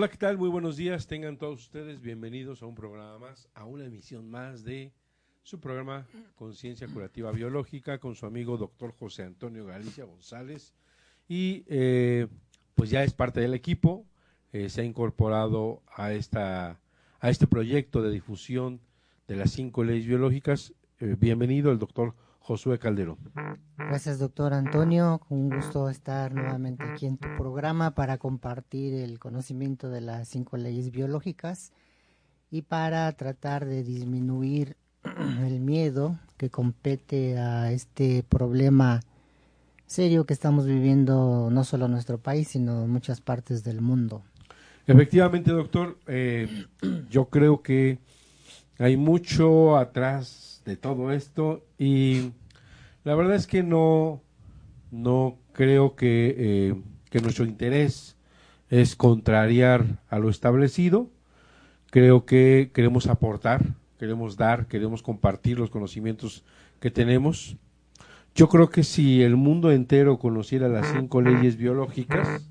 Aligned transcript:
Hola, 0.00 0.08
¿qué 0.08 0.16
tal? 0.16 0.38
Muy 0.38 0.48
buenos 0.48 0.78
días. 0.78 1.06
Tengan 1.06 1.36
todos 1.36 1.60
ustedes 1.60 2.00
bienvenidos 2.00 2.62
a 2.62 2.66
un 2.66 2.74
programa 2.74 3.18
más, 3.18 3.50
a 3.52 3.66
una 3.66 3.84
emisión 3.84 4.30
más 4.30 4.64
de 4.64 4.94
su 5.42 5.60
programa 5.60 6.06
Conciencia 6.36 6.88
Curativa 6.88 7.30
Biológica 7.32 7.98
con 7.98 8.14
su 8.14 8.24
amigo 8.24 8.56
doctor 8.56 8.94
José 8.98 9.24
Antonio 9.24 9.66
Galicia 9.66 10.06
González. 10.06 10.72
Y 11.28 11.64
eh, 11.66 12.28
pues 12.74 12.88
ya 12.88 13.04
es 13.04 13.12
parte 13.12 13.40
del 13.40 13.52
equipo, 13.52 14.06
eh, 14.54 14.70
se 14.70 14.80
ha 14.80 14.84
incorporado 14.84 15.82
a, 15.94 16.14
esta, 16.14 16.80
a 17.20 17.28
este 17.28 17.46
proyecto 17.46 18.00
de 18.00 18.10
difusión 18.10 18.80
de 19.28 19.36
las 19.36 19.50
cinco 19.50 19.84
leyes 19.84 20.06
biológicas. 20.06 20.72
Eh, 21.00 21.14
bienvenido 21.18 21.72
el 21.72 21.78
doctor 21.78 22.14
Josué 22.50 22.80
Calderón. 22.80 23.16
Gracias, 23.78 24.18
doctor 24.18 24.54
Antonio. 24.54 25.20
Un 25.28 25.50
gusto 25.50 25.88
estar 25.88 26.34
nuevamente 26.34 26.82
aquí 26.82 27.06
en 27.06 27.16
tu 27.16 27.28
programa 27.38 27.92
para 27.92 28.18
compartir 28.18 28.92
el 28.92 29.20
conocimiento 29.20 29.88
de 29.88 30.00
las 30.00 30.26
cinco 30.26 30.56
leyes 30.56 30.90
biológicas 30.90 31.70
y 32.50 32.62
para 32.62 33.12
tratar 33.12 33.66
de 33.66 33.84
disminuir 33.84 34.76
el 35.46 35.60
miedo 35.60 36.18
que 36.36 36.50
compete 36.50 37.38
a 37.38 37.70
este 37.70 38.24
problema 38.24 38.98
serio 39.86 40.26
que 40.26 40.34
estamos 40.34 40.66
viviendo 40.66 41.50
no 41.52 41.62
solo 41.62 41.84
en 41.84 41.92
nuestro 41.92 42.18
país, 42.18 42.48
sino 42.48 42.82
en 42.82 42.90
muchas 42.90 43.20
partes 43.20 43.62
del 43.62 43.80
mundo. 43.80 44.24
Efectivamente, 44.88 45.52
doctor, 45.52 46.00
eh, 46.08 46.66
yo 47.10 47.26
creo 47.26 47.62
que 47.62 48.00
hay 48.80 48.96
mucho 48.96 49.76
atrás 49.76 50.62
de 50.64 50.76
todo 50.76 51.12
esto 51.12 51.62
y 51.78 52.32
la 53.04 53.14
verdad 53.14 53.34
es 53.34 53.46
que 53.46 53.62
no, 53.62 54.22
no 54.90 55.38
creo 55.52 55.96
que, 55.96 56.34
eh, 56.36 56.82
que 57.10 57.20
nuestro 57.20 57.44
interés 57.44 58.16
es 58.68 58.96
contrariar 58.96 60.00
a 60.08 60.18
lo 60.18 60.30
establecido. 60.30 61.10
Creo 61.90 62.24
que 62.24 62.70
queremos 62.72 63.06
aportar, 63.06 63.74
queremos 63.98 64.36
dar, 64.36 64.66
queremos 64.66 65.02
compartir 65.02 65.58
los 65.58 65.70
conocimientos 65.70 66.44
que 66.78 66.90
tenemos. 66.90 67.56
Yo 68.34 68.48
creo 68.48 68.70
que 68.70 68.84
si 68.84 69.22
el 69.22 69.36
mundo 69.36 69.72
entero 69.72 70.18
conociera 70.18 70.68
las 70.68 70.86
cinco 70.92 71.20
leyes 71.20 71.56
biológicas, 71.56 72.48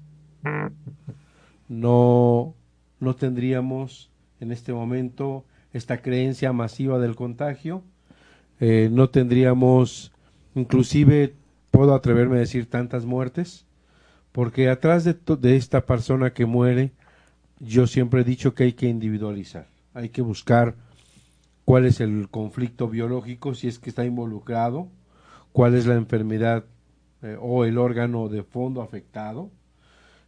no, 1.70 2.54
no 3.00 3.16
tendríamos 3.16 4.12
en 4.42 4.52
este 4.52 4.74
momento 4.74 5.46
esta 5.72 6.02
creencia 6.02 6.52
masiva 6.52 7.00
del 7.00 7.16
contagio, 7.16 7.84
eh, 8.60 8.90
no 8.92 9.10
tendríamos 9.10 10.12
inclusive 10.56 11.36
puedo 11.72 11.94
atreverme 11.94 12.38
a 12.38 12.40
decir 12.40 12.70
tantas 12.70 13.06
muertes, 13.06 13.66
porque 14.32 14.70
atrás 14.70 15.04
de, 15.04 15.16
de 15.40 15.56
esta 15.56 15.86
persona 15.86 16.34
que 16.34 16.46
muere, 16.46 16.92
yo 17.60 17.88
siempre 17.88 18.22
he 18.22 18.24
dicho 18.24 18.54
que 18.54 18.64
hay 18.64 18.74
que 18.74 18.88
individualizar, 18.88 19.68
hay 19.94 20.10
que 20.10 20.22
buscar 20.22 20.76
cuál 21.66 21.86
es 21.86 22.00
el 22.00 22.30
conflicto 22.30 22.88
biológico, 22.88 23.54
si 23.54 23.68
es 23.68 23.80
que 23.80 23.90
está 23.90 24.06
involucrado, 24.06 24.90
cuál 25.52 25.76
es 25.76 25.86
la 25.86 25.96
enfermedad 25.96 26.66
eh, 27.22 27.38
o 27.40 27.66
el 27.66 27.78
órgano 27.78 28.30
de 28.30 28.44
fondo 28.44 28.82
afectado, 28.82 29.52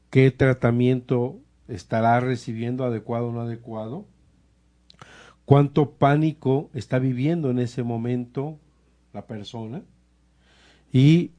qué 0.09 0.29
tratamiento 0.29 1.39
estará 1.67 2.19
recibiendo 2.19 2.83
adecuado 2.83 3.29
o 3.29 3.31
no 3.31 3.41
adecuado, 3.41 4.05
cuánto 5.45 5.91
pánico 5.91 6.69
está 6.73 6.99
viviendo 6.99 7.49
en 7.49 7.59
ese 7.59 7.81
momento 7.83 8.59
la 9.13 9.25
persona, 9.25 9.83
y 10.91 11.31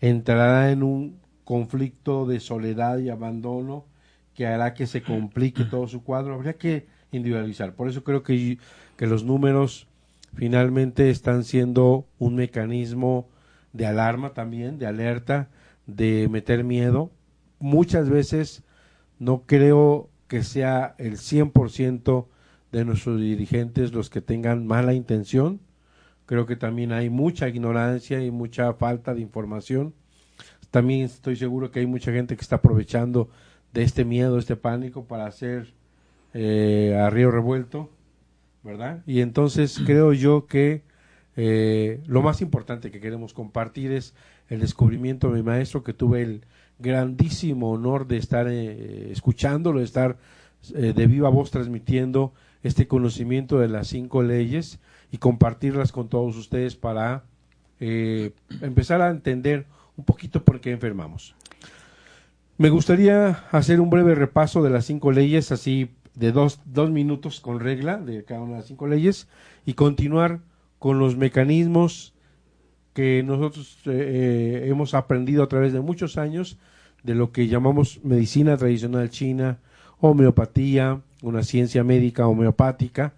entrará 0.00 0.70
en 0.70 0.82
un 0.82 1.20
conflicto 1.44 2.26
de 2.26 2.40
soledad 2.40 2.98
y 2.98 3.08
abandono 3.08 3.86
que 4.34 4.46
hará 4.46 4.74
que 4.74 4.86
se 4.86 5.02
complique 5.02 5.64
todo 5.64 5.86
su 5.86 6.02
cuadro. 6.02 6.34
Habría 6.34 6.54
que 6.54 6.86
individualizar. 7.10 7.74
Por 7.74 7.88
eso 7.88 8.02
creo 8.02 8.22
que, 8.22 8.58
que 8.96 9.06
los 9.06 9.24
números 9.24 9.86
finalmente 10.34 11.10
están 11.10 11.44
siendo 11.44 12.06
un 12.18 12.34
mecanismo 12.34 13.28
de 13.72 13.86
alarma 13.86 14.32
también, 14.32 14.78
de 14.78 14.86
alerta, 14.86 15.48
de 15.86 16.28
meter 16.30 16.64
miedo. 16.64 17.10
Muchas 17.58 18.08
veces 18.08 18.62
no 19.18 19.42
creo 19.46 20.10
que 20.28 20.42
sea 20.42 20.94
el 20.98 21.18
100% 21.18 22.26
de 22.72 22.84
nuestros 22.84 23.20
dirigentes 23.20 23.92
los 23.92 24.08
que 24.08 24.22
tengan 24.22 24.66
mala 24.66 24.94
intención, 24.94 25.60
Creo 26.32 26.46
que 26.46 26.56
también 26.56 26.92
hay 26.92 27.10
mucha 27.10 27.46
ignorancia 27.46 28.24
y 28.24 28.30
mucha 28.30 28.72
falta 28.72 29.12
de 29.12 29.20
información. 29.20 29.92
También 30.70 31.02
estoy 31.02 31.36
seguro 31.36 31.70
que 31.70 31.80
hay 31.80 31.86
mucha 31.86 32.10
gente 32.10 32.36
que 32.36 32.40
está 32.40 32.56
aprovechando 32.56 33.28
de 33.74 33.82
este 33.82 34.06
miedo, 34.06 34.38
este 34.38 34.56
pánico 34.56 35.04
para 35.04 35.26
hacer 35.26 35.74
eh, 36.32 36.98
a 36.98 37.10
río 37.10 37.30
revuelto, 37.30 37.90
¿verdad? 38.62 39.02
Y 39.06 39.20
entonces 39.20 39.78
creo 39.84 40.14
yo 40.14 40.46
que 40.46 40.84
eh, 41.36 42.00
lo 42.06 42.22
más 42.22 42.40
importante 42.40 42.90
que 42.90 43.00
queremos 43.00 43.34
compartir 43.34 43.92
es 43.92 44.14
el 44.48 44.60
descubrimiento 44.60 45.28
de 45.28 45.34
mi 45.34 45.42
maestro, 45.42 45.82
que 45.82 45.92
tuve 45.92 46.22
el 46.22 46.46
grandísimo 46.78 47.72
honor 47.72 48.06
de 48.06 48.16
estar 48.16 48.48
eh, 48.48 49.12
escuchándolo, 49.12 49.80
de 49.80 49.84
estar 49.84 50.16
de 50.72 51.06
viva 51.06 51.28
voz 51.28 51.50
transmitiendo 51.50 52.32
este 52.62 52.88
conocimiento 52.88 53.58
de 53.58 53.68
las 53.68 53.88
cinco 53.88 54.22
leyes 54.22 54.80
y 55.12 55.18
compartirlas 55.18 55.92
con 55.92 56.08
todos 56.08 56.36
ustedes 56.36 56.74
para 56.74 57.22
eh, 57.78 58.32
empezar 58.62 59.02
a 59.02 59.10
entender 59.10 59.66
un 59.96 60.04
poquito 60.04 60.42
por 60.42 60.60
qué 60.60 60.72
enfermamos. 60.72 61.36
Me 62.56 62.70
gustaría 62.70 63.44
hacer 63.50 63.80
un 63.80 63.90
breve 63.90 64.14
repaso 64.14 64.62
de 64.62 64.70
las 64.70 64.86
cinco 64.86 65.12
leyes, 65.12 65.52
así 65.52 65.90
de 66.14 66.32
dos, 66.32 66.60
dos 66.64 66.90
minutos 66.90 67.40
con 67.40 67.60
regla 67.60 67.98
de 67.98 68.24
cada 68.24 68.40
una 68.40 68.52
de 68.52 68.58
las 68.58 68.66
cinco 68.66 68.88
leyes, 68.88 69.28
y 69.66 69.74
continuar 69.74 70.40
con 70.78 70.98
los 70.98 71.16
mecanismos 71.16 72.14
que 72.94 73.22
nosotros 73.22 73.78
eh, 73.86 73.90
eh, 74.64 74.68
hemos 74.68 74.94
aprendido 74.94 75.42
a 75.42 75.48
través 75.48 75.72
de 75.74 75.80
muchos 75.80 76.16
años 76.16 76.58
de 77.02 77.14
lo 77.14 77.32
que 77.32 77.48
llamamos 77.48 78.00
medicina 78.02 78.56
tradicional 78.56 79.10
china, 79.10 79.58
homeopatía, 80.00 81.00
una 81.20 81.42
ciencia 81.42 81.84
médica 81.84 82.26
homeopática, 82.26 83.14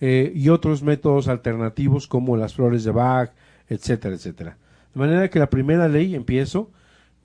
eh, 0.00 0.32
y 0.34 0.48
otros 0.48 0.82
métodos 0.82 1.28
alternativos 1.28 2.06
como 2.06 2.36
las 2.36 2.54
flores 2.54 2.84
de 2.84 2.90
Bach, 2.90 3.32
etcétera, 3.68 4.14
etcétera. 4.14 4.58
De 4.94 5.00
manera 5.00 5.28
que 5.28 5.38
la 5.38 5.50
primera 5.50 5.88
ley, 5.88 6.14
empiezo, 6.14 6.70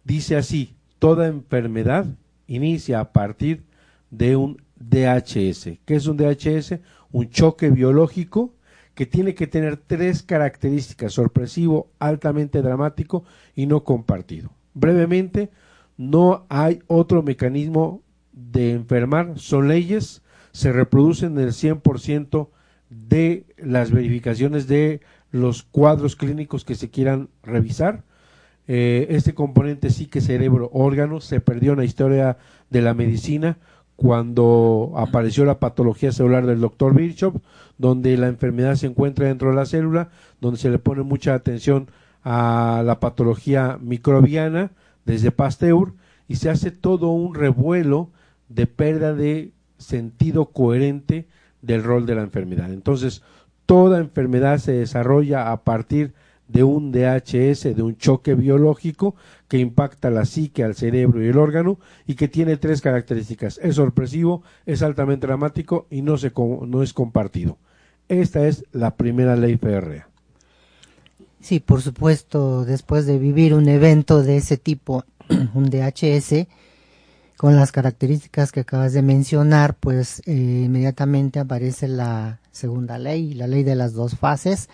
dice 0.04 0.36
así, 0.36 0.76
toda 1.00 1.28
enfermedad 1.28 2.06
inicia 2.48 3.00
a 3.00 3.12
partir 3.12 3.64
de 4.10 4.36
un 4.36 4.62
DHS. 4.76 5.80
¿Qué 5.86 5.96
es 5.96 6.08
un 6.08 6.18
DHS? 6.18 6.80
Un 7.12 7.30
choque 7.30 7.70
biológico 7.70 8.54
que 8.96 9.06
tiene 9.06 9.34
que 9.34 9.48
tener 9.48 9.78
tres 9.78 10.22
características, 10.24 11.14
sorpresivo, 11.14 11.92
altamente 12.00 12.62
dramático 12.62 13.24
y 13.56 13.66
no 13.66 13.84
compartido. 13.84 14.52
Brevemente, 14.74 15.50
no 15.98 16.46
hay 16.50 16.82
otro 16.88 17.24
mecanismo 17.24 18.02
de 18.32 18.72
enfermar, 18.72 19.38
son 19.38 19.68
leyes, 19.68 20.22
se 20.52 20.72
reproducen 20.72 21.38
en 21.38 21.46
el 21.46 21.52
100% 21.52 22.50
de 23.08 23.46
las 23.58 23.92
verificaciones 23.92 24.68
de 24.68 25.02
los 25.32 25.64
cuadros 25.64 26.16
clínicos 26.16 26.64
que 26.66 26.76
se 26.76 26.90
quieran 26.90 27.30
revisar. 27.44 28.04
Eh, 28.68 29.08
este 29.10 29.34
componente 29.34 29.90
que 30.10 30.22
cerebro 30.22 30.70
órgano 30.72 31.20
se 31.20 31.42
perdió 31.42 31.74
en 31.74 31.80
la 31.80 31.86
historia 31.86 32.38
de 32.70 32.82
la 32.82 32.94
medicina 32.94 33.58
cuando 33.96 34.94
apareció 34.96 35.44
la 35.46 35.60
patología 35.60 36.12
celular 36.12 36.46
del 36.46 36.62
doctor 36.62 36.96
Birchhoff, 36.96 37.36
donde 37.78 38.18
la 38.18 38.28
enfermedad 38.28 38.76
se 38.76 38.88
encuentra 38.88 39.28
dentro 39.28 39.50
de 39.50 39.56
la 39.56 39.66
célula, 39.66 40.10
donde 40.40 40.60
se 40.60 40.70
le 40.70 40.80
pone 40.80 41.04
mucha 41.04 41.34
atención 41.34 41.88
a 42.24 42.84
la 42.86 43.00
patología 43.00 43.78
microbiana 43.82 44.72
desde 45.06 45.32
Pasteur 45.32 45.94
y 46.28 46.38
se 46.38 46.50
hace 46.50 46.72
todo 46.72 47.10
un 47.10 47.36
revuelo 47.36 48.12
de 48.50 48.66
pérdida 48.68 49.14
de 49.14 49.52
sentido 49.78 50.46
coherente 50.46 51.28
del 51.64 51.84
rol 51.84 52.06
de 52.06 52.14
la 52.14 52.22
enfermedad. 52.22 52.72
Entonces, 52.72 53.24
toda 53.66 54.00
enfermedad 54.00 54.60
se 54.60 54.74
desarrolla 54.74 55.52
a 55.52 55.64
partir 55.64 56.14
de 56.48 56.64
un 56.64 56.92
DHS, 56.92 57.76
de 57.76 57.82
un 57.82 57.98
choque 57.98 58.36
biológico 58.36 59.16
que 59.48 59.58
impacta 59.58 60.12
la 60.12 60.26
psique, 60.26 60.64
al 60.64 60.76
cerebro 60.76 61.24
y 61.24 61.30
el 61.30 61.38
órgano 61.38 61.80
y 62.06 62.16
que 62.16 62.28
tiene 62.28 62.58
tres 62.58 62.82
características. 62.82 63.60
Es 63.64 63.76
sorpresivo, 63.76 64.44
es 64.66 64.84
altamente 64.84 65.26
dramático 65.26 65.88
y 65.90 66.02
no, 66.02 66.18
se, 66.18 66.32
no 66.36 66.84
es 66.84 66.94
compartido. 66.94 67.58
Esta 68.10 68.46
es 68.48 68.66
la 68.74 68.96
primera 68.96 69.36
ley 69.36 69.56
PRA. 69.56 70.10
Sí, 71.40 71.60
por 71.60 71.82
supuesto, 71.82 72.66
después 72.66 73.06
de 73.06 73.18
vivir 73.18 73.54
un 73.54 73.68
evento 73.68 74.22
de 74.22 74.38
ese 74.38 74.58
tipo, 74.58 75.06
un 75.54 75.70
DHS, 75.70 76.48
con 77.38 77.56
las 77.56 77.72
características 77.72 78.52
que 78.52 78.62
acabas 78.62 78.94
de 78.94 79.02
mencionar, 79.02 79.76
pues 79.76 80.22
eh, 80.26 80.64
inmediatamente 80.66 81.40
aparece 81.40 81.88
la 81.88 82.40
segunda 82.52 82.98
ley, 82.98 83.34
la 83.34 83.48
ley 83.48 83.64
de 83.64 83.76
las 83.76 83.94
dos 83.94 84.16
fases, 84.16 84.70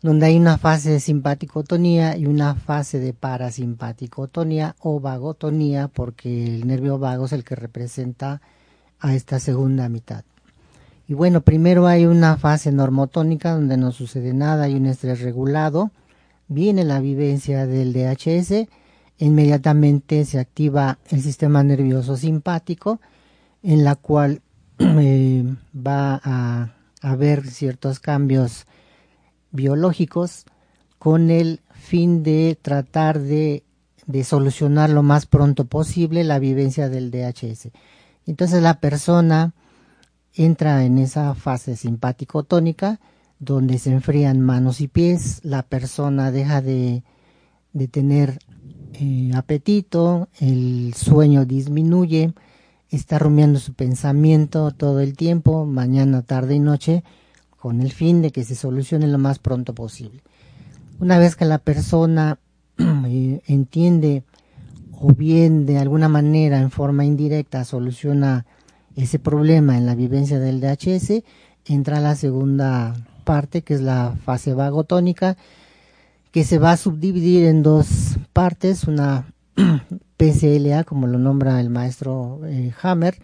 donde 0.00 0.26
hay 0.26 0.36
una 0.36 0.58
fase 0.58 0.90
de 0.90 1.00
simpaticotonía 1.00 2.16
y 2.16 2.26
una 2.26 2.54
fase 2.54 3.00
de 3.00 3.12
parasimpaticotonía 3.12 4.76
o 4.80 5.00
vagotonía, 5.00 5.88
porque 5.88 6.44
el 6.44 6.66
nervio 6.66 6.98
vago 6.98 7.24
es 7.26 7.32
el 7.32 7.44
que 7.44 7.56
representa 7.56 8.40
a 9.00 9.14
esta 9.14 9.40
segunda 9.40 9.88
mitad. 9.88 10.24
Y 11.08 11.14
bueno, 11.14 11.40
primero 11.40 11.86
hay 11.86 12.04
una 12.04 12.36
fase 12.36 12.70
normotónica 12.70 13.52
donde 13.52 13.76
no 13.76 13.92
sucede 13.92 14.34
nada, 14.34 14.64
hay 14.64 14.74
un 14.74 14.86
estrés 14.86 15.22
regulado, 15.22 15.90
viene 16.48 16.84
la 16.84 17.00
vivencia 17.00 17.66
del 17.66 17.92
DHS, 17.92 18.68
inmediatamente 19.18 20.24
se 20.24 20.38
activa 20.38 20.98
el 21.10 21.22
sistema 21.22 21.62
nervioso 21.62 22.16
simpático, 22.16 23.00
en 23.62 23.84
la 23.84 23.96
cual 23.96 24.42
eh, 24.78 25.44
va 25.74 26.20
a 26.22 26.74
haber 27.02 27.46
ciertos 27.48 28.00
cambios 28.00 28.66
biológicos 29.50 30.44
con 30.98 31.30
el 31.30 31.60
fin 31.72 32.22
de 32.22 32.58
tratar 32.60 33.20
de, 33.20 33.64
de, 34.06 34.24
solucionar 34.24 34.90
lo 34.90 35.02
más 35.02 35.26
pronto 35.26 35.64
posible 35.64 36.24
la 36.24 36.38
vivencia 36.38 36.88
del 36.88 37.10
DHS. 37.10 37.70
Entonces 38.26 38.62
la 38.62 38.80
persona 38.80 39.54
entra 40.34 40.84
en 40.84 40.98
esa 40.98 41.34
fase 41.34 41.76
simpático-tónica 41.76 43.00
donde 43.38 43.78
se 43.78 43.92
enfrían 43.92 44.40
manos 44.40 44.80
y 44.80 44.88
pies, 44.88 45.40
la 45.44 45.62
persona 45.62 46.32
deja 46.32 46.60
de, 46.60 47.04
de 47.72 47.88
tener 47.88 48.38
eh, 48.94 49.30
apetito, 49.34 50.28
el 50.40 50.94
sueño 50.94 51.44
disminuye, 51.44 52.32
está 52.90 53.18
rumiando 53.18 53.58
su 53.58 53.74
pensamiento 53.74 54.70
todo 54.70 55.00
el 55.00 55.16
tiempo, 55.16 55.66
mañana, 55.66 56.22
tarde 56.22 56.54
y 56.54 56.60
noche, 56.60 57.04
con 57.56 57.80
el 57.80 57.92
fin 57.92 58.22
de 58.22 58.30
que 58.30 58.44
se 58.44 58.54
solucione 58.54 59.06
lo 59.06 59.18
más 59.18 59.38
pronto 59.38 59.74
posible. 59.74 60.22
Una 61.00 61.18
vez 61.18 61.36
que 61.36 61.44
la 61.44 61.58
persona 61.58 62.38
eh, 62.78 63.40
entiende 63.46 64.24
o 65.00 65.12
bien 65.12 65.66
de 65.66 65.78
alguna 65.78 66.08
manera 66.08 66.58
en 66.58 66.70
forma 66.70 67.04
indirecta 67.04 67.64
soluciona 67.64 68.46
ese 68.96 69.18
problema 69.18 69.76
en 69.76 69.86
la 69.86 69.94
vivencia 69.94 70.40
del 70.40 70.60
DHS, 70.60 71.22
entra 71.66 72.00
la 72.00 72.16
segunda 72.16 72.96
parte 73.24 73.62
que 73.62 73.74
es 73.74 73.80
la 73.80 74.16
fase 74.24 74.54
vagotónica 74.54 75.36
que 76.38 76.44
se 76.44 76.60
va 76.60 76.70
a 76.70 76.76
subdividir 76.76 77.46
en 77.46 77.64
dos 77.64 78.16
partes, 78.32 78.84
una 78.84 79.26
PCLA 80.16 80.84
como 80.84 81.08
lo 81.08 81.18
nombra 81.18 81.60
el 81.60 81.68
maestro 81.68 82.42
eh, 82.46 82.72
Hammer, 82.80 83.18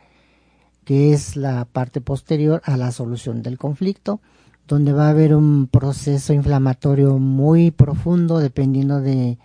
que 0.84 1.12
es 1.12 1.37
la 1.37 1.64
parte 1.64 2.00
posterior 2.00 2.61
a 2.64 2.76
la 2.76 2.90
solución 2.90 3.40
del 3.44 3.56
conflicto, 3.56 4.20
donde 4.66 4.93
va 4.93 5.06
a 5.06 5.11
haber 5.11 5.37
un 5.37 5.69
proceso 5.69 6.32
inflamatorio 6.32 7.20
muy 7.20 7.70
profundo 7.70 8.40
dependiendo 8.40 9.00
de, 9.00 9.38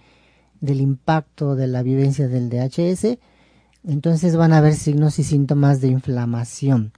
del 0.61 0.81
impacto 0.81 1.55
de 1.55 1.67
la 1.67 1.83
vivencia 1.83 2.27
del 2.27 2.49
DHS. 2.49 3.19
Entonces 3.83 4.35
van 4.35 4.51
a 4.51 4.57
haber 4.57 4.73
signos 4.73 5.19
y 5.19 5.23
síntomas 5.23 5.79
de 5.79 5.89
inflamación. 5.89 6.91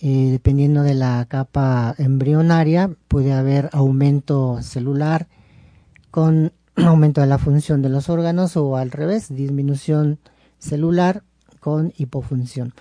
Eh, 0.00 0.30
dependiendo 0.32 0.82
de 0.82 0.94
la 0.94 1.24
capa 1.28 1.94
embrionaria, 1.98 2.90
puede 3.06 3.32
haber 3.32 3.70
aumento 3.72 4.60
celular 4.60 5.28
con 6.18 6.52
aumento 6.74 7.20
de 7.20 7.28
la 7.28 7.38
función 7.38 7.80
de 7.80 7.90
los 7.90 8.08
órganos 8.08 8.56
o 8.56 8.76
al 8.76 8.90
revés, 8.90 9.32
disminución 9.32 10.18
celular 10.58 11.22
con 11.60 11.92
hipofunción. 11.96 12.74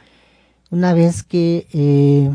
Una 0.71 0.93
vez 0.93 1.21
que 1.21 1.67
eh, 1.71 2.33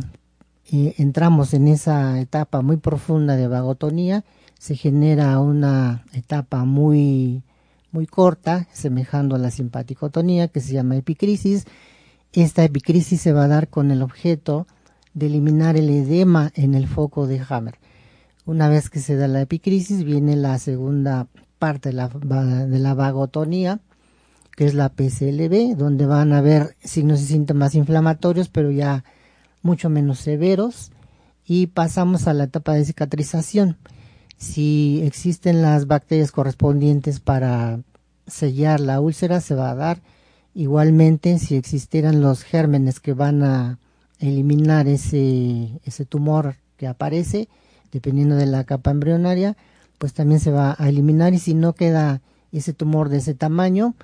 eh, 0.71 0.95
entramos 0.99 1.55
en 1.55 1.67
esa 1.67 2.21
etapa 2.21 2.63
muy 2.63 2.77
profunda 2.77 3.35
de 3.35 3.49
vagotonía, 3.49 4.23
se 4.61 4.77
genera 4.77 5.41
una 5.41 6.05
etapa 6.13 6.65
muy, 6.65 7.43
muy 7.91 8.07
corta, 8.07 8.69
semejando 8.73 9.35
a 9.35 9.41
la 9.41 9.51
simpaticotonía, 9.51 10.47
que 10.47 10.61
se 10.61 10.73
llama 10.73 10.95
epicrisis. 10.95 11.65
Esta 12.33 12.63
epicrisis 12.63 13.21
se 13.21 13.33
va 13.33 13.47
a 13.47 13.49
dar 13.49 13.67
con 13.67 13.91
el 13.91 14.03
objeto 14.03 14.69
de 15.15 15.27
eliminar 15.27 15.77
el 15.77 15.91
edema 15.91 16.53
en 16.55 16.77
el 16.77 16.87
foco 16.87 17.27
de 17.27 17.43
Hammer. 17.49 17.75
Una 18.45 18.69
vez 18.69 18.91
que 18.91 19.01
se 19.01 19.17
da 19.17 19.29
la 19.29 19.41
epicrisis, 19.41 20.05
viene 20.05 20.35
la 20.37 20.59
segunda 20.59 21.29
parte 21.59 21.91
de 21.91 21.95
la, 21.95 22.09
de 22.09 22.79
la 22.81 22.95
vagotonía, 22.95 23.81
que 24.57 24.67
es 24.67 24.75
la 24.75 24.89
PCLB, 24.89 25.77
donde 25.77 26.07
van 26.07 26.33
a 26.33 26.39
haber 26.39 26.77
signos 26.83 27.21
y 27.21 27.27
síntomas 27.27 27.75
inflamatorios, 27.75 28.49
pero 28.49 28.71
ya 28.71 29.05
mucho 29.63 29.89
menos 29.89 30.19
severos. 30.19 30.91
Y 31.45 31.69
pasamos 31.69 32.27
a 32.27 32.35
la 32.35 32.45
etapa 32.45 32.73
de 32.75 32.85
cicatrización. 32.85 33.79
Si 34.37 35.03
existen 35.05 35.63
las 35.63 35.87
bacterias 35.87 36.33
correspondientes 36.33 37.21
para 37.21 37.81
sellar 38.27 38.81
la 38.81 39.01
úlcera, 39.01 39.41
se 39.41 39.55
va 39.55 39.71
a 39.71 39.77
dar. 39.77 40.03
Igualmente, 40.53 41.39
si 41.39 41.55
existieran 41.57 42.21
los 42.21 42.43
gérmenes 42.43 42.99
que 42.99 43.13
van 43.13 43.45
a 43.45 43.79
eliminar 44.19 44.89
ese, 44.89 45.81
ese 45.85 46.05
tumor 46.05 46.57
que 46.77 46.87
aparece, 46.89 47.49
dependiendo 47.93 48.35
de 48.35 48.47
la 48.47 48.65
capa 48.65 48.91
embrionaria, 48.91 49.57
pues 49.99 50.15
también 50.15 50.41
se 50.41 50.51
va 50.51 50.75
a 50.79 50.89
eliminar 50.89 51.35
y 51.35 51.39
si 51.39 51.55
no 51.55 51.75
queda 51.75 52.23
ese 52.51 52.73
tumor 52.73 53.09
de 53.09 53.19
ese 53.19 53.35
tamaño 53.35 53.95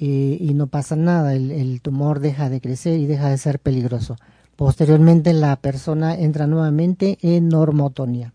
eh, 0.00 0.36
y 0.40 0.54
no 0.54 0.66
pasa 0.66 0.96
nada, 0.96 1.34
el, 1.34 1.80
tumor 1.80 2.20
deja 2.20 2.48
de 2.48 2.60
crecer 2.60 2.98
y 2.98 3.06
deja 3.06 3.28
de 3.30 3.38
ser 3.38 3.58
peligroso. 3.58 4.16
Posteriormente 4.56 5.32
la 5.32 5.56
persona 5.56 6.14
entra 6.14 6.46
nuevamente 6.46 7.18
en 7.22 7.48
normotonía. 7.48 8.32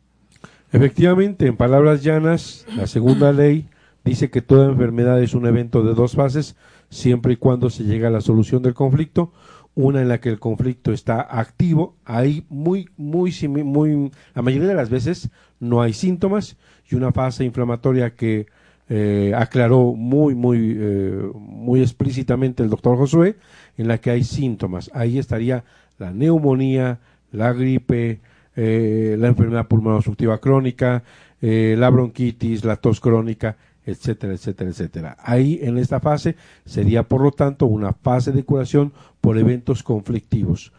Efectivamente, 0.71 1.47
en 1.47 1.57
palabras 1.57 2.01
llanas, 2.03 2.65
la 2.75 2.87
segunda 2.87 3.31
ley 3.31 3.67
dice 4.03 4.29
que 4.29 4.41
toda 4.41 4.71
enfermedad 4.71 5.21
es 5.21 5.33
un 5.33 5.45
evento 5.45 5.83
de 5.83 5.93
dos 5.93 6.13
fases, 6.13 6.55
siempre 6.89 7.33
y 7.33 7.37
cuando 7.37 7.69
se 7.69 7.83
llega 7.83 8.07
a 8.07 8.11
la 8.11 8.21
solución 8.21 8.61
del 8.63 8.73
conflicto 8.73 9.31
una 9.75 10.01
en 10.01 10.07
la 10.07 10.19
que 10.19 10.29
el 10.29 10.39
conflicto 10.39 10.93
está 10.93 11.21
activo, 11.21 11.95
ahí 12.05 12.45
muy, 12.49 12.89
muy, 12.97 13.33
muy, 13.47 14.11
la 14.35 14.41
mayoría 14.41 14.67
de 14.67 14.75
las 14.75 14.89
veces 14.89 15.29
no 15.59 15.81
hay 15.81 15.93
síntomas, 15.93 16.57
y 16.89 16.95
una 16.95 17.11
fase 17.11 17.43
inflamatoria 17.43 18.13
que 18.13 18.45
eh, 18.89 19.33
aclaró 19.35 19.93
muy, 19.93 20.35
muy, 20.35 20.77
eh, 20.77 21.31
muy 21.33 21.81
explícitamente 21.81 22.61
el 22.61 22.69
doctor 22.69 22.97
Josué, 22.97 23.37
en 23.77 23.87
la 23.87 23.97
que 23.97 24.11
hay 24.11 24.23
síntomas. 24.23 24.91
Ahí 24.93 25.17
estaría 25.17 25.63
la 25.97 26.11
neumonía, 26.11 26.99
la 27.31 27.53
gripe, 27.53 28.19
eh, 28.55 29.15
la 29.17 29.27
enfermedad 29.29 29.67
pulmonar 29.67 29.97
obstructiva 29.97 30.37
crónica, 30.39 31.03
la 31.41 31.89
bronquitis, 31.89 32.63
la 32.63 32.77
tos 32.77 33.01
crónica, 33.01 33.57
etcétera, 33.85 34.33
etcétera, 34.33 34.69
etcétera. 34.69 35.17
Ahí 35.19 35.59
en 35.61 35.77
esta 35.77 35.99
fase 35.99 36.35
sería 36.65 37.03
por 37.03 37.21
lo 37.21 37.31
tanto 37.31 37.65
una 37.65 37.93
fase 37.93 38.31
de 38.31 38.43
curación 38.43 38.93
por 39.21 39.37
eventos 39.37 39.83
conflictivos. 39.83 40.71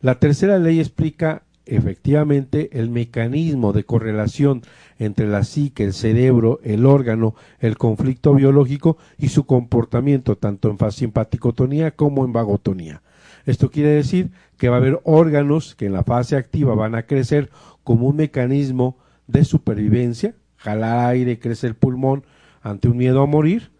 La 0.00 0.18
tercera 0.18 0.58
ley 0.58 0.80
explica 0.80 1.42
efectivamente 1.66 2.78
el 2.78 2.90
mecanismo 2.90 3.72
de 3.72 3.84
correlación 3.84 4.62
entre 4.98 5.26
la 5.26 5.44
psique, 5.44 5.84
el 5.84 5.94
cerebro, 5.94 6.60
el 6.62 6.86
órgano, 6.86 7.34
el 7.58 7.78
conflicto 7.78 8.34
biológico 8.34 8.98
y 9.18 9.28
su 9.28 9.46
comportamiento 9.46 10.36
tanto 10.36 10.70
en 10.70 10.92
simpaticotonía 10.92 11.92
como 11.92 12.24
en 12.24 12.32
vagotonía. 12.32 13.02
Esto 13.46 13.70
quiere 13.70 13.90
decir 13.90 14.30
que 14.56 14.68
va 14.68 14.76
a 14.76 14.78
haber 14.78 15.00
órganos 15.04 15.74
que 15.74 15.86
en 15.86 15.92
la 15.92 16.04
fase 16.04 16.36
activa 16.36 16.74
van 16.74 16.94
a 16.94 17.04
crecer 17.04 17.50
como 17.82 18.08
un 18.08 18.16
mecanismo 18.16 18.98
de 19.26 19.44
supervivencia, 19.44 20.34
jalar 20.56 21.08
aire, 21.08 21.38
crece 21.38 21.66
el 21.66 21.74
pulmón, 21.74 22.24
ante 22.64 22.88
un 22.88 22.96
miedo 22.96 23.22
a 23.22 23.26
morir 23.26 23.70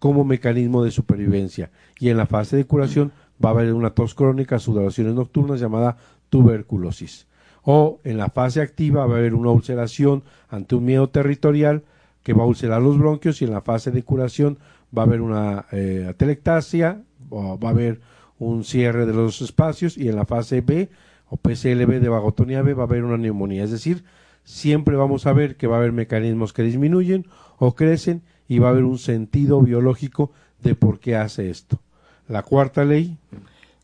como 0.00 0.24
mecanismo 0.24 0.82
de 0.82 0.92
supervivencia. 0.92 1.70
Y 1.98 2.08
en 2.08 2.16
la 2.16 2.26
fase 2.26 2.56
de 2.56 2.64
curación 2.64 3.12
va 3.44 3.50
a 3.50 3.52
haber 3.52 3.74
una 3.74 3.90
tos 3.90 4.14
crónica, 4.14 4.58
sudoraciones 4.58 5.14
nocturnas 5.14 5.60
llamada 5.60 5.98
tuberculosis. 6.30 7.26
O 7.64 8.00
en 8.04 8.16
la 8.16 8.28
fase 8.28 8.60
activa 8.60 9.06
va 9.06 9.14
a 9.14 9.18
haber 9.18 9.34
una 9.34 9.50
ulceración 9.50 10.22
ante 10.48 10.76
un 10.76 10.84
miedo 10.84 11.10
territorial 11.10 11.82
que 12.22 12.32
va 12.32 12.44
a 12.44 12.46
ulcerar 12.46 12.80
los 12.80 12.96
bronquios 12.96 13.42
y 13.42 13.44
en 13.44 13.52
la 13.52 13.60
fase 13.60 13.90
de 13.90 14.04
curación 14.04 14.58
va 14.96 15.02
a 15.02 15.06
haber 15.06 15.20
una 15.20 15.66
eh, 15.72 16.06
atelectasia, 16.08 17.02
o 17.28 17.58
va 17.58 17.68
a 17.68 17.72
haber 17.72 18.00
un 18.38 18.64
cierre 18.64 19.04
de 19.04 19.12
los 19.12 19.42
espacios 19.42 19.98
y 19.98 20.08
en 20.08 20.16
la 20.16 20.26
fase 20.26 20.60
B 20.60 20.90
o 21.28 21.36
PCLB 21.36 22.00
de 22.00 22.08
vagotonía 22.08 22.62
B 22.62 22.74
va 22.74 22.84
a 22.84 22.86
haber 22.86 23.04
una 23.04 23.16
neumonía. 23.16 23.64
Es 23.64 23.70
decir, 23.70 24.04
siempre 24.44 24.96
vamos 24.96 25.26
a 25.26 25.32
ver 25.32 25.56
que 25.56 25.66
va 25.66 25.76
a 25.76 25.78
haber 25.78 25.92
mecanismos 25.92 26.52
que 26.52 26.62
disminuyen 26.62 27.26
o 27.64 27.76
crecen 27.76 28.22
y 28.48 28.58
va 28.58 28.66
a 28.66 28.70
haber 28.72 28.82
un 28.82 28.98
sentido 28.98 29.62
biológico 29.62 30.32
de 30.64 30.74
por 30.74 30.98
qué 30.98 31.14
hace 31.14 31.48
esto. 31.48 31.78
La 32.26 32.42
cuarta 32.42 32.84
ley. 32.84 33.18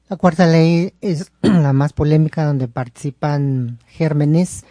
La 0.08 0.16
cuarta 0.16 0.48
ley 0.48 0.94
es 1.00 1.30
la 1.42 1.72
más 1.72 1.92
polémica 1.92 2.44
donde 2.44 2.66
participan 2.66 3.78
gérmenes 3.86 4.64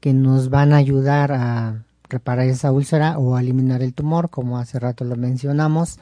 que 0.00 0.12
nos 0.12 0.50
van 0.50 0.74
a 0.74 0.76
ayudar 0.76 1.32
a 1.32 1.84
reparar 2.10 2.48
esa 2.48 2.70
úlcera 2.70 3.16
o 3.18 3.34
a 3.34 3.40
eliminar 3.40 3.82
el 3.82 3.94
tumor, 3.94 4.28
como 4.28 4.58
hace 4.58 4.78
rato 4.78 5.04
lo 5.04 5.16
mencionamos. 5.16 5.98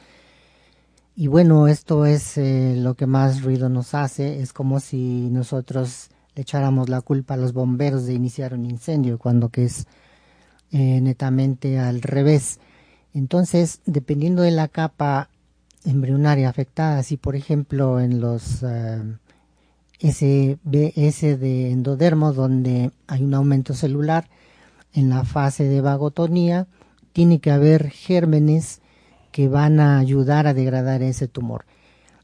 Y 1.14 1.28
bueno, 1.28 1.68
esto 1.68 2.06
es 2.06 2.38
eh, 2.38 2.74
lo 2.76 2.94
que 2.94 3.06
más 3.06 3.42
ruido 3.42 3.68
nos 3.68 3.94
hace. 3.94 4.40
Es 4.40 4.52
como 4.52 4.80
si 4.80 5.28
nosotros 5.30 6.10
echáramos 6.34 6.88
la 6.88 7.02
culpa 7.02 7.34
a 7.34 7.36
los 7.36 7.52
bomberos 7.52 8.04
de 8.06 8.14
iniciar 8.14 8.52
un 8.52 8.64
incendio, 8.64 9.16
cuando 9.16 9.48
que 9.48 9.64
es 9.66 9.86
eh, 10.72 11.00
netamente 11.00 11.78
al 11.78 12.02
revés. 12.02 12.60
Entonces, 13.14 13.80
dependiendo 13.86 14.42
de 14.42 14.50
la 14.50 14.68
capa 14.68 15.30
embrionaria 15.84 16.48
afectada, 16.48 17.02
si 17.02 17.16
por 17.16 17.36
ejemplo 17.36 18.00
en 18.00 18.20
los 18.20 18.62
eh, 18.62 19.02
SBS 20.00 21.38
de 21.38 21.70
endodermo, 21.70 22.32
donde 22.32 22.92
hay 23.06 23.24
un 23.24 23.34
aumento 23.34 23.74
celular, 23.74 24.28
en 24.92 25.10
la 25.10 25.24
fase 25.24 25.64
de 25.64 25.80
vagotonía, 25.80 26.66
tiene 27.12 27.40
que 27.40 27.50
haber 27.50 27.90
gérmenes 27.90 28.80
que 29.32 29.48
van 29.48 29.80
a 29.80 29.98
ayudar 29.98 30.46
a 30.46 30.54
degradar 30.54 31.02
ese 31.02 31.28
tumor. 31.28 31.64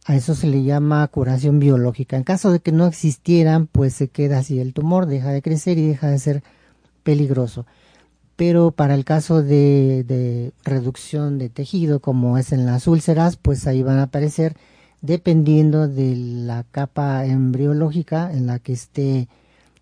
A 0.06 0.16
eso 0.16 0.34
se 0.34 0.46
le 0.46 0.62
llama 0.62 1.06
curación 1.08 1.60
biológica. 1.60 2.16
En 2.16 2.24
caso 2.24 2.52
de 2.52 2.60
que 2.60 2.72
no 2.72 2.86
existieran, 2.86 3.66
pues 3.66 3.94
se 3.94 4.08
queda 4.08 4.38
así 4.38 4.60
el 4.60 4.74
tumor, 4.74 5.06
deja 5.06 5.30
de 5.30 5.42
crecer 5.42 5.78
y 5.78 5.86
deja 5.86 6.08
de 6.08 6.18
ser 6.18 6.42
peligroso. 7.02 7.66
Pero 8.36 8.72
para 8.72 8.94
el 8.94 9.04
caso 9.04 9.42
de, 9.42 10.52
reducción 10.64 11.38
de 11.38 11.48
tejido, 11.48 12.00
como 12.00 12.36
es 12.38 12.52
en 12.52 12.66
las 12.66 12.86
úlceras, 12.88 13.36
pues 13.36 13.66
ahí 13.66 13.82
van 13.82 13.98
a 13.98 14.04
aparecer 14.04 14.56
dependiendo 15.02 15.86
de 15.86 16.16
la 16.16 16.64
capa 16.64 17.26
embriológica 17.26 18.32
en 18.32 18.46
la 18.46 18.58
que 18.58 18.72
esté 18.72 19.28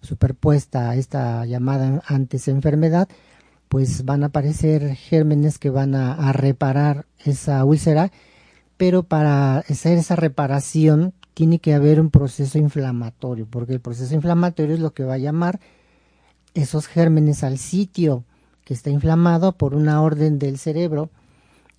superpuesta 0.01 0.97
esta 0.97 1.47
llamada 1.47 2.03
antes 2.07 2.49
enfermedad, 2.49 3.09
pues 3.69 4.05
van 4.05 4.25
a 4.25 4.27
aparecer 4.27 4.97
gérmenes 4.97 5.59
que 5.59 5.71
van 5.71 5.95
a, 5.95 6.33
reparar 6.33 7.07
esa 7.25 7.65
úlcera, 7.65 8.11
pero 8.77 9.05
para 9.05 9.59
hacer 9.59 9.97
esa 9.97 10.17
reparación 10.17 11.15
tiene 11.35 11.59
que 11.61 11.73
haber 11.73 12.01
un 12.01 12.11
proceso 12.11 12.59
inflamatorio, 12.59 13.47
porque 13.47 13.73
el 13.73 13.81
proceso 13.81 14.15
inflamatorio 14.15 14.75
es 14.75 14.81
lo 14.81 14.93
que 14.93 15.05
va 15.05 15.15
a 15.15 15.19
llamar 15.19 15.61
esos 16.53 16.87
gérmenes 16.87 17.45
al 17.45 17.59
sitio 17.59 18.25
que 18.65 18.75
está 18.75 18.91
inflamado 18.91 19.53
por 19.53 19.75
una 19.75 20.01
orden 20.03 20.39
del 20.39 20.59
cerebro 20.59 21.11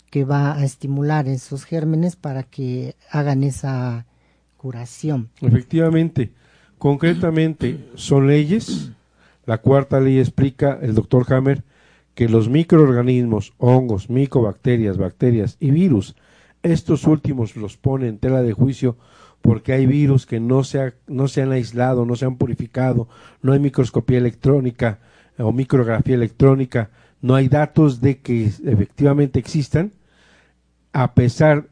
que 0.10 0.26
va 0.26 0.56
a 0.56 0.64
estimular 0.64 1.28
esos 1.28 1.66
gérmenes 1.66 2.16
para 2.16 2.44
que 2.44 2.96
hagan 3.10 3.44
esa 3.44 4.06
curación. 4.58 5.30
Efectivamente, 5.42 6.34
concretamente 6.78 7.90
son 7.96 8.28
leyes. 8.28 8.92
La 9.46 9.58
cuarta 9.58 10.00
ley 10.00 10.20
explica 10.20 10.78
el 10.82 10.94
doctor 10.94 11.26
Hammer 11.34 11.64
que 12.14 12.30
los 12.30 12.48
microorganismos, 12.48 13.54
hongos, 13.58 14.10
micobacterias, 14.10 14.98
bacterias 14.98 15.58
y 15.60 15.72
virus, 15.72 16.16
estos 16.62 17.06
últimos 17.06 17.56
los 17.56 17.78
pone 17.78 18.08
en 18.08 18.20
tela 18.20 18.42
de 18.42 18.54
juicio 18.54 18.98
porque 19.42 19.74
hay 19.74 19.86
virus 19.86 20.26
que 20.26 20.40
no 20.40 20.64
se, 20.64 20.94
no 21.08 21.28
se 21.28 21.42
han 21.42 21.52
aislado, 21.52 22.06
no 22.06 22.16
se 22.16 22.26
han 22.26 22.38
purificado, 22.38 23.10
no 23.42 23.52
hay 23.52 23.60
microscopía 23.60 24.18
electrónica 24.18 25.00
o 25.38 25.52
micrografía 25.52 26.16
electrónica, 26.16 26.90
no 27.22 27.36
hay 27.36 27.48
datos 27.48 28.02
de 28.02 28.20
que 28.20 28.46
efectivamente 28.46 29.40
existan, 29.40 29.94
a 30.92 31.14
pesar 31.14 31.70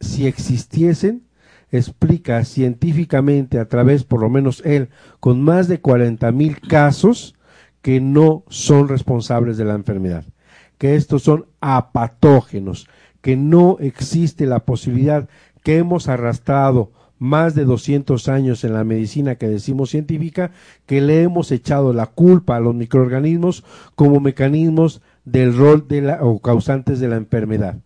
si 0.00 0.26
existiesen, 0.26 1.24
explica 1.70 2.44
científicamente 2.44 3.58
a 3.58 3.68
través, 3.68 4.04
por 4.04 4.20
lo 4.20 4.30
menos 4.30 4.62
él, 4.64 4.90
con 5.20 5.42
más 5.42 5.66
de 5.66 5.80
40 5.80 6.30
mil 6.32 6.60
casos, 6.60 7.34
que 7.82 8.00
no 8.00 8.44
son 8.48 8.88
responsables 8.88 9.56
de 9.56 9.64
la 9.64 9.74
enfermedad, 9.74 10.24
que 10.78 10.94
estos 10.94 11.22
son 11.22 11.46
apatógenos, 11.60 12.88
que 13.20 13.36
no 13.36 13.76
existe 13.80 14.46
la 14.46 14.60
posibilidad 14.60 15.28
que 15.62 15.78
hemos 15.78 16.08
arrastrado 16.08 16.92
más 17.18 17.54
de 17.54 17.64
200 17.64 18.28
años 18.28 18.64
en 18.64 18.74
la 18.74 18.84
medicina 18.84 19.36
que 19.36 19.48
decimos 19.48 19.90
científica, 19.90 20.50
que 20.86 21.00
le 21.00 21.22
hemos 21.22 21.52
echado 21.52 21.92
la 21.92 22.06
culpa 22.06 22.56
a 22.56 22.60
los 22.60 22.74
microorganismos 22.74 23.64
como 23.94 24.20
mecanismos 24.20 25.00
del 25.24 25.56
rol 25.56 25.86
de 25.88 26.02
la, 26.02 26.24
o 26.24 26.40
causantes 26.40 27.00
de 27.00 27.08
la 27.08 27.16
enfermedad, 27.16 27.78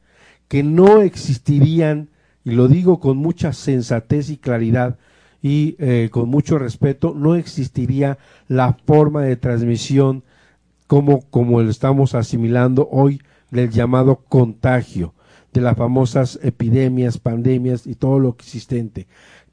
que 0.49 0.63
no 0.63 1.03
existirían, 1.03 2.09
y 2.45 2.53
lo 2.53 2.69
digo 2.69 3.01
con 3.01 3.17
mucha 3.19 3.53
sensatez 3.53 4.31
y 4.31 4.39
claridad, 4.39 4.99
y 5.41 5.77
eh, 5.79 6.09
con 6.11 6.29
mucho 6.29 6.59
respeto, 6.59 7.15
no 7.15 7.37
existiría 7.37 8.19
la 8.49 8.77
forma 8.87 9.23
de 9.23 9.37
transmisión 9.37 10.25
como, 10.87 11.21
como 11.31 11.63
lo 11.63 11.71
estamos 11.71 12.15
asimilando 12.15 12.89
hoy 12.91 13.21
del 13.51 13.71
llamado 13.71 14.25
contagio, 14.29 15.15
de 15.53 15.61
las 15.61 15.77
famosas 15.77 16.39
epidemias, 16.43 17.19
pandemias 17.19 17.87
y 17.87 17.95
todo 17.95 18.19
lo 18.19 18.31
existente. 18.31 19.07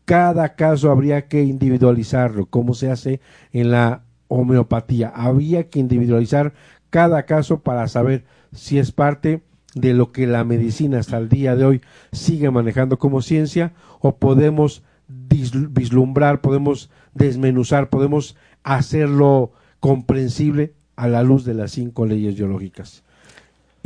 Cada 0.05 0.55
caso 0.55 0.91
habría 0.91 1.27
que 1.27 1.43
individualizarlo, 1.43 2.45
como 2.45 2.73
se 2.73 2.91
hace 2.91 3.21
en 3.51 3.71
la 3.71 4.03
homeopatía. 4.27 5.09
Habría 5.09 5.69
que 5.69 5.79
individualizar 5.79 6.53
cada 6.89 7.25
caso 7.25 7.61
para 7.61 7.87
saber 7.87 8.25
si 8.53 8.77
es 8.77 8.91
parte 8.91 9.41
de 9.73 9.93
lo 9.93 10.11
que 10.11 10.27
la 10.27 10.43
medicina 10.43 10.99
hasta 10.99 11.17
el 11.17 11.27
día 11.27 11.55
de 11.55 11.65
hoy 11.65 11.81
sigue 12.11 12.49
manejando 12.49 12.97
como 12.97 13.21
ciencia 13.21 13.73
o 13.99 14.15
podemos 14.17 14.83
vislumbrar, 15.07 16.41
podemos 16.41 16.89
desmenuzar, 17.13 17.89
podemos 17.89 18.35
hacerlo 18.63 19.51
comprensible 19.79 20.73
a 20.95 21.07
la 21.07 21.23
luz 21.23 21.45
de 21.45 21.53
las 21.53 21.71
cinco 21.71 22.05
leyes 22.05 22.35
biológicas. 22.35 23.03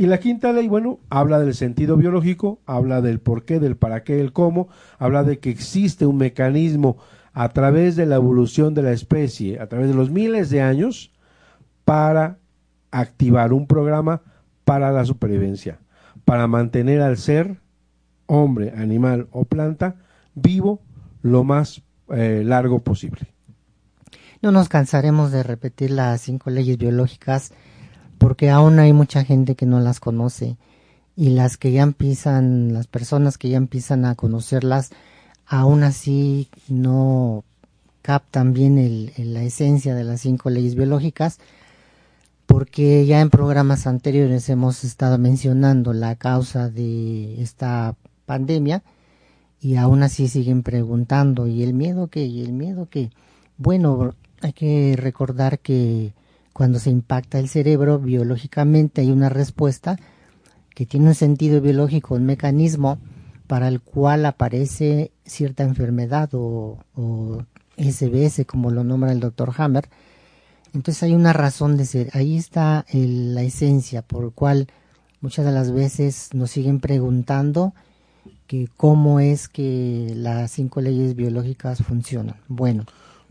Y 0.00 0.06
la 0.06 0.18
quinta 0.18 0.50
ley, 0.54 0.66
bueno, 0.66 0.98
habla 1.10 1.40
del 1.40 1.54
sentido 1.54 1.98
biológico, 1.98 2.62
habla 2.64 3.02
del 3.02 3.20
por 3.20 3.44
qué, 3.44 3.60
del 3.60 3.76
para 3.76 4.02
qué, 4.02 4.18
el 4.18 4.32
cómo, 4.32 4.70
habla 4.98 5.24
de 5.24 5.40
que 5.40 5.50
existe 5.50 6.06
un 6.06 6.16
mecanismo 6.16 6.96
a 7.34 7.50
través 7.50 7.96
de 7.96 8.06
la 8.06 8.14
evolución 8.14 8.72
de 8.72 8.82
la 8.82 8.92
especie, 8.92 9.60
a 9.60 9.68
través 9.68 9.88
de 9.88 9.94
los 9.94 10.08
miles 10.08 10.48
de 10.48 10.62
años, 10.62 11.12
para 11.84 12.38
activar 12.90 13.52
un 13.52 13.66
programa 13.66 14.22
para 14.64 14.90
la 14.90 15.04
supervivencia, 15.04 15.80
para 16.24 16.46
mantener 16.46 17.02
al 17.02 17.18
ser, 17.18 17.60
hombre, 18.24 18.72
animal 18.74 19.28
o 19.32 19.44
planta, 19.44 19.96
vivo 20.34 20.80
lo 21.20 21.44
más 21.44 21.82
eh, 22.08 22.42
largo 22.42 22.78
posible. 22.78 23.34
No 24.40 24.50
nos 24.50 24.70
cansaremos 24.70 25.30
de 25.30 25.42
repetir 25.42 25.90
las 25.90 26.22
cinco 26.22 26.48
leyes 26.48 26.78
biológicas 26.78 27.52
porque 28.20 28.50
aún 28.50 28.78
hay 28.78 28.92
mucha 28.92 29.24
gente 29.24 29.54
que 29.54 29.64
no 29.64 29.80
las 29.80 29.98
conoce 29.98 30.58
y 31.16 31.30
las 31.30 31.56
que 31.56 31.72
ya 31.72 31.82
empiezan, 31.82 32.74
las 32.74 32.86
personas 32.86 33.38
que 33.38 33.48
ya 33.48 33.56
empiezan 33.56 34.04
a 34.04 34.14
conocerlas, 34.14 34.90
aún 35.46 35.82
así 35.84 36.50
no 36.68 37.44
captan 38.02 38.52
bien 38.52 38.76
el, 38.76 39.14
la 39.16 39.42
esencia 39.42 39.94
de 39.94 40.04
las 40.04 40.20
cinco 40.20 40.50
leyes 40.50 40.74
biológicas 40.74 41.38
porque 42.44 43.06
ya 43.06 43.22
en 43.22 43.30
programas 43.30 43.86
anteriores 43.86 44.50
hemos 44.50 44.84
estado 44.84 45.16
mencionando 45.16 45.94
la 45.94 46.14
causa 46.14 46.68
de 46.68 47.40
esta 47.40 47.96
pandemia 48.26 48.82
y 49.62 49.76
aún 49.76 50.02
así 50.02 50.28
siguen 50.28 50.62
preguntando, 50.62 51.46
¿y 51.46 51.62
el 51.62 51.72
miedo 51.72 52.08
qué? 52.08 52.26
¿Y 52.26 52.42
el 52.42 52.52
miedo 52.52 52.86
qué? 52.90 53.08
Bueno, 53.56 54.14
hay 54.42 54.52
que 54.52 54.94
recordar 54.98 55.58
que 55.60 56.12
cuando 56.52 56.78
se 56.78 56.90
impacta 56.90 57.38
el 57.38 57.48
cerebro 57.48 57.98
biológicamente 57.98 59.00
hay 59.00 59.10
una 59.10 59.28
respuesta 59.28 59.98
que 60.74 60.86
tiene 60.86 61.08
un 61.08 61.14
sentido 61.14 61.60
biológico, 61.60 62.14
un 62.14 62.26
mecanismo 62.26 62.98
para 63.46 63.68
el 63.68 63.80
cual 63.80 64.24
aparece 64.26 65.12
cierta 65.24 65.64
enfermedad 65.64 66.30
o, 66.32 66.78
SBS, 67.76 68.44
como 68.46 68.70
lo 68.70 68.84
nombra 68.84 69.12
el 69.12 69.20
doctor 69.20 69.52
Hammer. 69.56 69.88
Entonces 70.72 71.02
hay 71.02 71.14
una 71.14 71.32
razón 71.32 71.76
de 71.76 71.86
ser. 71.86 72.10
Ahí 72.12 72.36
está 72.36 72.84
la 72.92 73.42
esencia 73.42 74.02
por 74.02 74.24
la 74.24 74.30
cual 74.30 74.68
muchas 75.20 75.44
de 75.44 75.52
las 75.52 75.72
veces 75.72 76.30
nos 76.32 76.50
siguen 76.50 76.80
preguntando 76.80 77.74
que 78.46 78.68
cómo 78.76 79.18
es 79.18 79.48
que 79.48 80.12
las 80.14 80.52
cinco 80.52 80.80
leyes 80.80 81.16
biológicas 81.16 81.82
funcionan. 81.82 82.36
Bueno. 82.48 82.84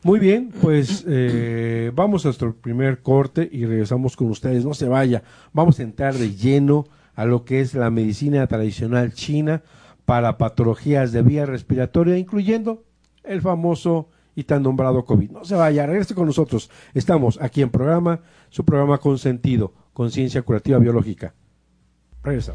Muy 0.04 0.20
bien, 0.20 0.54
pues 0.62 1.04
eh, 1.08 1.92
vamos 1.94 2.24
a 2.24 2.30
nuestro 2.30 2.56
primer 2.56 3.02
corte 3.02 3.48
y 3.52 3.66
regresamos 3.66 4.16
con 4.16 4.30
ustedes. 4.30 4.64
No 4.64 4.74
se 4.74 4.88
vaya, 4.88 5.24
vamos 5.52 5.80
a 5.80 5.84
entrar 5.84 6.14
de 6.14 6.36
lleno 6.36 6.86
a 7.16 7.26
lo 7.26 7.44
que 7.44 7.60
es 7.60 7.74
la 7.74 7.90
medicina 7.90 8.48
tradicional 8.48 9.14
china 9.14 9.62
para 10.06 10.38
patologías 10.38 11.12
de 11.12 11.22
vía 11.22 11.46
respiratoria, 11.46 12.18
incluyendo 12.18 12.86
el 13.24 13.42
famoso 13.42 14.10
y 14.36 14.46
tan 14.46 14.64
nombrado 14.64 15.04
COVID. 15.04 15.32
No 15.32 15.44
se 15.44 15.56
vaya, 15.56 15.86
regrese 15.86 16.16
con 16.16 16.28
nosotros. 16.28 16.72
Estamos 16.94 17.38
aquí 17.42 17.62
en 17.62 17.70
programa, 17.70 18.22
su 18.50 18.64
programa 18.64 19.00
con 19.00 19.18
sentido, 19.18 19.74
conciencia 19.94 20.42
curativa 20.44 20.80
biológica. 20.80 21.34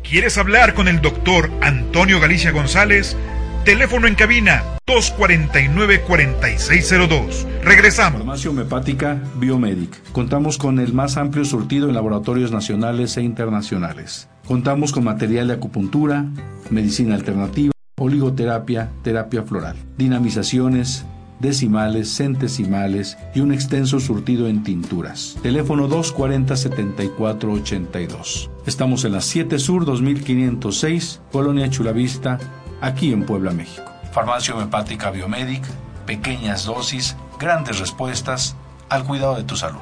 ¿Quieres 0.02 0.38
hablar 0.38 0.74
con 0.74 0.88
el 0.88 1.00
doctor 1.00 1.50
Antonio 1.60 2.20
Galicia 2.20 2.52
González? 2.52 3.16
Teléfono 3.64 4.06
en 4.06 4.14
cabina 4.14 4.62
249-4602. 4.86 7.46
Regresamos. 7.62 8.18
Farmacia 8.18 8.50
Homeopática 8.50 9.22
Biomedic. 9.36 10.02
Contamos 10.12 10.58
con 10.58 10.78
el 10.78 10.92
más 10.92 11.16
amplio 11.16 11.46
surtido 11.46 11.88
en 11.88 11.94
laboratorios 11.94 12.52
nacionales 12.52 13.16
e 13.16 13.22
internacionales. 13.22 14.28
Contamos 14.46 14.92
con 14.92 15.04
material 15.04 15.48
de 15.48 15.54
acupuntura, 15.54 16.26
medicina 16.68 17.14
alternativa, 17.14 17.72
oligoterapia, 17.96 18.90
terapia 19.02 19.44
floral, 19.44 19.78
dinamizaciones, 19.96 21.06
decimales, 21.40 22.10
centesimales 22.10 23.16
y 23.34 23.40
un 23.40 23.50
extenso 23.50 23.98
surtido 23.98 24.46
en 24.46 24.62
tinturas. 24.62 25.38
Teléfono 25.42 25.88
240-7482. 25.88 28.50
Estamos 28.66 29.06
en 29.06 29.12
la 29.12 29.22
7 29.22 29.58
Sur 29.58 29.86
2506, 29.86 31.22
Colonia 31.32 31.70
Chulavista, 31.70 32.38
aquí 32.80 33.12
en 33.12 33.24
Puebla, 33.24 33.52
México. 33.52 33.90
Farmacia 34.12 34.54
homeopática 34.54 35.10
Biomedic, 35.10 35.64
pequeñas 36.06 36.64
dosis, 36.64 37.16
grandes 37.38 37.78
respuestas 37.78 38.56
al 38.88 39.04
cuidado 39.04 39.36
de 39.36 39.44
tu 39.44 39.56
salud. 39.56 39.80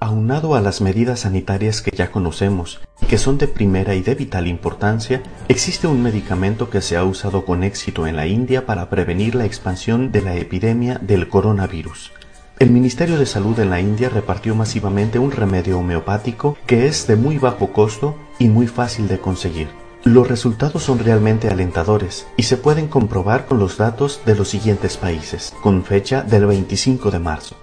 Aunado 0.00 0.56
a 0.56 0.60
las 0.60 0.80
medidas 0.80 1.20
sanitarias 1.20 1.80
que 1.80 1.92
ya 1.96 2.10
conocemos 2.10 2.80
y 3.00 3.06
que 3.06 3.18
son 3.18 3.38
de 3.38 3.46
primera 3.46 3.94
y 3.94 4.02
de 4.02 4.16
vital 4.16 4.48
importancia, 4.48 5.22
existe 5.48 5.86
un 5.86 6.02
medicamento 6.02 6.70
que 6.70 6.80
se 6.80 6.96
ha 6.96 7.04
usado 7.04 7.44
con 7.44 7.62
éxito 7.62 8.06
en 8.06 8.16
la 8.16 8.26
India 8.26 8.66
para 8.66 8.90
prevenir 8.90 9.36
la 9.36 9.44
expansión 9.44 10.10
de 10.10 10.22
la 10.22 10.34
epidemia 10.34 10.98
del 11.00 11.28
coronavirus. 11.28 12.12
El 12.58 12.70
Ministerio 12.70 13.18
de 13.18 13.26
Salud 13.26 13.58
en 13.60 13.70
la 13.70 13.80
India 13.80 14.08
repartió 14.08 14.54
masivamente 14.54 15.18
un 15.18 15.32
remedio 15.32 15.78
homeopático 15.78 16.56
que 16.66 16.86
es 16.86 17.06
de 17.06 17.16
muy 17.16 17.38
bajo 17.38 17.72
costo 17.72 18.16
y 18.38 18.48
muy 18.48 18.66
fácil 18.66 19.08
de 19.08 19.18
conseguir. 19.18 19.81
Los 20.04 20.26
resultados 20.26 20.82
son 20.82 20.98
realmente 20.98 21.46
alentadores 21.46 22.26
y 22.36 22.42
se 22.42 22.56
pueden 22.56 22.88
comprobar 22.88 23.46
con 23.46 23.60
los 23.60 23.78
datos 23.78 24.20
de 24.26 24.34
los 24.34 24.48
siguientes 24.48 24.96
países, 24.96 25.54
con 25.62 25.84
fecha 25.84 26.22
del 26.22 26.46
25 26.46 27.12
de 27.12 27.20
marzo. 27.20 27.54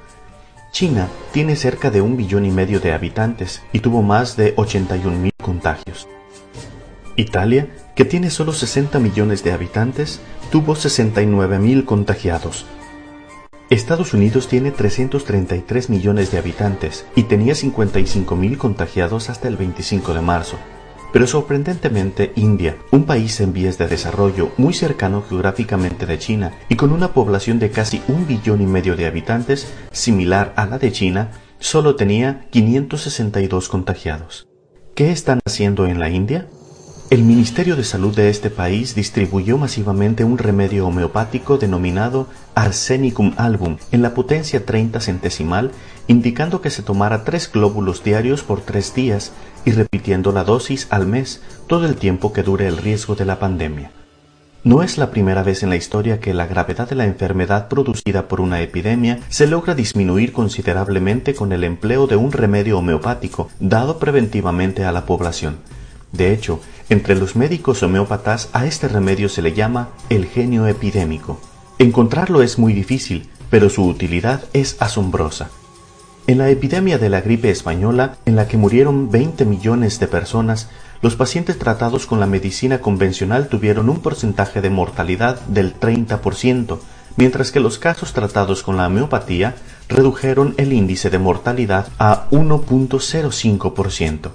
China 0.72 1.10
tiene 1.34 1.58
cerca 1.58 1.92
de 1.92 2.02
un 2.02 2.16
billón 2.16 2.46
y 2.46 2.52
medio 2.52 2.80
de 2.80 2.94
habitantes 2.94 3.62
y 3.74 3.82
tuvo 3.82 4.04
más 4.04 4.38
de 4.38 4.54
81 4.56 5.18
mil 5.18 5.34
contagios. 5.44 6.08
Italia, 7.18 7.68
que 7.94 8.06
tiene 8.06 8.30
solo 8.30 8.54
60 8.54 9.00
millones 9.00 9.44
de 9.44 9.52
habitantes, 9.52 10.22
tuvo 10.50 10.78
69 10.78 11.60
mil 11.60 11.84
contagiados. 11.84 12.66
Estados 13.70 14.14
Unidos 14.14 14.48
tiene 14.48 14.72
333 14.72 15.90
millones 15.90 16.32
de 16.32 16.38
habitantes 16.38 17.06
y 17.18 17.24
tenía 17.24 17.54
55 17.54 18.34
mil 18.38 18.58
contagiados 18.58 19.30
hasta 19.30 19.50
el 19.50 19.58
25 19.58 20.14
de 20.14 20.22
marzo. 20.22 20.58
Pero 21.12 21.26
sorprendentemente 21.26 22.34
India, 22.36 22.78
un 22.92 23.06
país 23.06 23.40
en 23.42 23.52
vías 23.52 23.78
de 23.78 23.88
desarrollo 23.88 24.52
muy 24.58 24.74
cercano 24.74 25.24
geográficamente 25.28 26.06
de 26.06 26.20
China 26.20 26.54
y 26.70 26.76
con 26.76 26.92
una 26.92 27.14
población 27.14 27.58
de 27.58 27.72
casi 27.72 28.02
un 28.08 28.28
billón 28.28 28.62
y 28.62 28.68
medio 28.68 28.96
de 28.96 29.08
habitantes, 29.08 29.72
similar 29.92 30.54
a 30.56 30.66
la 30.68 30.78
de 30.78 30.92
China, 30.92 31.32
solo 31.58 31.96
tenía 31.96 32.48
562 32.52 33.70
contagiados. 33.70 34.48
¿Qué 34.94 35.12
están 35.12 35.40
haciendo 35.46 35.88
en 35.88 36.00
la 36.00 36.10
India? 36.10 36.48
El 37.10 37.24
Ministerio 37.24 37.76
de 37.76 37.84
Salud 37.84 38.16
de 38.16 38.30
este 38.30 38.52
país 38.52 38.94
distribuyó 38.94 39.58
masivamente 39.58 40.24
un 40.24 40.38
remedio 40.38 40.86
homeopático 40.86 41.58
denominado 41.58 42.28
Arsenicum 42.54 43.34
album 43.36 43.78
en 43.92 44.04
la 44.04 44.14
potencia 44.14 44.64
30 44.64 45.02
centesimal, 45.02 45.72
indicando 46.08 46.62
que 46.62 46.70
se 46.70 46.84
tomara 46.84 47.24
tres 47.24 47.52
glóbulos 47.52 48.04
diarios 48.04 48.44
por 48.44 48.62
tres 48.62 48.94
días 48.94 49.32
y 49.66 49.72
repitiendo 49.72 50.32
la 50.32 50.44
dosis 50.44 50.86
al 50.92 51.08
mes 51.08 51.42
todo 51.66 51.88
el 51.88 51.96
tiempo 51.96 52.32
que 52.32 52.44
dure 52.44 52.68
el 52.68 52.78
riesgo 52.78 53.16
de 53.16 53.26
la 53.26 53.40
pandemia. 53.40 53.90
No 54.64 54.84
es 54.84 55.00
la 55.00 55.10
primera 55.10 55.42
vez 55.42 55.64
en 55.64 55.70
la 55.70 55.78
historia 55.78 56.20
que 56.20 56.36
la 56.36 56.46
gravedad 56.46 56.88
de 56.88 56.96
la 56.96 57.06
enfermedad 57.06 57.70
producida 57.70 58.28
por 58.28 58.40
una 58.40 58.62
epidemia 58.62 59.18
se 59.30 59.48
logra 59.48 59.74
disminuir 59.74 60.32
considerablemente 60.32 61.34
con 61.34 61.54
el 61.54 61.64
empleo 61.64 62.06
de 62.06 62.18
un 62.18 62.32
remedio 62.32 62.78
homeopático 62.78 63.50
dado 63.60 63.98
preventivamente 63.98 64.86
a 64.86 64.92
la 64.92 65.08
población. 65.08 65.58
De 66.12 66.34
hecho, 66.34 66.60
entre 66.90 67.16
los 67.16 67.36
médicos 67.36 67.84
homeópatas 67.84 68.50
a 68.54 68.66
este 68.66 68.88
remedio 68.88 69.30
se 69.30 69.42
le 69.42 69.54
llama 69.54 69.90
el 70.10 70.26
genio 70.26 70.68
epidémico. 70.68 71.40
Encontrarlo 71.78 72.42
es 72.42 72.58
muy 72.58 72.74
difícil, 72.74 73.30
pero 73.50 73.70
su 73.70 73.86
utilidad 73.86 74.44
es 74.54 74.78
asombrosa. 74.80 75.50
En 76.28 76.38
la 76.38 76.50
epidemia 76.50 76.98
de 76.98 77.10
la 77.10 77.22
gripe 77.22 77.50
española, 77.50 78.18
en 78.26 78.36
la 78.36 78.48
que 78.48 78.58
murieron 78.58 79.10
20 79.10 79.46
millones 79.46 80.00
de 80.00 80.08
personas, 80.08 80.70
los 81.02 81.16
pacientes 81.16 81.58
tratados 81.58 82.06
con 82.06 82.20
la 82.20 82.28
medicina 82.28 82.82
convencional 82.82 83.48
tuvieron 83.48 83.90
un 83.90 84.02
porcentaje 84.02 84.62
de 84.62 84.70
mortalidad 84.70 85.40
del 85.48 85.80
30%, 85.80 86.80
mientras 87.18 87.52
que 87.52 87.60
los 87.60 87.80
casos 87.80 88.14
tratados 88.14 88.64
con 88.64 88.78
la 88.78 88.88
homeopatía 88.88 89.56
redujeron 89.88 90.54
el 90.58 90.74
índice 90.74 91.10
de 91.10 91.18
mortalidad 91.18 91.88
a 91.98 92.30
1.05%. 92.30 94.32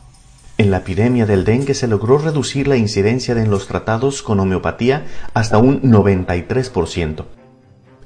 En 0.56 0.70
la 0.70 0.78
epidemia 0.78 1.26
del 1.26 1.44
dengue 1.44 1.74
se 1.74 1.88
logró 1.88 2.16
reducir 2.18 2.68
la 2.68 2.76
incidencia 2.76 3.34
de 3.34 3.44
los 3.44 3.66
tratados 3.66 4.22
con 4.22 4.38
homeopatía 4.38 5.04
hasta 5.34 5.58
un 5.58 5.82
93%. 5.82 7.24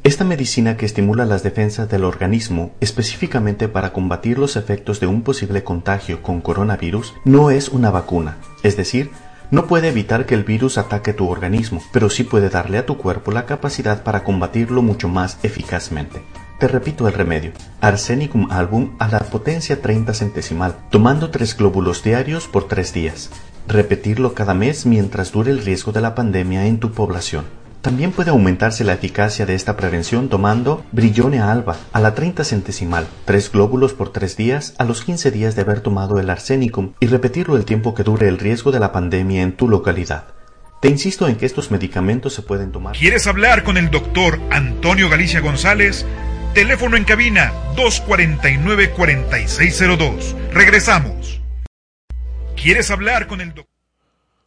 Esta 0.03 0.25
medicina 0.25 0.79
que 0.79 0.87
estimula 0.87 1.27
las 1.27 1.43
defensas 1.43 1.91
del 1.91 2.05
organismo 2.05 2.71
específicamente 2.81 3.69
para 3.69 3.93
combatir 3.93 4.39
los 4.39 4.57
efectos 4.57 4.99
de 4.99 5.07
un 5.07 5.21
posible 5.21 5.63
contagio 5.63 6.23
con 6.23 6.41
coronavirus 6.41 7.13
no 7.27 7.51
es 7.51 7.69
una 7.69 7.91
vacuna, 7.91 8.39
es 8.63 8.79
decir, 8.79 9.11
no 9.51 9.67
puede 9.67 9.89
evitar 9.89 10.25
que 10.25 10.35
el 10.35 10.45
virus 10.45 10.79
ataque 10.79 11.13
tu 11.13 11.29
organismo, 11.29 11.83
pero 11.93 12.09
sí 12.09 12.25
puede 12.25 12.49
darle 12.49 12.79
a 12.79 12.87
tu 12.87 12.97
cuerpo 12.97 13.31
la 13.31 13.45
capacidad 13.45 14.03
para 14.03 14.25
combatirlo 14.25 14.81
mucho 14.81 15.09
más 15.09 15.39
eficazmente. 15.43 16.23
Te 16.59 16.67
repito 16.67 17.07
el 17.07 17.15
remedio. 17.15 17.53
Arsenicum 17.81 18.51
album 18.51 18.97
a 18.99 19.07
la 19.07 19.21
potencia 19.21 19.81
30 19.81 20.13
centesimal, 20.13 20.75
tomando 20.91 21.31
tres 21.31 21.57
glóbulos 21.57 22.03
diarios 22.03 22.49
por 22.49 22.67
tres 22.67 22.93
días. 22.93 23.31
Repetirlo 23.69 24.35
cada 24.35 24.55
mes 24.55 24.85
mientras 24.85 25.31
dure 25.31 25.53
el 25.53 25.65
riesgo 25.65 25.93
de 25.93 26.01
la 26.01 26.17
pandemia 26.17 26.67
en 26.67 26.81
tu 26.81 26.91
población. 26.91 27.45
También 27.81 28.11
puede 28.11 28.31
aumentarse 28.31 28.83
la 28.83 28.95
eficacia 28.95 29.47
de 29.47 29.55
esta 29.55 29.77
prevención 29.77 30.29
tomando 30.29 30.85
Brillone 30.91 31.39
alba 31.39 31.77
a 31.93 32.01
la 32.01 32.17
30 32.17 32.43
centesimal, 32.43 33.07
tres 33.25 33.53
glóbulos 33.53 33.93
por 33.93 34.11
tres 34.11 34.37
días 34.37 34.75
a 34.79 34.85
los 34.85 35.03
15 35.03 35.31
días 35.31 35.55
de 35.55 35.63
haber 35.63 35.79
tomado 35.79 36.19
el 36.19 36.29
arsenicum 36.29 36.95
y 36.99 37.07
repetirlo 37.07 37.57
el 37.57 37.67
tiempo 37.67 37.95
que 37.95 38.03
dure 38.03 38.27
el 38.27 38.37
riesgo 38.37 38.73
de 38.73 38.81
la 38.81 38.91
pandemia 38.91 39.43
en 39.43 39.53
tu 39.53 39.69
localidad. 39.69 40.25
Te 40.83 40.89
insisto 40.89 41.29
en 41.29 41.37
que 41.37 41.47
estos 41.47 41.71
medicamentos 41.71 42.35
se 42.35 42.43
pueden 42.43 42.73
tomar. 42.73 42.97
¿Quieres 42.97 43.29
hablar 43.29 43.63
con 43.63 43.77
el 43.77 43.91
doctor 43.91 44.41
Antonio 44.51 45.09
Galicia 45.09 45.41
González? 45.41 46.05
Teléfono 46.55 46.97
en 46.97 47.05
cabina 47.05 47.53
249-4602. 47.77 50.35
Regresamos. 50.53 51.43
¿Quieres 52.57 52.91
hablar 52.91 53.27
con 53.27 53.41
el 53.41 53.49
doctor? 53.49 53.67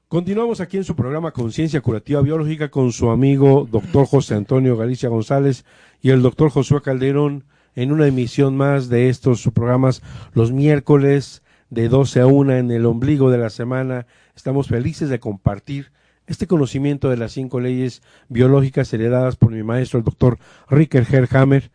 Continuamos 0.08 0.60
aquí 0.60 0.78
en 0.78 0.84
su 0.84 0.96
programa 0.96 1.32
Conciencia 1.32 1.80
Curativa 1.80 2.22
Biológica 2.22 2.70
con 2.70 2.92
su 2.92 3.12
amigo 3.12 3.68
doctor 3.72 4.08
José 4.08 4.36
Antonio 4.36 4.76
Galicia 4.76 5.08
González 5.08 5.64
y 6.02 6.10
el 6.10 6.22
doctor 6.22 6.50
Josué 6.50 6.82
Calderón 6.82 7.46
en 7.76 7.94
una 7.94 8.08
emisión 8.08 8.58
más 8.58 8.90
de 8.90 9.08
estos 9.08 9.50
programas 9.54 10.02
los 10.34 10.52
miércoles 10.52 11.44
de 11.70 11.88
12 11.88 12.20
a 12.20 12.28
1 12.28 12.58
en 12.58 12.72
el 12.72 12.86
ombligo 12.86 13.32
de 13.32 13.38
la 13.38 13.50
semana. 13.50 14.06
Estamos 14.36 14.68
felices 14.68 15.08
de 15.08 15.22
compartir 15.22 15.94
este 16.28 16.48
conocimiento 16.48 17.10
de 17.10 17.18
las 17.18 17.32
cinco 17.32 17.60
leyes 17.60 18.04
biológicas 18.28 18.94
heredadas 18.94 19.38
por 19.38 19.52
mi 19.52 19.64
maestro, 19.64 19.98
el 20.00 20.06
doctor 20.06 20.38
Ricker 20.70 21.08
Herhammer, 21.10 21.72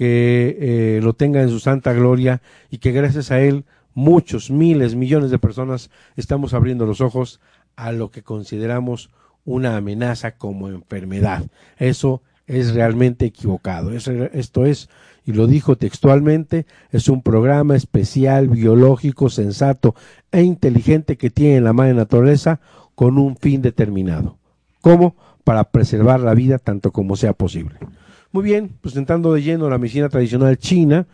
que 0.00 0.56
eh, 0.58 1.00
lo 1.02 1.12
tenga 1.12 1.42
en 1.42 1.50
su 1.50 1.60
santa 1.60 1.92
gloria 1.92 2.40
y 2.70 2.78
que 2.78 2.90
gracias 2.90 3.30
a 3.30 3.42
él 3.42 3.66
muchos, 3.92 4.50
miles, 4.50 4.94
millones 4.94 5.30
de 5.30 5.38
personas 5.38 5.90
estamos 6.16 6.54
abriendo 6.54 6.86
los 6.86 7.02
ojos 7.02 7.38
a 7.76 7.92
lo 7.92 8.10
que 8.10 8.22
consideramos 8.22 9.10
una 9.44 9.76
amenaza 9.76 10.38
como 10.38 10.70
enfermedad. 10.70 11.44
Eso 11.76 12.22
es 12.46 12.72
realmente 12.72 13.26
equivocado. 13.26 13.90
esto 13.92 14.64
es, 14.64 14.88
y 15.26 15.34
lo 15.34 15.46
dijo 15.46 15.76
textualmente, 15.76 16.64
es 16.92 17.10
un 17.10 17.20
programa 17.20 17.76
especial, 17.76 18.48
biológico, 18.48 19.28
sensato 19.28 19.94
e 20.32 20.40
inteligente 20.40 21.18
que 21.18 21.28
tiene 21.28 21.60
la 21.60 21.74
madre 21.74 21.92
naturaleza 21.92 22.58
con 22.94 23.18
un 23.18 23.36
fin 23.36 23.60
determinado. 23.60 24.38
¿Cómo? 24.80 25.14
Para 25.44 25.64
preservar 25.64 26.20
la 26.20 26.32
vida 26.32 26.56
tanto 26.56 26.90
como 26.90 27.16
sea 27.16 27.34
posible. 27.34 27.76
Muy 28.32 28.44
bien, 28.44 28.76
pues 28.80 28.94
entrando 28.94 29.32
de 29.32 29.42
lleno 29.42 29.68
la 29.68 29.78
medicina 29.78 30.08
tradicional 30.08 30.56
china, 30.56 31.06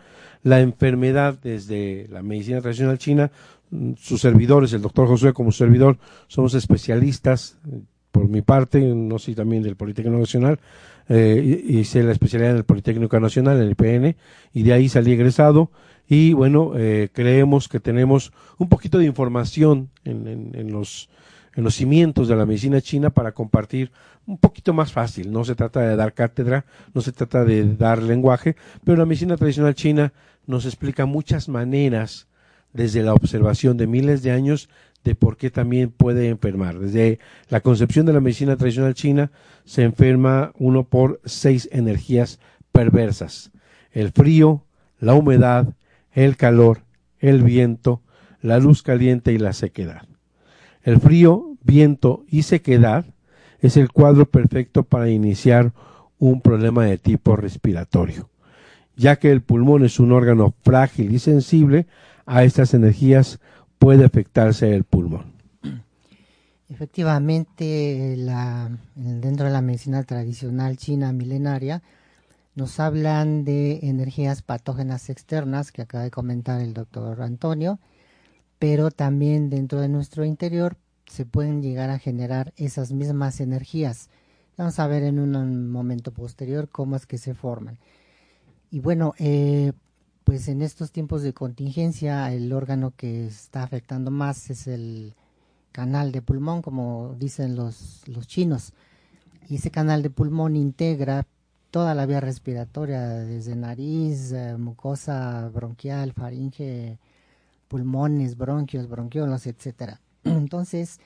la 0.43 0.61
enfermedad 0.61 1.39
desde 1.41 2.07
la 2.11 2.21
medicina 2.21 2.61
tradicional 2.61 2.99
china, 2.99 3.31
mm, 3.71 3.93
sus 3.97 4.21
servidores, 4.21 4.71
el 4.73 4.83
doctor 4.83 5.07
Josué 5.07 5.33
como 5.33 5.51
servidor, 5.51 5.97
somos 6.27 6.53
especialistas, 6.53 7.57
eh, 7.71 7.81
por 8.11 8.29
mi 8.29 8.41
parte, 8.41 8.81
no 8.81 9.17
sé 9.17 9.33
también 9.33 9.63
del 9.63 9.75
Politécnico 9.75 10.19
Nacional, 10.19 10.59
eh, 11.09 11.63
hice 11.67 12.03
la 12.03 12.11
especialidad 12.11 12.51
en 12.51 12.57
el 12.57 12.65
Politécnico 12.65 13.19
Nacional, 13.19 13.57
en 13.57 13.63
el 13.63 13.71
IPN, 13.71 14.15
y 14.53 14.63
de 14.63 14.73
ahí 14.73 14.87
salí 14.87 15.11
egresado, 15.11 15.71
y 16.07 16.33
bueno, 16.33 16.73
eh, 16.75 17.09
creemos 17.11 17.67
que 17.67 17.79
tenemos 17.79 18.31
un 18.59 18.69
poquito 18.69 18.99
de 18.99 19.05
información 19.05 19.89
en 20.05 20.71
los 20.71 21.09
en 21.57 21.63
los 21.63 21.73
cimientos 21.73 22.27
de 22.27 22.35
la 22.35 22.45
medicina 22.45 22.81
china 22.81 23.09
para 23.09 23.31
compartir 23.31 23.91
un 24.27 24.37
poquito 24.37 24.73
más 24.73 24.91
fácil. 24.91 25.31
No 25.31 25.43
se 25.45 25.55
trata 25.55 25.81
de 25.81 25.95
dar 25.95 26.13
cátedra, 26.13 26.65
no 26.93 27.01
se 27.01 27.13
trata 27.13 27.43
de 27.43 27.75
dar 27.75 28.03
lenguaje, 28.03 28.55
pero 28.83 28.97
la 28.97 29.05
medicina 29.05 29.37
tradicional 29.37 29.73
china 29.73 30.13
nos 30.45 30.65
explica 30.65 31.05
muchas 31.05 31.49
maneras 31.49 32.27
desde 32.73 33.01
la 33.01 33.13
observación 33.13 33.77
de 33.77 33.87
miles 33.87 34.21
de 34.21 34.31
años 34.31 34.69
de 35.03 35.15
por 35.15 35.37
qué 35.37 35.49
también 35.49 35.89
puede 35.89 36.27
enfermar. 36.27 36.77
Desde 36.79 37.19
la 37.47 37.61
concepción 37.61 38.05
de 38.05 38.13
la 38.13 38.19
medicina 38.19 38.57
tradicional 38.57 38.93
china 38.93 39.31
se 39.63 39.83
enferma 39.83 40.51
uno 40.59 40.83
por 40.83 41.21
seis 41.23 41.69
energías 41.71 42.39
perversas. 42.73 43.51
El 43.91 44.11
frío, 44.11 44.65
la 44.99 45.13
humedad, 45.13 45.73
el 46.11 46.35
calor, 46.35 46.83
el 47.19 47.41
viento, 47.41 48.01
la 48.41 48.59
luz 48.59 48.83
caliente 48.83 49.31
y 49.31 49.37
la 49.37 49.53
sequedad. 49.53 50.03
El 50.83 50.99
frío, 50.99 51.55
viento 51.63 52.25
y 52.27 52.43
sequedad 52.43 53.05
es 53.59 53.77
el 53.77 53.91
cuadro 53.91 54.29
perfecto 54.29 54.83
para 54.83 55.09
iniciar 55.09 55.73
un 56.19 56.41
problema 56.41 56.85
de 56.85 56.97
tipo 56.97 57.35
respiratorio, 57.35 58.29
ya 58.95 59.17
que 59.17 59.31
el 59.31 59.41
pulmón 59.41 59.85
es 59.85 59.99
un 59.99 60.11
órgano 60.11 60.53
frágil 60.63 61.13
y 61.13 61.19
sensible 61.19 61.87
a 62.25 62.43
estas 62.43 62.73
energías 62.73 63.39
puede 63.77 64.05
afectarse 64.05 64.73
el 64.73 64.83
pulmón. 64.83 65.37
Efectivamente, 66.69 68.17
dentro 68.95 69.45
de 69.45 69.53
la 69.53 69.61
medicina 69.61 70.03
tradicional 70.03 70.75
china 70.75 71.13
milenaria, 71.13 71.81
nos 72.55 72.79
hablan 72.79 73.45
de 73.45 73.79
energías 73.83 74.41
patógenas 74.41 75.09
externas, 75.09 75.71
que 75.71 75.83
acaba 75.83 76.03
de 76.03 76.11
comentar 76.11 76.59
el 76.59 76.73
doctor 76.73 77.21
Antonio, 77.21 77.79
pero 78.59 78.91
también 78.91 79.49
dentro 79.49 79.79
de 79.79 79.87
nuestro 79.87 80.25
interior 80.25 80.75
se 81.07 81.25
pueden 81.25 81.61
llegar 81.61 81.89
a 81.89 81.99
generar 81.99 82.53
esas 82.57 82.91
mismas 82.91 83.39
energías. 83.39 84.09
Vamos 84.57 84.79
a 84.79 84.87
ver 84.87 85.03
en 85.03 85.19
un 85.19 85.69
momento 85.71 86.11
posterior 86.11 86.69
cómo 86.69 86.95
es 86.95 87.05
que 87.05 87.17
se 87.17 87.33
forman. 87.33 87.77
Y 88.71 88.79
bueno, 88.79 89.13
eh, 89.17 89.71
pues 90.23 90.47
en 90.47 90.61
estos 90.61 90.91
tiempos 90.91 91.21
de 91.21 91.33
contingencia 91.33 92.31
el 92.33 92.51
órgano 92.51 92.93
que 92.95 93.27
está 93.27 93.63
afectando 93.63 94.11
más 94.11 94.49
es 94.49 94.67
el 94.67 95.13
canal 95.71 96.11
de 96.11 96.21
pulmón, 96.21 96.61
como 96.61 97.15
dicen 97.17 97.55
los, 97.55 98.03
los 98.07 98.27
chinos. 98.27 98.73
Y 99.49 99.55
ese 99.55 99.71
canal 99.71 100.01
de 100.03 100.09
pulmón 100.09 100.55
integra 100.55 101.25
toda 101.71 101.95
la 101.95 102.05
vía 102.05 102.19
respiratoria, 102.19 103.01
desde 103.09 103.55
nariz, 103.55 104.31
eh, 104.31 104.57
mucosa 104.57 105.49
bronquial, 105.53 106.13
faringe, 106.13 106.97
pulmones, 107.67 108.37
bronquios, 108.37 108.89
bronquiolos, 108.89 109.47
etcétera. 109.47 110.01
Entonces, 110.27 110.99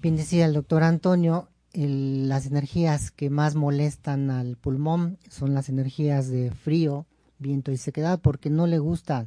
bien 0.00 0.16
decía 0.16 0.46
el 0.46 0.54
doctor 0.54 0.82
Antonio, 0.82 1.48
las 1.72 2.46
energías 2.46 3.10
que 3.10 3.30
más 3.30 3.54
molestan 3.54 4.30
al 4.30 4.56
pulmón 4.56 5.18
son 5.28 5.54
las 5.54 5.68
energías 5.68 6.28
de 6.28 6.50
frío, 6.50 7.06
viento 7.38 7.70
y 7.70 7.76
sequedad 7.76 8.18
porque 8.20 8.50
no 8.50 8.66
le 8.66 8.78
gusta 8.78 9.26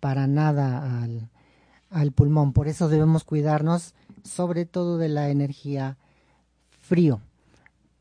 para 0.00 0.26
nada 0.26 1.02
al, 1.02 1.30
al 1.90 2.12
pulmón. 2.12 2.52
Por 2.52 2.68
eso 2.68 2.88
debemos 2.88 3.24
cuidarnos 3.24 3.94
sobre 4.24 4.66
todo 4.66 4.98
de 4.98 5.08
la 5.08 5.30
energía 5.30 5.96
frío. 6.80 7.20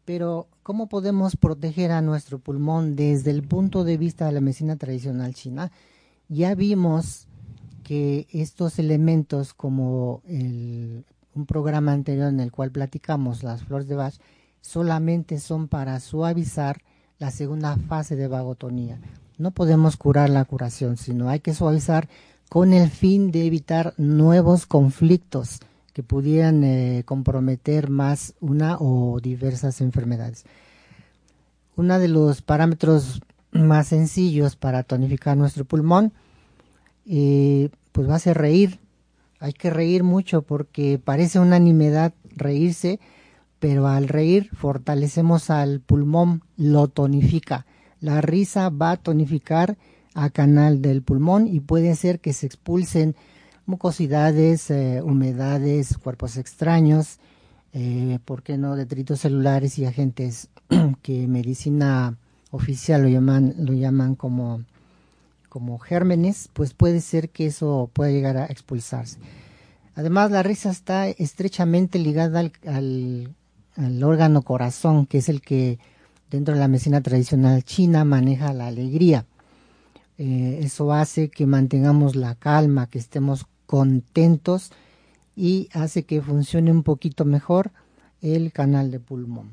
Pero, 0.05 0.47
¿cómo 0.61 0.87
podemos 0.87 1.35
proteger 1.35 1.91
a 1.91 2.01
nuestro 2.01 2.39
pulmón 2.39 2.95
desde 2.95 3.31
el 3.31 3.43
punto 3.43 3.83
de 3.83 3.97
vista 3.97 4.27
de 4.27 4.33
la 4.33 4.41
medicina 4.41 4.75
tradicional 4.75 5.33
china? 5.33 5.71
Ya 6.29 6.53
vimos 6.53 7.27
que 7.85 8.27
estos 8.31 8.79
elementos, 8.79 9.53
como 9.53 10.21
un 10.27 11.45
programa 11.47 11.93
anterior 11.93 12.27
en 12.27 12.41
el 12.41 12.51
cual 12.51 12.71
platicamos 12.71 13.43
las 13.43 13.63
flores 13.63 13.87
de 13.87 13.95
Bach, 13.95 14.15
solamente 14.59 15.39
son 15.39 15.69
para 15.69 15.99
suavizar 15.99 16.81
la 17.19 17.31
segunda 17.31 17.77
fase 17.77 18.17
de 18.17 18.27
vagotonía 18.27 18.99
no 19.37 19.51
podemos 19.51 19.97
curar 19.97 20.29
la 20.29 20.45
curación, 20.45 20.97
sino 20.97 21.29
hay 21.29 21.39
que 21.39 21.53
suavizar 21.53 22.07
con 22.49 22.73
el 22.73 22.89
fin 22.89 23.31
de 23.31 23.45
evitar 23.45 23.93
nuevos 23.97 24.65
conflictos 24.65 25.59
que 25.93 26.03
pudieran 26.03 26.63
eh, 26.63 27.03
comprometer 27.05 27.89
más 27.89 28.33
una 28.39 28.77
o 28.79 29.19
diversas 29.21 29.81
enfermedades. 29.81 30.45
Uno 31.75 31.99
de 31.99 32.07
los 32.07 32.41
parámetros 32.41 33.21
más 33.51 33.87
sencillos 33.87 34.55
para 34.55 34.83
tonificar 34.83 35.37
nuestro 35.37 35.65
pulmón, 35.65 36.13
eh, 37.05 37.69
pues 37.91 38.09
va 38.09 38.15
a 38.15 38.19
ser 38.19 38.37
reír. 38.37 38.79
Hay 39.39 39.53
que 39.53 39.69
reír 39.69 40.03
mucho 40.03 40.41
porque 40.41 40.99
parece 41.03 41.39
una 41.39 41.59
nimiedad 41.59 42.13
reírse, 42.35 42.99
pero 43.59 43.87
al 43.87 44.07
reír 44.07 44.49
fortalecemos 44.53 45.49
al 45.49 45.81
pulmón, 45.81 46.43
lo 46.57 46.87
tonifica 46.87 47.65
la 48.05 48.21
risa 48.21 48.69
va 48.69 48.91
a 48.91 48.97
tonificar 48.97 49.77
a 50.13 50.29
canal 50.29 50.81
del 50.81 51.01
pulmón 51.01 51.47
y 51.47 51.59
puede 51.59 51.91
hacer 51.91 52.19
que 52.19 52.33
se 52.33 52.45
expulsen 52.45 53.15
mucosidades, 53.65 54.69
eh, 54.69 55.01
humedades, 55.03 55.97
cuerpos 55.97 56.37
extraños, 56.37 57.19
eh, 57.73 58.19
¿por 58.23 58.43
qué 58.43 58.57
no? 58.57 58.75
Detritos 58.75 59.21
celulares 59.21 59.79
y 59.79 59.85
agentes 59.85 60.49
que 61.01 61.27
medicina 61.27 62.15
oficial 62.51 63.01
lo 63.01 63.09
llaman, 63.09 63.55
lo 63.57 63.73
llaman 63.73 64.15
como, 64.15 64.61
como 65.55 65.79
gérmenes, 65.79 66.49
pues 66.51 66.73
puede 66.73 66.99
ser 66.99 67.29
que 67.29 67.45
eso 67.45 67.89
pueda 67.93 68.11
llegar 68.11 68.35
a 68.35 68.47
expulsarse. 68.47 69.19
Además, 69.95 70.29
la 70.29 70.43
risa 70.43 70.69
está 70.69 71.07
estrechamente 71.07 71.97
ligada 71.97 72.51
al, 72.65 73.33
órgano 74.03 74.41
corazón, 74.41 75.05
que 75.05 75.19
es 75.19 75.29
el 75.29 75.39
que 75.39 75.79
dentro 76.29 76.55
de 76.55 76.59
la 76.59 76.67
medicina 76.67 76.99
tradicional 76.99 77.63
china 77.63 78.03
maneja 78.03 78.51
la 78.51 78.67
alegría. 78.67 79.27
Eh, 80.17 80.59
eso 80.61 80.91
hace 80.91 81.29
que 81.29 81.45
mantengamos 81.45 82.17
la 82.17 82.35
calma, 82.35 82.89
que 82.89 82.99
estemos 82.99 83.45
contentos 83.65 84.73
y 85.37 85.69
hace 85.71 86.03
que 86.03 86.21
funcione 86.21 86.69
un 86.69 86.83
poquito 86.83 87.23
mejor 87.23 87.71
el 88.21 88.51
canal 88.51 88.91
de 88.91 88.99
pulmón. 88.99 89.51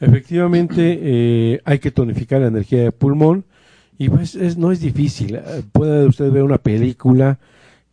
Efectivamente, 0.00 0.98
eh, 0.98 1.60
hay 1.66 1.78
que 1.78 1.90
tonificar 1.90 2.40
la 2.40 2.46
energía 2.46 2.84
de 2.84 2.92
pulmón 2.92 3.44
y 3.98 4.08
pues 4.08 4.56
no 4.56 4.72
es 4.72 4.80
difícil. 4.80 5.36
Eh, 5.36 5.62
puede 5.72 6.06
usted 6.06 6.30
ver 6.30 6.42
una 6.42 6.58
película 6.58 7.38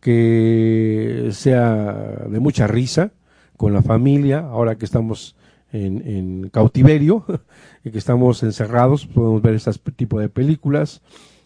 que 0.00 1.30
sea 1.32 2.26
de 2.28 2.40
mucha 2.40 2.66
risa 2.66 3.10
con 3.56 3.72
la 3.72 3.82
familia, 3.82 4.40
ahora 4.40 4.76
que 4.76 4.84
estamos 4.84 5.34
en, 5.72 6.50
cautiverio, 6.50 7.24
y 7.84 7.90
que 7.90 7.98
estamos 7.98 8.42
encerrados, 8.42 9.06
podemos 9.06 9.40
ver 9.42 9.54
este 9.54 9.72
tipo 9.96 10.20
de 10.20 10.28
películas. 10.28 11.00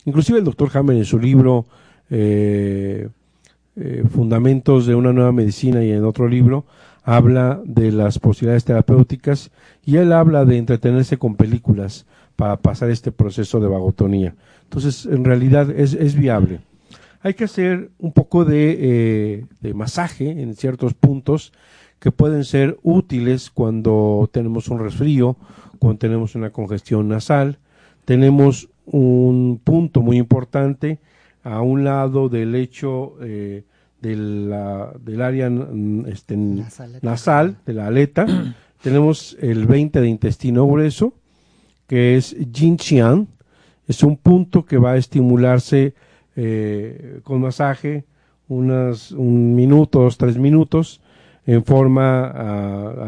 Inclusive 0.04 0.38
el 0.38 0.44
doctor 0.44 0.70
Hammer 0.74 0.96
en 0.96 1.04
su 1.04 1.18
libro 1.18 1.66
eh, 2.10 3.08
eh, 3.76 4.04
Fundamentos 4.10 4.86
de 4.86 4.94
una 4.94 5.12
nueva 5.12 5.30
medicina 5.30 5.84
y 5.84 5.92
en 5.92 6.04
otro 6.04 6.26
libro 6.26 6.64
habla 7.04 7.60
de 7.64 7.92
las 7.92 8.18
posibilidades 8.18 8.64
terapéuticas 8.64 9.50
y 9.84 9.96
él 9.96 10.12
habla 10.12 10.44
de 10.44 10.58
entretenerse 10.58 11.16
con 11.16 11.36
películas 11.36 12.06
para 12.36 12.56
pasar 12.56 12.90
este 12.90 13.12
proceso 13.12 13.60
de 13.60 13.68
vagotonía. 13.68 14.34
Entonces, 14.68 15.06
en 15.06 15.24
realidad 15.24 15.70
es, 15.70 15.94
es 15.94 16.14
viable. 16.14 16.60
Hay 17.20 17.34
que 17.34 17.44
hacer 17.44 17.90
un 17.98 18.12
poco 18.12 18.44
de, 18.44 18.76
eh, 18.80 19.44
de 19.60 19.74
masaje 19.74 20.30
en 20.42 20.54
ciertos 20.54 20.94
puntos 20.94 21.52
que 21.98 22.12
pueden 22.12 22.44
ser 22.44 22.78
útiles 22.82 23.50
cuando 23.50 24.28
tenemos 24.32 24.68
un 24.68 24.78
resfrío, 24.78 25.36
cuando 25.78 25.98
tenemos 25.98 26.34
una 26.34 26.50
congestión 26.50 27.08
nasal. 27.08 27.58
Tenemos 28.04 28.68
un 28.86 29.60
punto 29.62 30.00
muy 30.00 30.16
importante 30.16 30.98
a 31.42 31.60
un 31.60 31.84
lado 31.84 32.28
del 32.28 32.52
lecho 32.52 33.16
eh, 33.20 33.64
del 34.00 34.52
área 34.52 35.50
este, 36.06 36.36
nasal, 37.02 37.56
de 37.66 37.74
la 37.74 37.86
aleta. 37.88 38.26
tenemos 38.82 39.36
el 39.40 39.66
20 39.66 40.00
de 40.00 40.08
intestino 40.08 40.66
grueso, 40.66 41.14
que 41.86 42.16
es 42.16 42.36
Jinqian. 42.52 43.28
Es 43.88 44.02
un 44.02 44.16
punto 44.16 44.64
que 44.64 44.78
va 44.78 44.92
a 44.92 44.96
estimularse 44.96 45.94
eh, 46.36 47.20
con 47.24 47.40
masaje 47.40 48.04
unos 48.46 49.12
un 49.12 49.54
minuto, 49.54 50.00
dos, 50.00 50.16
tres 50.16 50.38
minutos 50.38 51.00
en 51.46 51.64
forma 51.64 52.26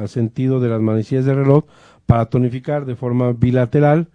al 0.01 0.09
sentido 0.09 0.61
de 0.61 0.71
las 0.71 0.81
manecillas 0.81 1.27
de 1.27 1.35
reloj 1.35 1.65
para 2.07 2.27
tonificar 2.27 2.87
de 2.87 2.97
forma 2.97 3.33
bilateral. 3.33 4.09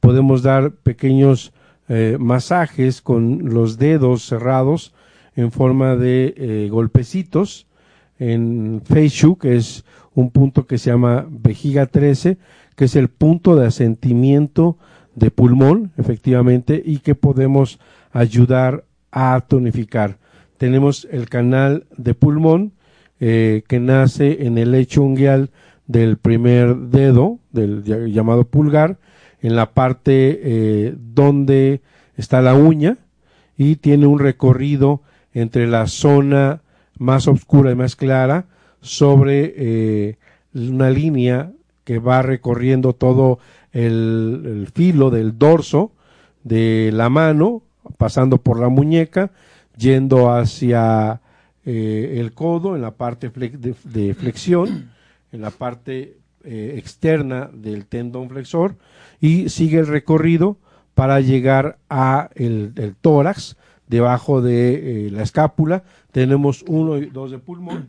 Podemos 0.00 0.42
dar 0.42 0.70
pequeños 0.70 1.52
eh, 1.88 2.16
masajes 2.18 3.02
con 3.02 3.52
los 3.52 3.78
dedos 3.78 4.22
cerrados 4.22 4.94
en 5.34 5.50
forma 5.50 5.96
de 5.96 6.34
eh, 6.36 6.68
golpecitos 6.70 7.66
en 8.18 8.82
Feishu, 8.84 9.36
que 9.36 9.56
es 9.56 9.84
un 10.14 10.30
punto 10.30 10.66
que 10.66 10.78
se 10.78 10.90
llama 10.90 11.26
vejiga 11.28 11.86
13, 11.86 12.38
que 12.76 12.84
es 12.84 12.94
el 12.94 13.08
punto 13.08 13.56
de 13.56 13.66
asentimiento 13.66 14.78
de 15.14 15.30
pulmón, 15.30 15.92
efectivamente, 15.96 16.82
y 16.84 16.98
que 16.98 17.14
podemos 17.14 17.78
ayudar 18.12 18.84
a 19.10 19.44
tonificar. 19.46 20.18
Tenemos 20.58 21.06
el 21.10 21.28
canal 21.28 21.86
de 21.96 22.14
pulmón, 22.14 22.72
eh, 23.20 23.62
que 23.68 23.78
nace 23.78 24.46
en 24.46 24.58
el 24.58 24.72
lecho 24.72 25.02
unguial 25.02 25.50
del 25.86 26.16
primer 26.16 26.76
dedo, 26.76 27.38
del 27.52 27.84
llamado 28.12 28.44
pulgar, 28.44 28.98
en 29.42 29.56
la 29.56 29.74
parte 29.74 30.40
eh, 30.42 30.94
donde 30.96 31.82
está 32.16 32.40
la 32.40 32.54
uña 32.54 32.98
y 33.56 33.76
tiene 33.76 34.06
un 34.06 34.18
recorrido 34.18 35.02
entre 35.34 35.66
la 35.66 35.86
zona 35.86 36.62
más 36.98 37.26
oscura 37.26 37.72
y 37.72 37.74
más 37.74 37.96
clara 37.96 38.46
sobre 38.80 39.54
eh, 39.56 40.16
una 40.54 40.90
línea 40.90 41.52
que 41.84 41.98
va 41.98 42.22
recorriendo 42.22 42.92
todo 42.92 43.38
el, 43.72 44.68
filo 44.74 45.10
del 45.10 45.38
dorso 45.38 45.92
de 46.44 46.90
la 46.92 47.08
mano, 47.08 47.62
pasando 47.98 48.38
por 48.38 48.58
la 48.58 48.68
muñeca, 48.68 49.30
yendo 49.76 50.32
hacia 50.32 51.20
eh, 51.64 52.16
el 52.18 52.32
codo 52.32 52.76
en 52.76 52.82
la 52.82 52.92
parte 52.92 53.30
de, 53.30 54.14
flexión, 54.14 54.90
en 55.32 55.40
la 55.40 55.50
parte 55.50 56.16
eh, 56.44 56.74
externa 56.76 57.50
del 57.52 57.86
tendón 57.86 58.28
flexor 58.28 58.76
y 59.20 59.48
sigue 59.48 59.78
el 59.78 59.86
recorrido 59.86 60.58
para 60.94 61.20
llegar 61.20 61.78
a 61.88 62.30
el, 62.34 62.94
tórax 63.00 63.56
debajo 63.88 64.42
de 64.42 65.08
la 65.12 65.22
escápula. 65.22 65.84
Tenemos 66.10 66.64
uno 66.66 66.98
y 66.98 67.06
dos 67.06 67.30
de 67.30 67.38
pulmón 67.38 67.88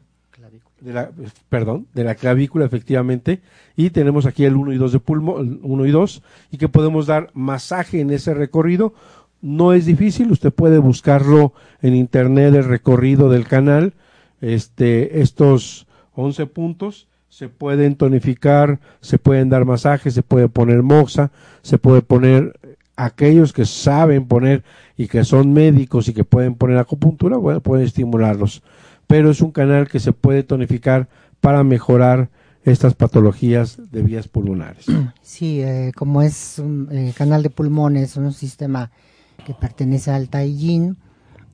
de 0.84 0.94
la, 0.94 1.12
perdón, 1.50 1.88
de 1.94 2.04
la 2.04 2.16
clavícula 2.16 2.66
efectivamente, 2.66 3.42
y 3.76 3.92
tenemos 3.92 4.26
aquí 4.26 4.44
el 4.44 4.56
1 4.56 4.74
y 4.74 4.78
2 4.78 4.92
de 4.92 5.00
pulmón, 5.00 5.60
1 5.64 5.86
y 5.86 5.92
2, 5.92 6.22
y 6.52 6.58
que 6.58 6.68
podemos 6.68 7.08
dar 7.08 7.30
masaje 7.34 8.02
en 8.02 8.12
ese 8.12 8.34
recorrido. 8.34 8.94
No 9.42 9.74
es 9.74 9.86
difícil, 9.86 10.32
usted 10.32 10.52
puede 10.52 10.78
buscarlo 10.80 11.54
en 11.82 11.96
internet, 11.96 12.54
el 12.54 12.66
recorrido 12.66 13.30
del 13.30 13.48
canal, 13.48 13.94
este, 14.42 15.22
estos 15.22 15.88
11 16.16 16.46
puntos, 16.48 17.08
se 17.30 17.50
pueden 17.50 17.96
tonificar, 17.96 18.80
se 19.00 19.18
pueden 19.18 19.50
dar 19.50 19.66
masajes, 19.66 20.14
se 20.14 20.22
puede 20.22 20.50
poner 20.50 20.84
moxa, 20.84 21.32
se 21.62 21.78
puede 21.78 22.02
poner 22.02 22.60
aquellos 22.96 23.54
que 23.54 23.66
saben 23.66 24.28
poner 24.28 24.64
y 24.98 25.08
que 25.08 25.24
son 25.24 25.52
médicos 25.54 26.08
y 26.10 26.14
que 26.14 26.26
pueden 26.26 26.56
poner 26.56 26.78
acupuntura, 26.78 27.38
bueno, 27.38 27.62
pueden 27.62 27.86
estimularlos 27.86 28.62
pero 29.08 29.32
es 29.32 29.42
un 29.42 29.52
canal 29.52 29.88
que 29.88 30.00
se 30.00 30.14
puede 30.14 30.44
tonificar 30.44 31.08
para 31.40 31.64
mejorar 31.64 32.30
estas 32.64 32.94
patologías 32.94 33.78
de 33.92 34.02
vías 34.02 34.28
pulmonares. 34.28 34.86
Sí, 35.22 35.62
eh, 35.62 35.92
como 35.96 36.22
es 36.22 36.60
un 36.60 36.90
eh, 36.92 37.14
canal 37.18 37.44
de 37.44 37.50
pulmones, 37.50 38.18
un 38.18 38.34
sistema 38.34 38.92
que 39.46 39.54
pertenece 39.54 40.12
al 40.12 40.30
Taijin, 40.30 40.98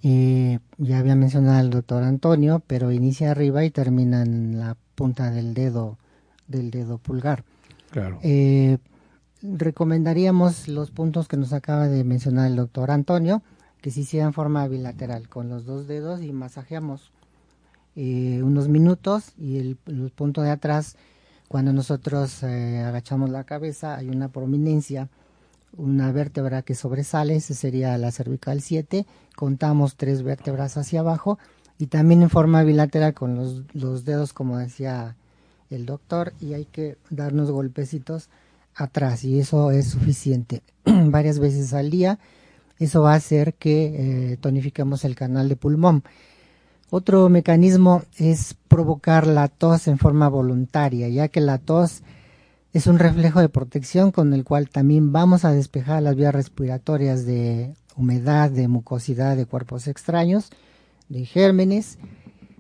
eh, 0.04 0.60
ya 0.78 1.00
había 1.00 1.16
mencionado 1.16 1.60
el 1.60 1.70
doctor 1.70 2.04
Antonio, 2.04 2.62
pero 2.68 2.92
inicia 2.92 3.32
arriba 3.32 3.64
y 3.64 3.70
termina 3.70 4.22
en 4.22 4.60
la 4.60 4.76
punta 4.96 5.32
del 5.32 5.54
dedo, 5.54 5.98
del 6.48 6.72
dedo 6.72 6.98
pulgar. 6.98 7.44
Claro. 7.92 8.20
recomendaríamos 9.42 10.68
los 10.68 10.92
puntos 10.92 11.28
que 11.28 11.38
nos 11.38 11.54
acaba 11.54 11.88
de 11.88 12.04
mencionar 12.04 12.48
el 12.48 12.56
doctor 12.56 12.92
Antonio, 12.92 13.42
que 13.82 13.92
se 13.92 14.02
hicieran 14.02 14.28
en 14.28 14.34
forma 14.34 14.68
bilateral, 14.68 15.30
con 15.30 15.50
los 15.50 15.66
dos 15.66 15.88
dedos 15.88 16.22
y 16.22 16.32
masajeamos 16.32 17.12
eh, 17.96 18.42
unos 18.44 18.68
minutos 18.68 19.34
y 19.38 19.58
el, 19.58 19.78
punto 20.16 20.42
de 20.42 20.52
atrás, 20.52 20.96
cuando 21.48 21.74
nosotros 21.74 22.44
eh, 22.44 22.80
agachamos 22.80 23.30
la 23.30 23.44
cabeza, 23.44 23.96
hay 23.96 24.10
una 24.10 24.30
prominencia, 24.30 25.10
una 25.78 26.12
vértebra 26.12 26.62
que 26.62 26.76
sobresale, 26.76 27.36
ese 27.36 27.54
sería 27.54 27.98
la 27.98 28.12
cervical 28.12 28.62
7, 28.62 29.06
contamos 29.36 29.96
tres 29.96 30.24
vértebras 30.24 30.78
hacia 30.78 31.02
abajo 31.02 31.40
y 31.78 31.88
también 31.88 32.22
en 32.22 32.30
forma 32.30 32.64
bilateral 32.64 33.14
con 33.14 33.66
los, 33.74 34.06
dedos, 34.06 34.34
como 34.34 34.58
decía 34.58 35.16
el 35.70 35.86
doctor, 35.86 36.34
y 36.42 36.54
hay 36.54 36.66
que 36.66 36.98
darnos 37.10 37.52
golpecitos 37.52 38.30
atrás 38.76 39.24
y 39.24 39.40
eso 39.40 39.72
es 39.72 39.88
suficiente 39.88 40.62
varias 40.86 41.40
veces 41.40 41.74
al 41.74 41.90
día. 41.90 42.20
Eso 42.80 43.02
va 43.02 43.14
a 43.14 43.18
hacer 43.18 43.54
que 43.56 44.32
eh, 44.34 44.38
tonifiquemos 44.38 45.04
el 45.06 45.16
canal 45.16 45.50
de 45.50 45.56
pulmón. 45.56 46.04
Otro 46.92 47.30
mecanismo 47.30 48.02
es 48.18 48.56
provocar 48.68 49.28
la 49.28 49.48
tos 49.48 49.88
en 49.88 50.00
forma 50.00 50.28
voluntaria, 50.28 51.08
ya 51.08 51.28
que 51.28 51.40
la 51.40 51.60
tos 51.60 52.02
es 52.74 52.88
un 52.88 52.98
reflejo 52.98 53.42
de 53.42 53.50
protección 53.50 54.12
con 54.12 54.34
el 54.34 54.44
cual 54.44 54.70
también 54.70 55.12
vamos 55.12 55.46
a 55.46 55.52
despejar 55.52 56.02
las 56.02 56.16
vías 56.16 56.34
respiratorias 56.34 57.28
de 57.28 57.76
humedad, 57.96 58.50
de 58.50 58.68
mucosidad 58.68 59.38
de 59.38 59.46
cuerpos 59.46 59.88
extraños, 59.88 60.50
de 61.10 61.26
gérmenes. 61.26 62.00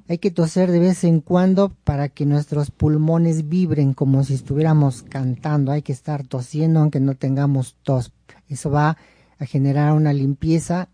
Hay 0.07 0.19
que 0.19 0.29
toser 0.29 0.71
de 0.71 0.79
vez 0.79 1.03
en 1.03 1.21
cuando 1.21 1.69
para 1.83 2.09
que 2.09 2.27
nuestros 2.27 2.69
pulmones 2.69 3.49
vibren 3.49 3.93
como 3.93 4.23
si 4.23 4.35
estuviéramos 4.35 5.01
cantando. 5.01 5.71
Hay 5.71 5.81
que 5.81 5.91
estar 5.91 6.23
tosiendo 6.23 6.81
aunque 6.81 6.99
no 6.99 7.15
tengamos 7.15 7.77
tos. 7.81 8.11
Eso 8.47 8.69
va 8.69 8.97
a 9.39 9.45
generar 9.45 9.93
una 9.93 10.13
limpieza 10.13 10.89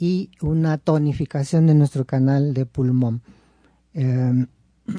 y 0.00 0.30
una 0.40 0.78
tonificación 0.78 1.66
de 1.66 1.74
nuestro 1.74 2.06
canal 2.06 2.54
de 2.54 2.64
pulmón. 2.64 3.20
Em, 3.92 4.46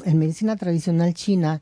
en 0.06 0.20
medicina 0.20 0.56
tradicional 0.56 1.16
china 1.16 1.62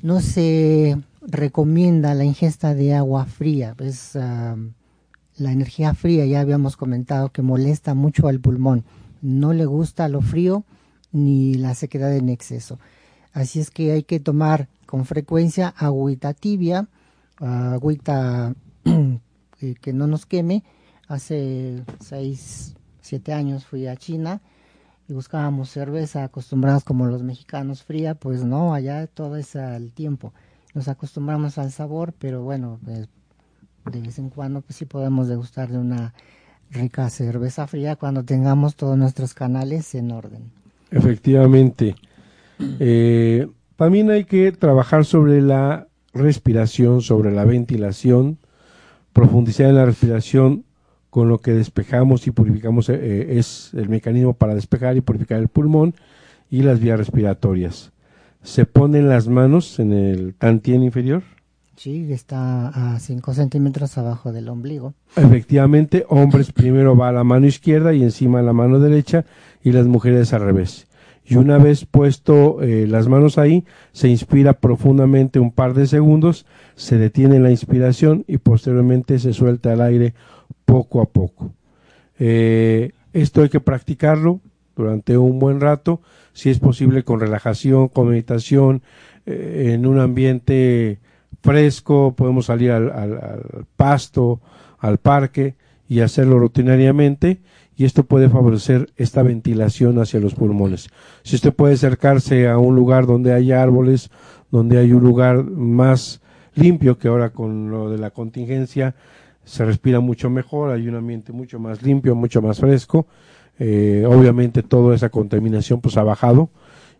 no 0.00 0.20
se 0.20 0.96
recomienda 1.22 2.14
la 2.14 2.24
ingesta 2.24 2.72
de 2.74 2.94
agua 2.94 3.26
fría, 3.26 3.74
es 3.80 4.14
la 4.14 5.52
energía 5.52 5.92
fría, 5.94 6.24
ya 6.24 6.40
habíamos 6.40 6.76
comentado 6.76 7.32
que 7.32 7.42
molesta 7.42 7.94
mucho 7.94 8.28
al 8.28 8.38
pulmón, 8.38 8.84
no 9.22 9.52
le 9.52 9.66
gusta 9.66 10.08
lo 10.08 10.20
frío 10.20 10.64
ni 11.10 11.54
la 11.54 11.74
sequedad 11.74 12.14
en 12.14 12.28
exceso. 12.28 12.78
Así 13.32 13.58
es 13.58 13.70
que 13.70 13.90
hay 13.90 14.04
que 14.04 14.20
tomar 14.20 14.68
con 14.86 15.04
frecuencia 15.04 15.74
agüita 15.76 16.32
tibia, 16.32 16.88
agüita 17.38 18.54
que 19.80 19.92
no 19.92 20.06
nos 20.06 20.26
queme, 20.26 20.62
hace 21.08 21.82
seis, 22.00 22.74
siete 23.00 23.32
años 23.32 23.64
fui 23.64 23.86
a 23.86 23.96
China 23.96 24.40
y 25.08 25.12
buscábamos 25.12 25.70
cerveza 25.70 26.24
acostumbrados 26.24 26.84
como 26.84 27.06
los 27.06 27.22
mexicanos 27.22 27.82
fría, 27.82 28.14
pues 28.14 28.44
no, 28.44 28.74
allá 28.74 29.06
todo 29.06 29.36
es 29.36 29.54
al 29.56 29.92
tiempo. 29.92 30.32
Nos 30.74 30.88
acostumbramos 30.88 31.58
al 31.58 31.70
sabor, 31.70 32.12
pero 32.18 32.42
bueno, 32.42 32.78
pues, 32.84 33.08
de 33.90 34.00
vez 34.00 34.18
en 34.18 34.30
cuando 34.30 34.60
pues 34.62 34.76
sí 34.76 34.84
podemos 34.84 35.28
degustar 35.28 35.70
de 35.70 35.78
una 35.78 36.12
rica 36.70 37.08
cerveza 37.08 37.66
fría 37.66 37.96
cuando 37.96 38.24
tengamos 38.24 38.74
todos 38.74 38.98
nuestros 38.98 39.32
canales 39.32 39.94
en 39.94 40.10
orden. 40.10 40.50
Efectivamente. 40.90 41.94
Eh, 42.58 43.48
también 43.76 44.10
hay 44.10 44.24
que 44.24 44.50
trabajar 44.52 45.04
sobre 45.04 45.40
la 45.40 45.86
respiración, 46.12 47.02
sobre 47.02 47.32
la 47.32 47.44
ventilación, 47.44 48.38
profundizar 49.12 49.66
en 49.66 49.76
la 49.76 49.86
respiración 49.86 50.65
con 51.16 51.30
lo 51.30 51.38
que 51.38 51.52
despejamos 51.52 52.26
y 52.26 52.30
purificamos 52.30 52.90
eh, 52.90 52.98
eh, 53.00 53.38
es 53.38 53.70
el 53.72 53.88
mecanismo 53.88 54.34
para 54.34 54.54
despejar 54.54 54.98
y 54.98 55.00
purificar 55.00 55.38
el 55.38 55.48
pulmón 55.48 55.94
y 56.50 56.60
las 56.60 56.78
vías 56.78 56.98
respiratorias. 56.98 57.90
Se 58.42 58.66
ponen 58.66 59.08
las 59.08 59.26
manos 59.26 59.78
en 59.78 59.94
el 59.94 60.34
tantien 60.34 60.82
inferior. 60.82 61.22
Sí, 61.74 62.12
está 62.12 62.68
a 62.68 63.00
5 63.00 63.32
centímetros 63.32 63.96
abajo 63.96 64.30
del 64.30 64.50
ombligo. 64.50 64.92
Efectivamente, 65.16 66.04
hombres 66.10 66.52
primero 66.52 66.94
va 66.98 67.08
a 67.08 67.12
la 67.12 67.24
mano 67.24 67.46
izquierda 67.46 67.94
y 67.94 68.02
encima 68.02 68.40
a 68.40 68.42
la 68.42 68.52
mano 68.52 68.78
derecha 68.78 69.24
y 69.64 69.72
las 69.72 69.86
mujeres 69.86 70.34
al 70.34 70.42
revés. 70.42 70.86
Y 71.24 71.36
una 71.36 71.56
vez 71.56 71.86
puesto 71.86 72.60
eh, 72.60 72.86
las 72.86 73.08
manos 73.08 73.38
ahí, 73.38 73.64
se 73.92 74.08
inspira 74.08 74.52
profundamente 74.52 75.40
un 75.40 75.50
par 75.50 75.72
de 75.72 75.86
segundos, 75.86 76.44
se 76.74 76.98
detiene 76.98 77.40
la 77.40 77.50
inspiración 77.50 78.24
y 78.28 78.36
posteriormente 78.36 79.18
se 79.18 79.32
suelta 79.32 79.72
al 79.72 79.80
aire 79.80 80.12
poco 80.66 81.00
a 81.00 81.06
poco. 81.06 81.52
Eh, 82.18 82.92
esto 83.14 83.42
hay 83.42 83.48
que 83.48 83.60
practicarlo 83.60 84.40
durante 84.76 85.16
un 85.16 85.38
buen 85.38 85.60
rato, 85.60 86.02
si 86.34 86.50
es 86.50 86.58
posible 86.58 87.02
con 87.02 87.18
relajación, 87.18 87.88
con 87.88 88.08
meditación, 88.08 88.82
eh, 89.24 89.72
en 89.72 89.86
un 89.86 89.98
ambiente 89.98 90.98
fresco, 91.42 92.14
podemos 92.14 92.46
salir 92.46 92.72
al, 92.72 92.90
al, 92.90 93.66
pasto, 93.76 94.42
al 94.78 94.98
parque 94.98 95.54
y 95.88 96.00
hacerlo 96.00 96.38
rutinariamente 96.38 97.40
y 97.76 97.84
esto 97.84 98.04
puede 98.04 98.28
favorecer 98.28 98.90
esta 98.96 99.22
ventilación 99.22 99.98
hacia 99.98 100.20
los 100.20 100.34
pulmones. 100.34 100.88
Si 101.22 101.36
usted 101.36 101.52
puede 101.52 101.74
acercarse 101.74 102.48
a 102.48 102.58
un 102.58 102.74
lugar 102.74 103.06
donde 103.06 103.32
hay 103.32 103.52
árboles, 103.52 104.10
donde 104.50 104.78
hay 104.78 104.92
un 104.92 105.02
lugar 105.02 105.44
más 105.44 106.20
limpio 106.54 106.98
que 106.98 107.08
ahora 107.08 107.30
con 107.30 107.70
lo 107.70 107.90
de 107.90 107.98
la 107.98 108.10
contingencia, 108.10 108.94
se 109.46 109.64
respira 109.64 110.00
mucho 110.00 110.28
mejor, 110.28 110.70
hay 110.70 110.88
un 110.88 110.96
ambiente 110.96 111.32
mucho 111.32 111.58
más 111.58 111.82
limpio, 111.82 112.14
mucho 112.14 112.42
más 112.42 112.58
fresco. 112.58 113.06
Eh, 113.58 114.04
obviamente 114.06 114.62
toda 114.62 114.94
esa 114.94 115.08
contaminación 115.08 115.80
pues 115.80 115.96
ha 115.96 116.02
bajado 116.02 116.50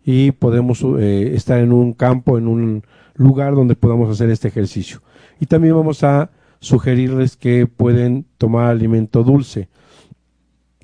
y 0.05 0.31
podemos 0.31 0.83
eh, 0.99 1.33
estar 1.35 1.59
en 1.59 1.73
un 1.73 1.93
campo, 1.93 2.39
en 2.39 2.47
un 2.47 2.85
lugar 3.15 3.57
donde 3.57 3.75
podamos 3.75 4.09
hacer 4.09 4.31
este 4.31 4.49
ejercicio. 4.49 5.03
Y 5.41 5.47
también 5.47 5.75
vamos 5.75 6.05
a 6.05 6.31
sugerirles 6.61 7.37
que 7.37 7.67
pueden 7.67 8.25
tomar 8.39 8.71
alimento 8.71 9.25
dulce, 9.25 9.69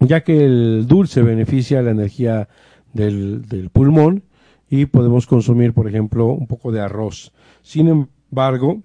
ya 0.01 0.25
que 0.25 0.44
el 0.44 0.87
dulce 0.88 1.22
beneficia 1.22 1.81
la 1.81 1.92
energía 1.92 2.48
del, 2.92 3.70
pulmón 3.72 4.25
y 4.68 4.87
podemos 4.87 5.29
consumir, 5.29 5.72
por 5.72 5.88
ejemplo, 5.88 6.27
un 6.27 6.48
poco 6.48 6.72
de 6.72 6.81
arroz. 6.81 7.33
Sin 7.62 7.88
embargo, 7.88 8.83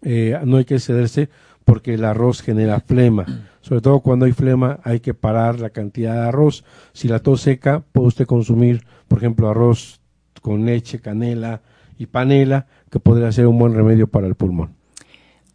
eh, 0.00 0.40
no 0.44 0.56
hay 0.56 0.64
que 0.64 0.80
cederse 0.80 1.28
porque 1.64 1.94
el 1.94 2.04
arroz 2.04 2.42
genera 2.42 2.80
flema. 2.80 3.26
sobre 3.60 3.80
todo 3.80 4.00
cuando 4.00 4.26
hay 4.26 4.32
flema, 4.32 4.80
hay 4.82 5.00
que 5.00 5.14
parar 5.14 5.60
la 5.60 5.70
cantidad 5.70 6.14
de 6.14 6.28
arroz. 6.28 6.64
Si 6.92 7.08
la 7.08 7.20
tos 7.20 7.42
seca, 7.42 7.84
puede 7.92 8.08
usted 8.08 8.26
consumir, 8.26 8.84
por 9.08 9.18
ejemplo, 9.18 9.48
arroz 9.48 10.00
con 10.40 10.66
leche, 10.66 11.00
canela 11.00 11.62
y 11.98 12.06
panela, 12.06 12.66
que 12.90 12.98
podría 12.98 13.30
ser 13.30 13.46
un 13.46 13.58
buen 13.58 13.74
remedio 13.74 14.08
para 14.08 14.26
el 14.26 14.34
pulmón. 14.34 14.74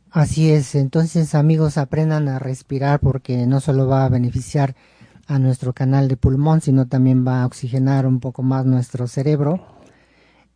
Así 0.09 0.49
es, 0.49 0.73
entonces 0.75 1.35
amigos 1.35 1.77
aprendan 1.77 2.27
a 2.29 2.39
respirar 2.39 2.99
porque 2.99 3.45
no 3.45 3.59
solo 3.59 3.87
va 3.87 4.05
a 4.05 4.09
beneficiar 4.09 4.75
a 5.27 5.37
nuestro 5.37 5.73
canal 5.73 6.07
de 6.07 6.15
pulmón, 6.15 6.61
sino 6.61 6.87
también 6.87 7.27
va 7.27 7.43
a 7.43 7.45
oxigenar 7.45 8.07
un 8.07 8.19
poco 8.19 8.41
más 8.41 8.65
nuestro 8.65 9.07
cerebro. 9.07 9.65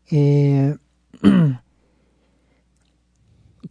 Eh, 0.10 0.78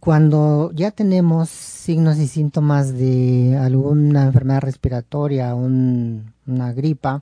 cuando 0.01 0.71
ya 0.73 0.89
tenemos 0.89 1.47
signos 1.49 2.17
y 2.17 2.27
síntomas 2.27 2.91
de 2.91 3.55
alguna 3.55 4.25
enfermedad 4.25 4.61
respiratoria, 4.61 5.53
una 5.53 6.73
gripa, 6.73 7.21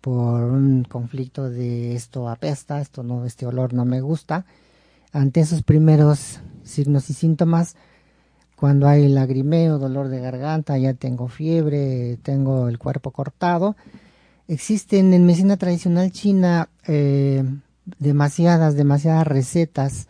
por 0.00 0.44
un 0.44 0.84
conflicto 0.84 1.50
de 1.50 1.94
esto 1.94 2.30
apesta, 2.30 2.80
esto 2.80 3.02
no, 3.02 3.26
este 3.26 3.44
olor 3.44 3.74
no 3.74 3.84
me 3.84 4.00
gusta, 4.00 4.46
ante 5.12 5.40
esos 5.40 5.62
primeros 5.62 6.40
signos 6.64 7.10
y 7.10 7.12
síntomas, 7.12 7.76
cuando 8.56 8.88
hay 8.88 9.06
lagrimeo, 9.06 9.78
dolor 9.78 10.08
de 10.08 10.20
garganta, 10.20 10.78
ya 10.78 10.94
tengo 10.94 11.28
fiebre, 11.28 12.16
tengo 12.22 12.68
el 12.68 12.78
cuerpo 12.78 13.10
cortado, 13.10 13.76
existen 14.48 15.12
en 15.12 15.26
medicina 15.26 15.58
tradicional 15.58 16.12
china 16.12 16.70
eh, 16.86 17.44
demasiadas, 17.98 18.74
demasiadas 18.74 19.26
recetas 19.26 20.08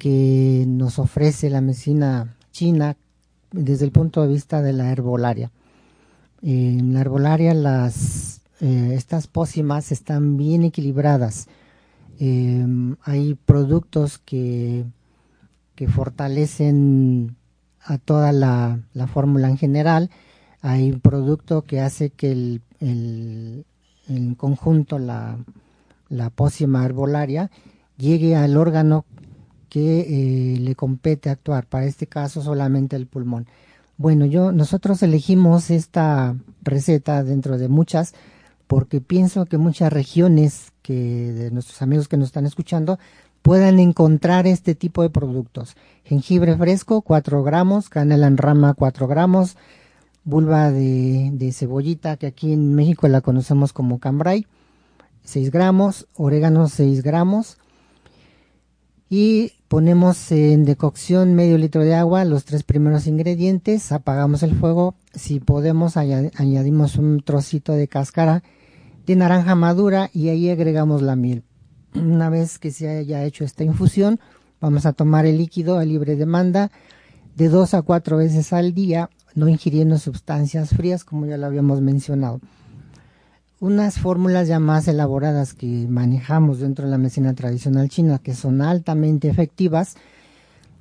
que 0.00 0.64
nos 0.66 0.98
ofrece 0.98 1.50
la 1.50 1.60
medicina 1.60 2.34
china 2.50 2.96
desde 3.52 3.84
el 3.84 3.92
punto 3.92 4.22
de 4.22 4.28
vista 4.28 4.62
de 4.62 4.72
la 4.72 4.90
herbolaria. 4.90 5.52
En 6.42 6.94
la 6.94 7.02
herbolaria 7.02 7.52
las 7.54 8.40
eh, 8.60 8.94
estas 8.94 9.26
pócimas 9.26 9.92
están 9.92 10.38
bien 10.38 10.64
equilibradas. 10.64 11.48
Em, 12.18 12.96
hay 13.02 13.34
productos 13.34 14.18
que, 14.18 14.84
que 15.74 15.86
fortalecen 15.86 17.36
a 17.82 17.98
toda 17.98 18.32
la, 18.32 18.80
fórmula 19.12 19.48
en 19.50 19.58
general. 19.58 20.10
Hay 20.62 20.92
un 20.92 21.00
producto 21.00 21.62
que 21.62 21.80
hace 21.80 22.08
que 22.08 22.32
el, 22.32 22.62
el, 22.80 23.66
en 24.08 24.34
conjunto 24.34 24.98
la, 24.98 25.38
la 26.08 26.30
pócima 26.30 26.84
herbolaria 26.86 27.50
llegue 27.98 28.34
al 28.34 28.56
órgano 28.56 29.04
que 29.70 30.00
eh, 30.00 30.58
le 30.58 30.74
compete 30.74 31.30
actuar, 31.30 31.66
para 31.66 31.86
este 31.86 32.06
caso 32.06 32.42
solamente 32.42 32.96
el 32.96 33.06
pulmón. 33.06 33.46
Bueno, 33.96 34.26
yo 34.26 34.52
nosotros 34.52 35.02
elegimos 35.02 35.70
esta 35.70 36.36
receta 36.62 37.24
dentro 37.24 37.56
de 37.56 37.68
muchas 37.68 38.14
porque 38.66 39.00
pienso 39.00 39.46
que 39.46 39.58
muchas 39.58 39.92
regiones 39.92 40.72
que 40.82 40.94
de 41.32 41.50
nuestros 41.50 41.82
amigos 41.82 42.08
que 42.08 42.16
nos 42.16 42.28
están 42.28 42.46
escuchando 42.46 42.98
puedan 43.42 43.78
encontrar 43.78 44.46
este 44.46 44.74
tipo 44.74 45.02
de 45.02 45.10
productos. 45.10 45.76
Jengibre 46.04 46.56
fresco 46.56 47.02
4 47.02 47.42
gramos, 47.42 47.88
canela 47.88 48.26
en 48.26 48.36
rama 48.36 48.74
4 48.74 49.06
gramos, 49.06 49.56
vulva 50.24 50.70
de, 50.70 51.50
cebollita 51.52 52.16
que 52.16 52.26
aquí 52.26 52.52
en 52.52 52.74
México 52.74 53.08
la 53.08 53.20
conocemos 53.20 53.72
como 53.72 53.98
cambray 53.98 54.46
6 55.24 55.50
gramos, 55.50 56.06
orégano 56.14 56.68
6 56.68 57.02
gramos 57.02 57.58
y 59.08 59.52
ponemos 59.70 60.32
en 60.32 60.64
decocción 60.64 61.36
medio 61.36 61.56
litro 61.56 61.84
de 61.84 61.94
agua 61.94 62.24
los 62.24 62.44
tres 62.44 62.64
primeros 62.64 63.06
ingredientes, 63.06 63.92
apagamos 63.92 64.42
el 64.42 64.56
fuego, 64.56 64.96
si 65.14 65.38
podemos 65.38 65.96
añadimos 65.96 66.96
un 66.96 67.22
trocito 67.22 67.74
de 67.74 67.86
cáscara 67.86 68.42
de 69.06 69.14
naranja 69.14 69.54
madura 69.54 70.10
y 70.12 70.28
ahí 70.28 70.50
agregamos 70.50 71.02
la 71.02 71.14
miel. 71.14 71.44
Una 71.94 72.30
vez 72.30 72.58
que 72.58 72.72
se 72.72 72.88
haya 72.88 73.22
hecho 73.22 73.44
esta 73.44 73.62
infusión, 73.62 74.18
vamos 74.60 74.86
a 74.86 74.92
tomar 74.92 75.24
el 75.24 75.38
líquido 75.38 75.78
a 75.78 75.84
libre 75.84 76.16
demanda 76.16 76.72
de 77.36 77.48
dos 77.48 77.72
a 77.72 77.82
cuatro 77.82 78.16
veces 78.16 78.52
al 78.52 78.74
día, 78.74 79.08
no 79.36 79.46
ingiriendo 79.46 79.98
sustancias 79.98 80.70
frías 80.70 81.04
como 81.04 81.26
ya 81.26 81.36
lo 81.36 81.46
habíamos 81.46 81.80
mencionado 81.80 82.40
unas 83.60 83.98
fórmulas 83.98 84.48
ya 84.48 84.58
más 84.58 84.88
elaboradas 84.88 85.52
que 85.52 85.86
manejamos 85.88 86.60
dentro 86.60 86.86
de 86.86 86.90
la 86.90 86.98
medicina 86.98 87.34
tradicional 87.34 87.90
china, 87.90 88.18
que 88.18 88.34
son 88.34 88.62
altamente 88.62 89.28
efectivas, 89.28 89.96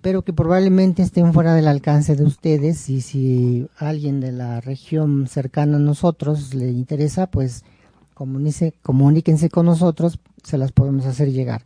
pero 0.02 0.22
que 0.22 0.32
probablemente 0.32 1.04
estén 1.04 1.34
fuera 1.34 1.54
del 1.54 1.68
alcance 1.68 2.15
de 2.15 2.24
ustedes 2.24 2.89
y 2.89 3.02
si 3.02 3.68
alguien 3.78 4.22
de 4.22 4.32
la 4.32 4.62
región 4.62 5.28
cercana 5.28 5.76
a 5.76 5.82
nosotros 5.82 6.53
le 6.53 6.72
interesa, 6.72 7.28
pues 7.28 7.66
comuníquense 8.14 9.49
con 9.49 9.66
nosotros, 9.66 10.20
se 10.43 10.58
las 10.58 10.72
podemos 10.72 11.06
hacer 11.06 11.34
llegar. 11.34 11.64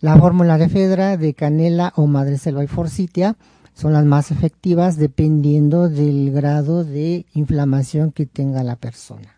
La 0.00 0.16
fórmula 0.16 0.56
de 0.56 0.70
Fedra, 0.70 1.18
de 1.18 1.34
Canela 1.34 1.92
o 1.96 2.06
Madre 2.06 2.38
Selva 2.38 2.64
y 2.64 2.66
Forsythia 2.66 3.36
son 3.74 3.92
las 3.92 4.04
más 4.06 4.30
efectivas 4.30 4.96
dependiendo 4.96 5.90
del 5.90 6.30
grado 6.30 6.82
de 6.82 7.26
inflamación 7.34 8.10
que 8.10 8.24
tenga 8.24 8.62
la 8.62 8.76
persona. 8.76 9.33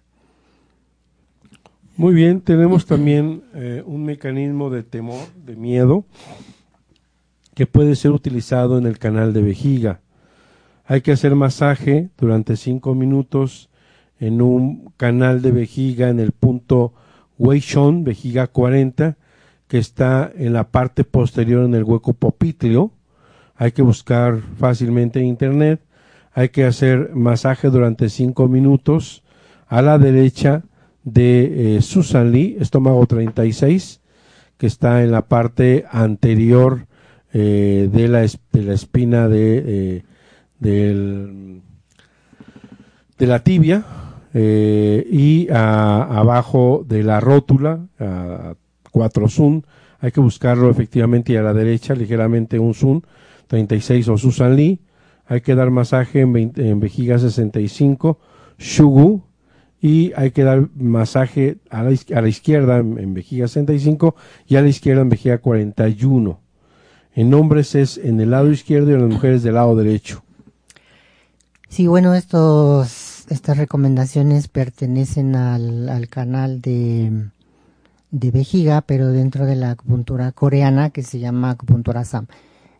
Muy 1.99 2.13
bien, 2.13 2.43
tenemos 2.43 2.85
también 2.85 3.43
eh, 3.55 3.83
un 3.87 4.05
mecanismo 4.05 4.69
de 4.69 4.83
temor, 4.83 5.29
de 5.47 5.57
miedo, 5.57 6.05
que 7.55 7.65
puede 7.65 7.97
ser 7.97 8.11
utilizado 8.11 8.77
en 8.77 8.85
el 8.85 8.99
canal 8.99 9.33
de 9.33 9.41
vejiga. 9.41 10.01
Hay 10.85 11.01
que 11.01 11.13
hacer 11.13 11.35
masaje 11.35 12.11
durante 12.19 12.57
cinco 12.57 12.95
minutos 12.95 13.71
en 14.21 14.43
un 14.43 14.93
canal 14.99 15.41
de 15.41 15.53
vejiga 15.53 16.11
en 16.11 16.21
el 16.21 16.33
punto 16.33 16.93
Weishon, 17.39 18.05
vejiga 18.05 18.47
40, 18.47 19.17
que 19.67 19.79
está 19.79 20.31
en 20.37 20.53
la 20.53 20.69
parte 20.69 21.03
posterior 21.03 21.65
en 21.65 21.75
el 21.75 21.85
hueco 21.85 22.13
popitlio. 22.13 22.91
Hay 23.55 23.73
que 23.73 23.81
buscar 23.81 24.43
fácilmente 24.59 25.21
en 25.21 25.29
internet. 25.29 25.81
Hay 26.35 26.51
que 26.51 26.67
hacer 26.67 27.13
masaje 27.15 27.71
durante 27.71 28.11
cinco 28.11 28.49
minutos 28.49 29.23
a 29.67 29.81
la 29.81 29.99
derecha 29.99 30.63
de 31.07 31.77
eh, 31.77 31.83
Susan 31.83 32.33
Lee, 32.33 32.57
estómago 32.61 33.07
36, 33.07 34.01
que 34.59 34.67
está 34.67 35.05
en 35.05 35.13
la 35.13 35.29
parte 35.29 35.85
anterior 35.91 36.89
eh, 37.33 37.89
de, 37.93 38.09
la, 38.09 38.23
de, 38.23 38.63
la, 38.63 38.75
espina 38.75 39.29
de, 39.29 40.03
eh, 40.59 41.63
de 43.19 43.27
la 43.27 43.39
tibia 43.45 43.85
y 44.35 45.49
abajo 45.51 46.85
de 46.87 47.03
la 47.03 47.21
rótula, 47.21 47.87
a 47.99 48.55
4 48.91 49.29
Sun. 49.29 49.65
Hay 50.01 50.11
que 50.11 50.21
buscarlo 50.21 50.69
efectivamente 50.71 51.33
y 51.33 51.37
a 51.37 51.43
la 51.43 51.55
derecha, 51.55 51.95
ligeramente 51.95 52.59
un 52.59 52.75
Sun, 52.75 53.03
36 53.47 54.09
o 54.09 54.19
Susan 54.19 54.57
Lee. 54.57 54.81
Hay 55.25 55.41
que 55.41 55.55
dar 55.55 55.71
masaje 55.71 56.21
en, 56.21 56.53
en 56.57 56.81
vejiga 56.81 57.19
65, 57.19 58.19
Shugu, 58.59 59.26
y 59.87 60.13
hay 60.17 60.33
que 60.33 60.43
dar 60.43 60.69
masaje 60.75 61.59
a 61.71 61.85
la, 61.85 61.97
a 62.17 62.21
la 62.21 62.29
izquierda 62.29 62.79
en, 62.79 63.15
vejiga 63.15 63.47
65 63.47 64.17
y 64.49 64.57
a 64.57 64.63
la 64.63 64.69
izquierda 64.69 65.03
en 65.03 65.11
vejiga 65.11 65.39
41. 65.39 66.41
En 67.15 67.35
hombres 67.35 67.77
es 67.77 67.97
en 67.97 68.21
el 68.21 68.33
lado 68.33 68.51
izquierdo 68.51 68.91
y 68.91 68.95
en 68.95 69.03
las 69.03 69.11
mujeres 69.13 69.45
del 69.45 69.55
lado 69.55 69.77
derecho. 69.77 70.25
Sí, 71.69 71.87
bueno, 71.87 72.17
estos, 72.17 73.27
estas 73.31 73.59
recomendaciones 73.59 74.49
pertenecen 74.49 75.37
al, 75.37 75.89
al 75.89 76.09
canal 76.09 76.61
de, 76.61 77.29
de 78.11 78.31
vejiga, 78.33 78.81
pero 78.81 79.13
dentro 79.13 79.47
de 79.47 79.55
la 79.55 79.71
acupuntura 79.71 80.33
coreana 80.33 80.91
que 80.91 81.05
se 81.05 81.21
llama 81.21 81.51
acupuntura 81.51 82.05
SAM. 82.05 82.27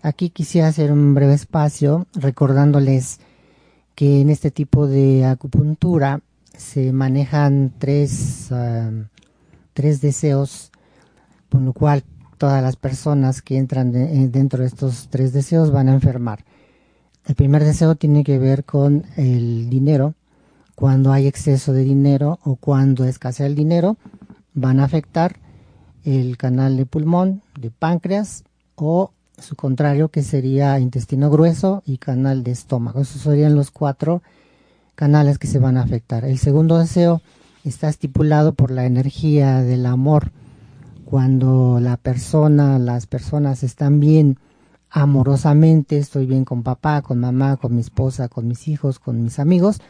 Aquí 0.03 0.31
quisiera 0.31 0.67
hacer 0.67 0.91
un 0.91 1.15
breve 1.15 1.35
espacio 1.35 2.09
recordándoles 2.15 3.21
que 3.95 4.21
en 4.21 4.29
este 4.29 4.51
tipo 4.51 4.89
de 4.89 5.25
acupuntura 5.25 6.21
se 6.57 6.93
manejan 6.93 7.73
tres, 7.79 8.51
ah, 8.53 8.91
tres 9.73 10.01
deseos, 10.01 10.73
por 11.49 11.61
lo 11.61 11.73
cual 11.73 12.03
todas 12.39 12.63
las 12.63 12.77
personas 12.77 13.43
que 13.43 13.57
entran 13.57 13.95
eh, 13.95 14.29
dentro 14.29 14.61
de 14.61 14.69
estos 14.69 15.09
tres 15.11 15.33
deseos 15.33 15.71
van 15.71 15.89
a 15.89 15.95
enfermar. 15.95 16.45
El 17.27 17.35
primer 17.35 17.65
deseo 17.65 17.97
tiene 17.97 18.25
que 18.25 18.39
ver 18.39 18.65
con 18.65 19.05
el 19.17 19.69
dinero. 19.69 20.15
Cuando 20.75 21.13
hay 21.13 21.27
exceso 21.27 21.73
de 21.73 21.83
dinero 21.83 22.39
o 22.45 22.57
cuando 22.57 23.05
escasea 23.05 23.47
el 23.47 23.55
dinero, 23.55 23.97
van 24.55 24.79
a 24.79 24.85
afectar 24.85 25.37
el 26.05 26.37
canal 26.37 26.77
de 26.77 26.87
pulmón, 26.87 27.43
de 27.59 27.71
páncreas 27.71 28.45
o 28.77 29.11
su 29.39 29.57
contrario 29.57 30.09
que 30.09 30.23
sería 30.23 30.79
intestino 30.79 31.31
grueso 31.31 31.83
y 31.85 31.99
canal 31.99 32.45
de 32.45 32.53
estómago. 32.53 33.01
Esos 33.01 33.23
serían 33.23 33.55
los 33.55 33.71
cuatro 33.71 34.23
canales 34.97 35.39
que 35.39 35.47
se 35.47 35.61
van 35.61 35.77
a 35.77 35.83
afectar. 35.83 36.25
El 36.25 36.39
segundo 36.39 36.79
deseo 36.79 37.23
está 37.65 37.89
estipulado 37.89 38.55
por 38.55 38.73
la 38.73 38.87
energía 38.87 39.63
del 39.63 39.87
amor. 39.87 40.33
Cuando 41.05 41.79
la 41.81 41.97
persona, 41.97 42.81
las 42.81 43.07
personas 43.07 43.63
están 43.63 44.01
bien 44.01 44.39
amorosamente, 44.91 45.99
estoy 45.99 46.27
bien 46.27 46.45
con 46.45 46.65
papá, 46.65 47.03
con 47.03 47.21
mamá, 47.21 47.57
con 47.59 47.75
mi 47.75 47.81
esposa, 47.81 48.29
con 48.29 48.49
mis 48.49 48.67
hijos, 48.67 48.99
con 48.99 49.23
mis 49.23 49.39
amigos, 49.39 49.81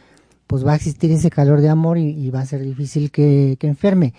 pues 0.46 0.66
va 0.66 0.72
a 0.72 0.76
existir 0.76 1.10
ese 1.12 1.30
calor 1.30 1.60
de 1.60 1.68
amor 1.68 1.96
y, 1.96 2.28
va 2.30 2.40
a 2.40 2.46
ser 2.46 2.62
difícil 2.62 3.10
que, 3.10 3.56
que, 3.58 3.68
enferme. 3.68 4.14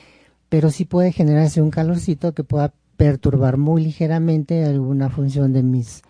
Pero 0.49 0.71
sí 0.71 0.85
puede 0.85 1.11
generarse 1.11 1.61
un 1.61 1.71
calorcito 1.71 2.33
que 2.33 2.43
pueda 2.43 2.73
perturbar 2.95 3.57
muy 3.57 3.83
ligeramente 3.83 4.65
alguna 4.65 5.09
función 5.09 5.53
de 5.53 5.61
mis, 5.61 6.01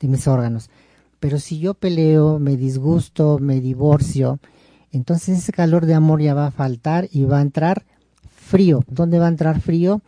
de 0.00 0.08
mis 0.08 0.28
órganos. 0.28 0.70
Pero 1.26 1.40
si 1.40 1.58
yo 1.58 1.74
peleo, 1.74 2.38
me 2.38 2.56
disgusto, 2.56 3.40
me 3.40 3.60
divorcio, 3.60 4.38
entonces 4.92 5.38
ese 5.38 5.50
calor 5.50 5.84
de 5.84 5.94
amor 5.94 6.22
ya 6.22 6.34
va 6.34 6.46
a 6.46 6.50
faltar 6.52 7.08
y 7.10 7.24
va 7.24 7.38
a 7.38 7.42
entrar 7.42 7.84
frío. 8.32 8.84
¿Dónde 8.86 9.18
va 9.18 9.26
a 9.26 9.30
entrar 9.30 9.60
frío? 9.60 10.02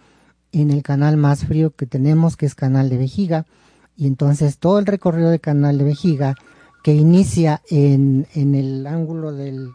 En 0.53 0.71
el 0.71 0.85
canal 0.85 1.17
más 1.17 1.45
frío 1.45 1.75
que 1.75 1.87
tenemos, 1.87 2.37
que 2.37 2.47
es 2.47 2.55
canal 2.55 2.89
de 2.89 2.99
vejiga. 2.99 3.47
Y 3.97 4.07
entonces 4.07 4.59
todo 4.59 4.79
el 4.79 4.87
recorrido 4.87 5.31
del 5.31 5.41
canal 5.41 5.77
de 5.79 5.83
vejiga, 5.83 6.37
que 6.85 6.95
inicia 6.95 7.63
en, 7.69 8.29
en 8.37 8.55
el 8.55 8.87
ángulo 8.87 9.33
del, 9.33 9.73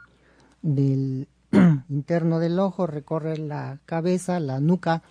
del 0.62 1.28
interno 1.89 2.39
del 2.39 2.58
ojo, 2.58 2.88
recorre 2.88 3.38
la 3.38 3.82
cabeza, 3.86 4.39
la 4.39 4.62
nuca, 4.62 5.04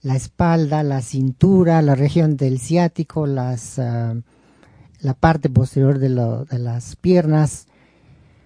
la 0.00 0.16
espalda, 0.16 0.82
la 0.82 1.02
cintura, 1.02 1.82
la 1.82 1.94
región 1.94 2.38
del 2.38 2.60
ciático, 2.60 3.26
las, 3.26 3.78
ah, 3.78 4.14
la 5.00 5.14
parte 5.14 5.48
posterior 5.48 5.98
de, 5.98 6.08
de, 6.08 6.58
las 6.58 6.96
piernas, 6.96 7.66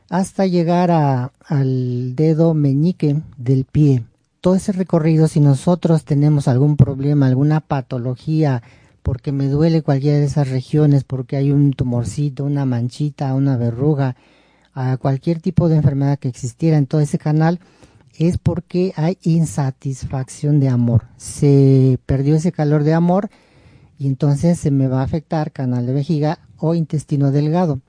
hasta 0.09 0.47
llegar 0.47 0.91
a, 0.91 1.33
al 1.47 2.17
dedo 2.17 2.55
meñique 2.55 3.23
del 3.37 3.65
pie. 3.65 4.05
Todo 4.41 4.55
ese 4.55 4.73
recorrido, 4.73 5.29
si 5.29 5.41
nosotros 5.41 6.05
tenemos 6.05 6.49
algún 6.49 6.77
problema, 6.77 7.27
alguna 7.27 7.61
patología, 7.61 8.63
porque 9.03 9.33
me 9.33 9.49
duele 9.49 9.83
cualquiera 9.83 10.19
de 10.19 10.25
esas 10.25 10.49
regiones, 10.49 11.05
porque 11.05 11.37
hay 11.37 11.53
un 11.53 11.73
tumorcito, 11.73 12.45
una 12.45 12.65
manchita, 12.65 13.35
una 13.35 13.57
verruga, 13.57 14.17
a 14.73 14.97
cualquier 14.97 15.41
tipo 15.41 15.69
de 15.69 15.77
enfermedad 15.77 16.19
que 16.19 16.29
existiera 16.29 16.79
en 16.79 16.87
todo 16.87 17.01
ese 17.01 17.19
canal, 17.19 17.61
es 18.17 18.39
porque 18.39 18.93
hay 18.97 19.19
insatisfacción 19.23 20.61
de 20.61 20.69
amor. 20.69 21.07
Se 21.17 21.99
perdió 22.07 22.37
ese 22.37 22.53
calor 22.53 22.85
de 22.85 22.95
amor 22.95 23.31
y 24.01 24.07
entonces 24.07 24.59
se 24.59 24.71
me 24.71 24.89
va 24.89 25.03
a 25.03 25.05
afectar 25.05 25.53
canal 25.53 25.85
de 25.85 25.93
vejiga 25.93 26.39
o 26.57 26.75
intestino 26.75 27.31
delgado. 27.33 27.81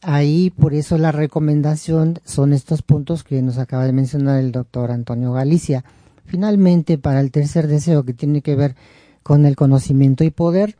Ahí 0.00 0.48
por 0.48 0.72
eso 0.72 0.96
la 0.96 1.12
recomendación 1.12 2.20
son 2.24 2.54
estos 2.54 2.80
puntos 2.80 3.22
que 3.22 3.42
nos 3.42 3.58
acaba 3.58 3.84
de 3.84 3.92
mencionar 3.92 4.40
el 4.40 4.50
doctor 4.50 4.90
Antonio 4.90 5.34
Galicia. 5.34 5.84
Finalmente, 6.24 6.96
para 6.96 7.20
el 7.20 7.30
tercer 7.32 7.66
deseo 7.66 8.02
que 8.02 8.14
tiene 8.14 8.40
que 8.40 8.56
ver 8.56 8.76
con 9.22 9.44
el 9.44 9.56
conocimiento 9.56 10.24
y 10.24 10.30
poder, 10.30 10.74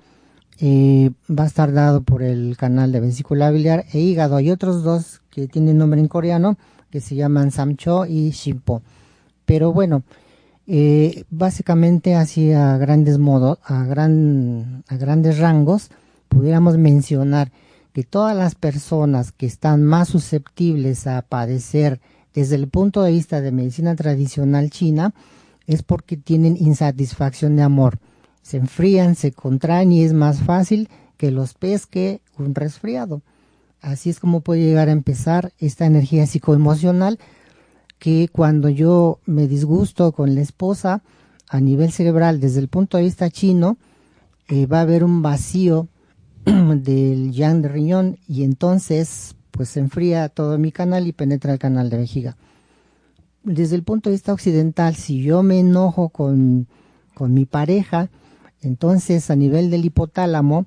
eh, 0.59 1.11
va 1.31 1.45
a 1.45 1.49
estar 1.49 1.75
dado 1.75 2.01
por 2.01 2.23
el 2.23 2.57
canal 2.57 2.93
de 2.93 3.01
vesícula 3.01 3.51
biliar 3.51 3.85
e 3.93 3.99
hígado. 3.99 4.37
Hay 4.37 4.51
otros 4.51 4.83
dos 4.83 5.21
que 5.29 5.49
tienen 5.49 5.77
nombre 5.77 6.01
en 6.01 6.09
coreano 6.09 6.57
que 6.91 7.03
se 7.03 7.15
llaman 7.15 7.51
Samcho 7.51 8.07
y 8.07 8.31
Shimpo. 8.31 8.81
Pero 9.45 9.75
bueno, 9.75 10.03
eh, 10.67 11.25
básicamente 11.31 12.15
así 12.15 12.53
a 12.53 12.77
grandes 12.77 13.19
modos, 13.19 13.59
a, 13.65 13.85
gran, 13.85 14.85
a 14.89 14.97
grandes 14.97 15.39
rangos, 15.39 15.91
pudiéramos 16.29 16.77
mencionar 16.77 17.53
que 17.93 18.03
todas 18.03 18.37
las 18.37 18.55
personas 18.55 19.33
que 19.33 19.47
están 19.47 19.85
más 19.85 20.09
susceptibles 20.09 21.07
a 21.07 21.23
padecer 21.23 22.01
desde 22.35 22.57
el 22.57 22.69
punto 22.69 23.03
de 23.03 23.13
vista 23.13 23.41
de 23.41 23.53
medicina 23.53 23.95
tradicional 23.97 24.71
china 24.71 25.15
es 25.67 25.83
porque 25.83 26.17
tienen 26.17 26.57
insatisfacción 26.59 27.57
de 27.57 27.63
amor. 27.63 27.99
Se 28.43 28.59
enfrían, 28.59 29.15
se 29.15 29.33
contraen 29.33 29.93
y 29.93 30.05
es 30.05 30.13
más 30.13 30.41
fácil 30.41 30.89
que 31.17 31.31
los 31.31 31.55
pesque 31.55 32.21
un 32.39 32.55
resfriado. 32.55 33.23
Así 33.81 34.11
es 34.11 34.21
como 34.21 34.41
puede 34.41 34.63
llegar 34.63 34.89
a 34.89 34.93
empezar 34.93 35.53
esta 35.59 35.87
energía 35.87 36.27
psicoemocional 36.27 37.19
que 37.99 38.29
cuando 38.31 38.69
yo 38.69 39.21
me 39.27 39.49
disgusto 39.49 40.13
con 40.13 40.35
la 40.35 40.41
esposa 40.41 41.03
a 41.49 41.61
nivel 41.61 41.93
cerebral 41.93 42.41
desde 42.41 42.61
el 42.61 42.69
punto 42.69 42.97
de 42.97 43.05
vista 43.05 43.31
chino, 43.31 43.77
eh, 44.49 44.67
va 44.67 44.79
a 44.79 44.83
haber 44.83 45.05
un 45.05 45.23
vacío 45.23 45.89
del 46.45 47.33
yang 47.33 47.63
de 47.63 47.69
riñón 47.69 48.19
y 48.29 48.45
entonces 48.45 49.35
pues 49.51 49.71
se 49.71 49.81
enfría 49.81 50.29
todo 50.29 50.59
mi 50.59 50.71
canal 50.71 51.07
y 51.07 51.13
penetra 51.13 51.53
el 51.53 51.59
canal 51.59 51.89
de 51.91 51.97
vejiga. 51.97 52.37
Desde 53.43 53.77
el 53.77 53.85
punto 53.85 54.11
de 54.11 54.15
vista 54.15 54.33
occidental, 54.33 54.97
si 54.97 55.23
yo 55.23 55.43
me 55.43 55.61
enojo 55.61 56.11
con, 56.11 56.67
con 57.15 57.33
mi 57.33 57.47
pareja, 57.47 58.11
entonces 58.61 59.31
a 59.31 59.37
nivel 59.37 59.71
del 59.71 59.85
hipotálamo, 59.85 60.67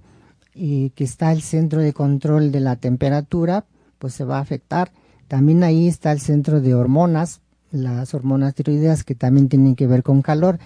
eh, 0.56 0.92
que 0.96 1.04
está 1.04 1.32
el 1.32 1.42
centro 1.42 1.82
de 1.82 1.94
control 1.94 2.52
de 2.52 2.60
la 2.62 2.76
temperatura, 2.76 3.66
pues 4.00 4.14
se 4.14 4.24
va 4.24 4.38
a 4.38 4.42
afectar. 4.42 4.92
También 5.30 5.64
ahí 5.64 5.88
está 5.88 6.12
el 6.12 6.20
centro 6.20 6.60
de 6.60 6.74
hormonas, 6.76 7.40
las 7.72 8.14
hormonas 8.14 8.56
tiroideas 8.56 9.06
que 9.06 9.16
también 9.16 9.48
tienen 9.48 9.76
que 9.76 9.88
ver 9.88 10.04
con 10.04 10.22
calor. 10.22 10.60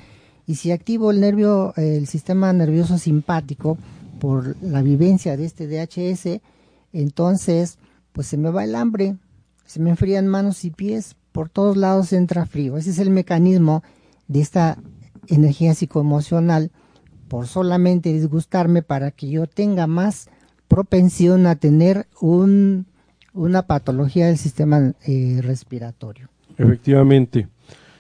Y 0.48 0.56
si 0.56 0.72
activo 0.72 1.12
el 1.12 1.20
nervio, 1.20 1.74
el 1.76 2.08
sistema 2.08 2.52
nervioso 2.54 2.98
simpático, 2.98 3.78
por 4.20 4.56
la 4.64 4.82
vivencia 4.82 5.36
de 5.36 5.44
este 5.44 5.68
DHS, 5.68 6.40
entonces 6.94 7.78
pues 8.14 8.26
se 8.28 8.38
me 8.38 8.52
va 8.52 8.64
el 8.64 8.76
hambre, 8.76 9.18
se 9.66 9.82
me 9.82 9.90
enfrían 9.90 10.28
manos 10.28 10.64
y 10.64 10.70
pies, 10.70 11.18
por 11.34 11.50
todos 11.50 11.76
lados 11.76 12.14
entra 12.14 12.46
frío. 12.46 12.78
Ese 12.78 12.92
es 12.92 13.00
el 13.00 13.10
mecanismo 13.10 13.84
de 14.30 14.40
esta 14.40 14.78
energía 15.28 15.76
psicoemocional 15.76 16.72
por 17.28 17.48
solamente 17.48 18.14
disgustarme 18.14 18.82
para 18.82 19.12
que 19.12 19.28
yo 19.28 19.46
tenga 19.46 19.88
más 19.88 20.30
propensión 20.70 21.46
a 21.46 21.56
tener 21.56 22.08
un, 22.22 22.86
una 23.34 23.64
patología 23.64 24.28
del 24.28 24.38
sistema 24.38 24.94
eh, 25.06 25.40
respiratorio. 25.42 26.30
Efectivamente. 26.58 27.48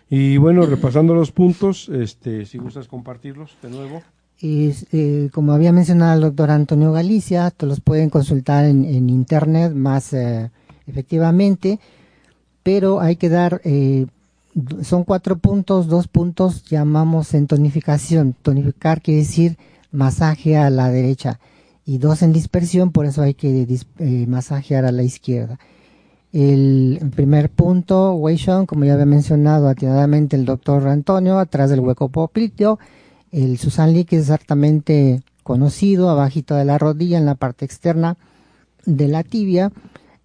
Y 0.10 0.38
bueno, 0.38 0.66
repasando 0.66 1.16
los 1.16 1.32
puntos, 1.32 1.90
este, 1.90 2.46
si 2.46 2.60
gustas 2.60 2.88
compartirlos 2.88 3.58
de 3.62 3.70
nuevo. 3.70 4.04
Y, 4.40 4.74
eh, 4.92 5.30
como 5.34 5.54
había 5.54 5.72
mencionado 5.72 6.16
el 6.16 6.22
doctor 6.22 6.52
Antonio 6.52 6.92
Galicia, 6.92 7.50
te 7.50 7.66
los 7.66 7.80
pueden 7.80 8.10
consultar 8.10 8.66
en, 8.66 9.10
internet 9.10 9.74
más 9.74 10.14
eh, 10.14 10.52
efectivamente, 10.86 11.80
pero 12.62 13.00
hay 13.00 13.16
que 13.16 13.30
dar, 13.30 13.62
eh, 13.64 14.06
son 14.82 15.04
cuatro 15.04 15.38
puntos, 15.38 15.88
dos 15.88 16.08
puntos 16.08 16.66
llamamos 16.66 17.34
en 17.34 17.48
tonificación. 17.48 18.36
Tonificar 18.42 19.02
quiere 19.02 19.22
decir 19.22 19.58
masaje 19.92 20.58
a 20.58 20.70
la 20.70 20.90
derecha 20.90 21.40
y 21.86 21.98
dos 21.98 22.22
en 22.22 22.34
dispersión, 22.34 22.92
por 22.92 23.06
eso 23.06 23.22
hay 23.22 23.34
que 23.34 23.68
masajear 24.28 24.86
a 24.86 24.92
la 24.92 25.04
izquierda. 25.04 25.60
El 26.34 27.00
primer 27.16 27.50
punto, 27.50 28.16
Wei 28.16 28.40
como 28.66 28.86
ya 28.86 28.94
había 28.94 29.06
mencionado 29.06 29.70
atinadamente 29.70 30.36
el 30.36 30.46
doctor 30.46 30.88
Antonio, 30.88 31.38
atrás 31.38 31.70
del 31.70 31.82
hueco 31.82 32.10
popliteo, 32.10 32.80
el 33.32 33.60
Susan 33.60 33.94
Lee, 33.94 34.06
que 34.06 34.16
es 34.16 34.24
exactamente 34.24 35.22
conocido, 35.44 36.10
abajito 36.10 36.56
de 36.56 36.66
la 36.66 36.80
rodilla, 36.80 37.20
en 37.20 37.26
la 37.26 37.36
parte 37.36 37.66
externa 37.66 38.18
de 38.86 39.08
la 39.08 39.24
tibia. 39.24 39.72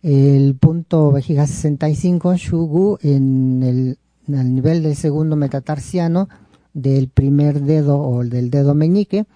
El 0.03 0.55
punto 0.55 1.13
vejiga 1.13 1.47
65, 1.47 2.37
Shugu, 2.37 2.99
en 3.03 3.63
el, 3.63 3.99
nivel 4.27 4.83
del 4.83 4.97
segundo 4.97 5.37
metatarsiano 5.37 6.29
del 6.73 7.09
primer 7.09 7.61
dedo 7.63 8.01
o 8.01 8.25
del 8.25 8.51
dedo 8.51 8.75
meñique. 8.75 9.27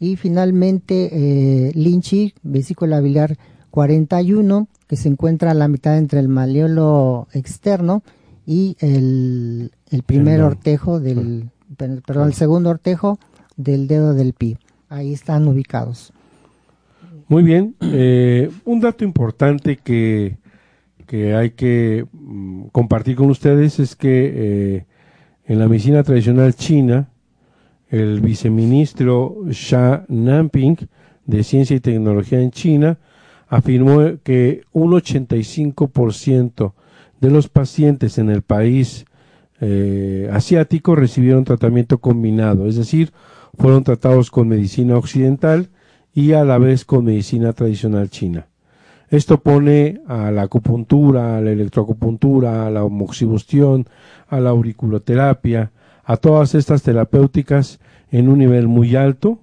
Y 0.00 0.16
finalmente, 0.16 1.10
eh, 1.12 1.72
Linchi, 1.74 2.32
vesícula 2.42 3.00
biliar 3.00 3.36
41, 3.70 4.66
que 4.88 4.96
se 4.96 5.08
encuentra 5.08 5.50
a 5.50 5.54
la 5.54 5.68
mitad 5.68 5.98
entre 5.98 6.18
el 6.20 6.28
maleolo 6.28 7.28
externo 7.34 8.02
y 8.46 8.76
el, 8.80 9.72
el 9.90 10.02
primer 10.02 10.40
ortejo 10.40 11.00
del, 11.00 11.50
perdón, 11.76 12.28
el 12.28 12.34
segundo 12.34 12.70
ortejo 12.70 13.18
del 13.56 13.86
dedo 13.86 14.14
del 14.14 14.32
pie. 14.32 14.58
Ahí 14.88 15.12
están 15.12 15.46
ubicados. 15.46 16.12
Muy 17.28 17.42
bien. 17.42 17.76
Eh, 17.80 18.50
un 18.64 18.80
dato 18.80 19.04
importante 19.04 19.76
que, 19.76 20.38
que 21.06 21.34
hay 21.34 21.50
que 21.50 22.06
mm, 22.10 22.68
compartir 22.72 23.16
con 23.16 23.30
ustedes 23.30 23.78
es 23.78 23.94
que 23.94 24.32
eh, 24.34 24.86
en 25.44 25.58
la 25.58 25.68
medicina 25.68 26.02
tradicional 26.02 26.54
china, 26.54 27.10
el 27.90 28.20
viceministro 28.20 29.36
Xia 29.50 30.04
Nanping 30.08 30.76
de 31.26 31.42
Ciencia 31.44 31.76
y 31.76 31.80
Tecnología 31.80 32.40
en 32.40 32.50
China 32.50 32.98
afirmó 33.48 34.18
que 34.22 34.62
un 34.72 34.92
85% 34.92 36.72
de 37.20 37.30
los 37.30 37.48
pacientes 37.48 38.16
en 38.18 38.30
el 38.30 38.42
país 38.42 39.04
eh, 39.60 40.30
asiático 40.32 40.94
recibieron 40.94 41.44
tratamiento 41.44 41.98
combinado, 41.98 42.66
es 42.66 42.76
decir, 42.76 43.12
fueron 43.58 43.84
tratados 43.84 44.30
con 44.30 44.48
medicina 44.48 44.96
occidental 44.96 45.68
y 46.14 46.32
a 46.32 46.44
la 46.44 46.58
vez 46.58 46.84
con 46.84 47.04
medicina 47.04 47.52
tradicional 47.52 48.08
china. 48.08 48.46
Esto 49.10 49.40
pone 49.40 50.00
a 50.06 50.30
la 50.30 50.42
acupuntura, 50.42 51.36
a 51.36 51.40
la 51.40 51.50
electroacupuntura, 51.50 52.66
a 52.66 52.70
la 52.70 52.84
homoxibustión, 52.84 53.86
a 54.28 54.38
la 54.38 54.50
auriculoterapia, 54.50 55.72
a 56.10 56.16
todas 56.16 56.56
estas 56.56 56.82
terapéuticas 56.82 57.78
en 58.10 58.28
un 58.28 58.40
nivel 58.40 58.66
muy 58.66 58.96
alto 58.96 59.38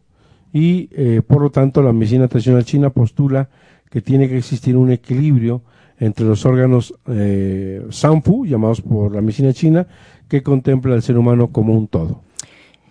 y 0.52 0.90
eh, 0.92 1.22
por 1.26 1.42
lo 1.42 1.50
tanto 1.50 1.82
la 1.82 1.94
medicina 1.94 2.28
tradicional 2.28 2.66
china 2.66 2.90
postula 2.90 3.48
que 3.90 4.02
tiene 4.02 4.28
que 4.28 4.38
existir 4.38 4.76
un 4.76 4.92
equilibrio 4.92 5.62
entre 5.98 6.26
los 6.26 6.46
órganos 6.46 6.94
eh, 7.08 7.88
Sanfu, 7.90 8.46
llamados 8.46 8.82
por 8.82 9.16
la 9.16 9.22
medicina 9.22 9.54
china, 9.54 9.88
que 10.28 10.44
contempla 10.44 10.94
al 10.94 11.04
ser 11.04 11.18
humano 11.18 11.54
como 11.54 11.74
un 11.74 11.88
todo. 11.88 12.22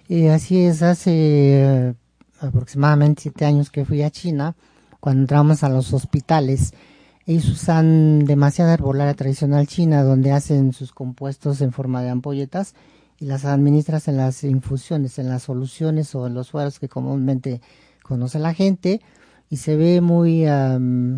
Y 0.08 0.28
así 0.28 0.58
es, 0.58 0.80
hace 0.80 1.10
eh, 1.12 1.94
aproximadamente 2.40 3.24
siete 3.24 3.44
años 3.44 3.68
que 3.68 3.84
fui 3.84 4.00
a 4.00 4.10
China, 4.10 4.56
cuando 5.00 5.20
entramos 5.20 5.62
a 5.62 5.68
los 5.68 5.92
hospitales, 5.92 6.72
ellos 7.26 7.50
usan 7.50 8.24
demasiada 8.24 8.72
herbolaria 8.72 9.12
tradicional 9.12 9.66
china, 9.66 10.02
donde 10.02 10.32
hacen 10.32 10.72
sus 10.72 10.92
compuestos 10.92 11.60
en 11.60 11.72
forma 11.72 12.02
de 12.02 12.08
ampolletas 12.08 12.74
y 13.18 13.26
las 13.26 13.44
administras 13.44 14.08
en 14.08 14.16
las 14.16 14.44
infusiones, 14.44 15.18
en 15.18 15.28
las 15.28 15.44
soluciones 15.44 16.14
o 16.14 16.26
en 16.26 16.34
los 16.34 16.48
sueros 16.48 16.78
que 16.78 16.88
comúnmente 16.88 17.60
conoce 18.02 18.38
la 18.38 18.54
gente 18.54 19.00
y 19.48 19.56
se 19.58 19.76
ve 19.76 20.00
muy 20.00 20.46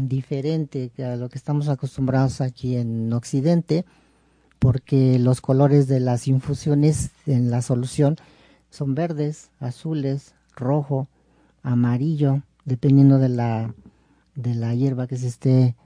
diferente 0.06 0.90
a 0.98 1.16
lo 1.16 1.28
que 1.28 1.38
estamos 1.38 1.68
acostumbrados 1.68 2.40
aquí 2.40 2.76
en 2.76 3.12
Occidente 3.12 3.84
porque 4.58 5.18
los 5.18 5.40
colores 5.40 5.86
de 5.86 6.00
las 6.00 6.28
infusiones 6.28 7.10
en 7.26 7.50
la 7.50 7.62
solución 7.62 8.16
son 8.70 8.94
verdes, 8.94 9.50
azules, 9.60 10.34
rojo, 10.56 11.08
amarillo, 11.62 12.42
dependiendo 12.64 13.18
de 13.18 13.28
la, 13.28 13.74
de 14.34 14.54
la 14.54 14.74
hierba 14.74 15.06
que 15.06 15.16
se 15.16 15.28
esté 15.28 15.76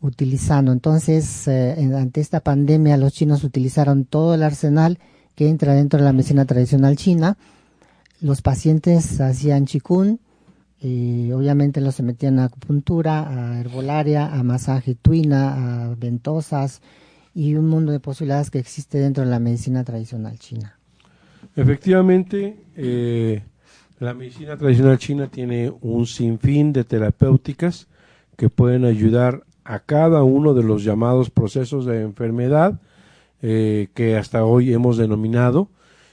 utilizando. 0.00 0.72
Entonces, 0.72 1.46
eh, 1.48 1.76
ante 1.94 2.20
esta 2.20 2.40
pandemia, 2.40 2.96
los 2.96 3.12
chinos 3.12 3.44
utilizaron 3.44 4.04
todo 4.04 4.34
el 4.34 4.42
arsenal 4.42 4.98
que 5.38 5.48
entra 5.48 5.74
dentro 5.74 6.00
de 6.00 6.04
la 6.04 6.12
medicina 6.12 6.46
tradicional 6.46 6.96
china. 6.96 7.36
Los 8.20 8.42
pacientes 8.42 9.20
hacían 9.20 9.66
chikun, 9.66 10.18
y 10.80 11.30
obviamente 11.30 11.80
los 11.80 12.00
metían 12.00 12.40
a 12.40 12.46
acupuntura, 12.46 13.28
a 13.52 13.60
herbolaria, 13.60 14.34
a 14.34 14.42
masaje 14.42 14.96
tuina, 14.96 15.90
a 15.92 15.94
ventosas 15.94 16.82
y 17.36 17.54
un 17.54 17.68
mundo 17.68 17.92
de 17.92 18.00
posibilidades 18.00 18.50
que 18.50 18.58
existe 18.58 18.98
dentro 18.98 19.22
de 19.22 19.30
la 19.30 19.38
medicina 19.38 19.84
tradicional 19.84 20.36
china. 20.40 20.76
Efectivamente, 21.54 22.56
eh, 22.74 23.40
la 24.00 24.14
medicina 24.14 24.56
tradicional 24.56 24.98
china 24.98 25.28
tiene 25.28 25.72
un 25.82 26.04
sinfín 26.06 26.72
de 26.72 26.82
terapéuticas 26.82 27.86
que 28.36 28.48
pueden 28.48 28.84
ayudar 28.84 29.44
a 29.62 29.78
cada 29.78 30.24
uno 30.24 30.52
de 30.52 30.64
los 30.64 30.82
llamados 30.82 31.30
procesos 31.30 31.86
de 31.86 32.02
enfermedad 32.02 32.80
eh, 33.42 33.88
que 33.94 34.16
hasta 34.16 34.44
hoy 34.44 34.72
hemos 34.72 34.96
denominado 34.96 35.68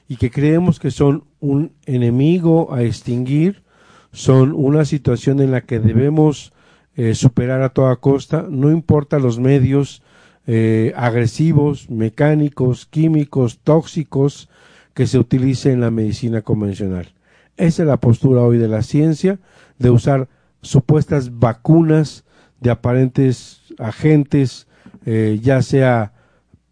y 0.07 0.17
que 0.17 0.31
creemos 0.31 0.79
que 0.79 0.91
son 0.91 1.23
un 1.39 1.71
enemigo 1.85 2.73
a 2.73 2.83
extinguir 2.83 3.63
son 4.11 4.53
una 4.53 4.85
situación 4.85 5.41
en 5.41 5.51
la 5.51 5.61
que 5.61 5.79
debemos 5.79 6.53
eh, 6.95 7.15
superar 7.15 7.61
a 7.61 7.69
toda 7.69 7.97
costa, 7.97 8.47
no 8.49 8.71
importa 8.71 9.19
los 9.19 9.39
medios 9.39 10.01
eh, 10.47 10.93
agresivos, 10.95 11.89
mecánicos, 11.89 12.85
químicos, 12.85 13.59
tóxicos 13.63 14.49
que 14.93 15.07
se 15.07 15.19
utilicen 15.19 15.73
en 15.73 15.81
la 15.81 15.91
medicina 15.91 16.41
convencional. 16.41 17.13
Esa 17.57 17.83
es 17.83 17.87
la 17.87 17.97
postura 17.97 18.41
hoy 18.41 18.57
de 18.57 18.69
la 18.69 18.81
ciencia, 18.81 19.39
de 19.77 19.89
usar 19.89 20.29
supuestas 20.61 21.37
vacunas 21.39 22.23
de 22.61 22.71
aparentes 22.71 23.61
agentes, 23.77 24.67
eh, 25.05 25.39
ya 25.41 25.61
sea 25.61 26.13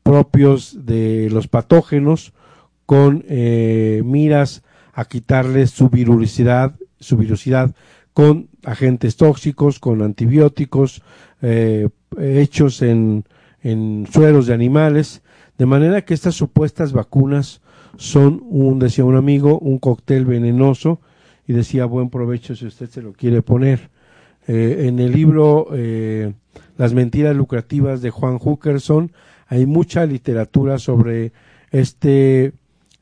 propios 0.03 0.85
de 0.85 1.29
los 1.31 1.47
patógenos, 1.47 2.33
con 2.85 3.23
miras 4.03 4.63
a 4.93 5.05
quitarles 5.05 5.71
su 5.71 5.89
virulicidad 5.89 6.75
su 7.03 7.17
virusidad 7.17 7.75
con 8.13 8.49
agentes 8.63 9.17
tóxicos, 9.17 9.79
con 9.79 10.01
antibióticos, 10.01 11.03
eh, 11.41 11.89
hechos 12.19 12.81
en, 12.81 13.25
en 13.61 14.07
sueros 14.11 14.47
de 14.47 14.53
animales, 14.53 15.21
de 15.57 15.65
manera 15.65 16.03
que 16.05 16.13
estas 16.13 16.35
supuestas 16.35 16.93
vacunas 16.93 17.61
son 17.97 18.41
un, 18.45 18.79
decía 18.79 19.05
un 19.05 19.15
amigo, 19.15 19.59
un 19.59 19.77
cóctel 19.77 20.25
venenoso 20.25 20.99
y 21.47 21.53
decía 21.53 21.85
buen 21.85 22.09
provecho 22.09 22.55
si 22.55 22.65
usted 22.65 22.89
se 22.89 23.01
lo 23.01 23.13
quiere 23.13 23.41
poner. 23.41 23.91
Eh, 24.45 24.87
en 24.87 24.99
el 24.99 25.13
libro 25.13 25.69
eh, 25.71 26.33
Las 26.77 26.93
mentiras 26.93 27.33
lucrativas 27.33 28.01
de 28.01 28.09
Juan 28.09 28.39
Hookerson 28.39 29.13
hay 29.53 29.67
mucha 29.67 30.07
literatura 30.07 30.79
sobre 30.79 31.31
este, 31.69 32.53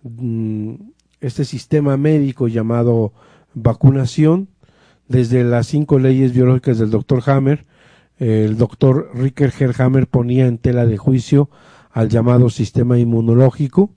mm, 0.03 0.73
este 1.21 1.45
sistema 1.45 1.95
médico 1.95 2.49
llamado 2.49 3.13
vacunación 3.53 4.49
desde 5.07 5.45
las 5.45 5.67
cinco 5.67 5.97
leyes 5.97 6.33
biológicas 6.33 6.77
del 6.77 6.89
doctor 6.89 7.23
Hammer. 7.25 7.65
El 8.19 8.57
doctor 8.57 9.11
Ricker 9.13 9.53
Hammer 9.77 10.07
ponía 10.07 10.45
en 10.45 10.57
tela 10.57 10.85
de 10.85 10.97
juicio 10.97 11.49
al 11.89 12.09
llamado 12.09 12.49
sistema 12.49 12.99
inmunológico, 12.99 13.91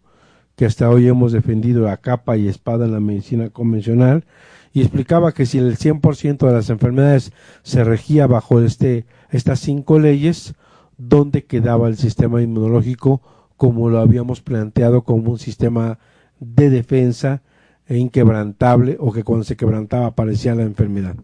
que 0.54 0.64
hasta 0.64 0.88
hoy 0.88 1.08
hemos 1.08 1.32
defendido 1.32 1.88
a 1.88 1.96
capa 1.96 2.36
y 2.36 2.46
espada 2.46 2.84
en 2.84 2.92
la 2.92 3.00
medicina 3.00 3.50
convencional, 3.50 4.26
y 4.72 4.80
explicaba 4.80 5.32
que 5.32 5.44
si 5.44 5.58
el 5.58 5.76
100% 5.76 6.46
de 6.46 6.52
las 6.52 6.70
enfermedades 6.70 7.32
se 7.64 7.82
regía 7.82 8.28
bajo 8.28 8.60
este, 8.60 9.06
estas 9.30 9.58
cinco 9.58 9.98
leyes, 9.98 10.54
¿dónde 10.96 11.44
quedaba 11.44 11.88
el 11.88 11.96
sistema 11.96 12.42
inmunológico 12.42 13.22
como 13.56 13.88
lo 13.88 13.98
habíamos 13.98 14.40
planteado 14.40 15.02
como 15.02 15.32
un 15.32 15.38
sistema 15.38 15.98
de 16.40 16.70
defensa 16.70 17.42
e 17.86 17.98
inquebrantable 17.98 18.96
o 18.98 19.12
que 19.12 19.24
cuando 19.24 19.44
se 19.44 19.56
quebrantaba 19.56 20.06
aparecía 20.06 20.54
la 20.54 20.62
enfermedad. 20.62 21.16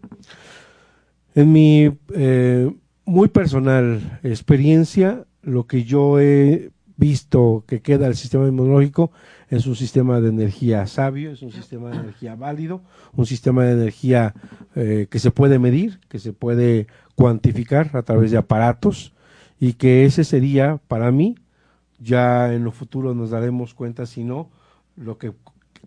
En 1.33 1.51
mi 1.51 1.91
eh, 2.13 2.71
muy 3.05 3.29
personal 3.29 4.19
experiencia, 4.23 5.25
lo 5.41 5.65
que 5.65 5.83
yo 5.83 6.19
he 6.19 6.71
visto 6.97 7.63
que 7.67 7.81
queda 7.81 8.07
el 8.07 8.15
sistema 8.15 8.47
inmunológico 8.47 9.11
es 9.49 9.65
un 9.65 9.75
sistema 9.75 10.21
de 10.21 10.29
energía 10.29 10.85
sabio, 10.85 11.31
es 11.31 11.41
un 11.41 11.51
sistema 11.51 11.89
de 11.89 11.97
energía 11.97 12.35
válido, 12.35 12.81
un 13.13 13.25
sistema 13.25 13.65
de 13.65 13.73
energía 13.73 14.35
eh, 14.75 15.07
que 15.09 15.19
se 15.19 15.31
puede 15.31 15.57
medir, 15.57 15.99
que 16.09 16.19
se 16.19 16.31
puede 16.31 16.87
cuantificar 17.15 17.89
a 17.97 18.03
través 18.03 18.31
de 18.31 18.37
aparatos 18.37 19.13
y 19.61 19.73
que 19.73 20.05
ese 20.05 20.23
sería 20.23 20.79
para 20.87 21.11
mí, 21.11 21.35
ya 21.99 22.51
en 22.51 22.63
lo 22.63 22.71
futuro 22.71 23.13
nos 23.13 23.29
daremos 23.29 23.75
cuenta 23.75 24.07
si 24.07 24.23
no, 24.23 24.49
lo 24.97 25.19
que 25.19 25.33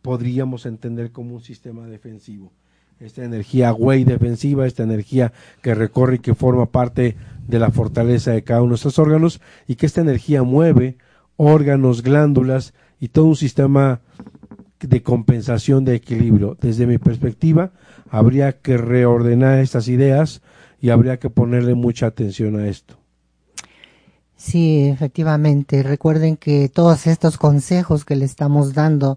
podríamos 0.00 0.64
entender 0.64 1.10
como 1.10 1.34
un 1.34 1.40
sistema 1.40 1.84
defensivo. 1.88 2.52
Esta 3.00 3.24
energía 3.24 3.72
güey 3.72 4.04
defensiva, 4.04 4.68
esta 4.68 4.84
energía 4.84 5.32
que 5.60 5.74
recorre 5.74 6.16
y 6.16 6.18
que 6.20 6.36
forma 6.36 6.66
parte 6.66 7.16
de 7.48 7.58
la 7.58 7.72
fortaleza 7.72 8.30
de 8.30 8.44
cada 8.44 8.60
uno 8.60 8.68
de 8.68 8.70
nuestros 8.70 9.00
órganos 9.00 9.40
y 9.66 9.74
que 9.74 9.86
esta 9.86 10.02
energía 10.02 10.44
mueve 10.44 10.96
órganos, 11.36 12.04
glándulas 12.04 12.74
y 13.00 13.08
todo 13.08 13.24
un 13.24 13.36
sistema 13.36 14.00
de 14.78 15.02
compensación 15.02 15.84
de 15.84 15.96
equilibrio. 15.96 16.56
Desde 16.60 16.86
mi 16.86 16.98
perspectiva, 16.98 17.72
habría 18.08 18.52
que 18.52 18.76
reordenar 18.76 19.58
estas 19.58 19.88
ideas 19.88 20.42
y 20.80 20.90
habría 20.90 21.18
que 21.18 21.28
ponerle 21.28 21.74
mucha 21.74 22.06
atención 22.06 22.56
a 22.56 22.68
esto. 22.68 23.03
Sí, 24.44 24.86
efectivamente. 24.88 25.82
Recuerden 25.82 26.36
que 26.36 26.68
todos 26.68 27.06
estos 27.06 27.38
consejos 27.38 28.04
que 28.04 28.14
le 28.14 28.26
estamos 28.26 28.74
dando 28.74 29.16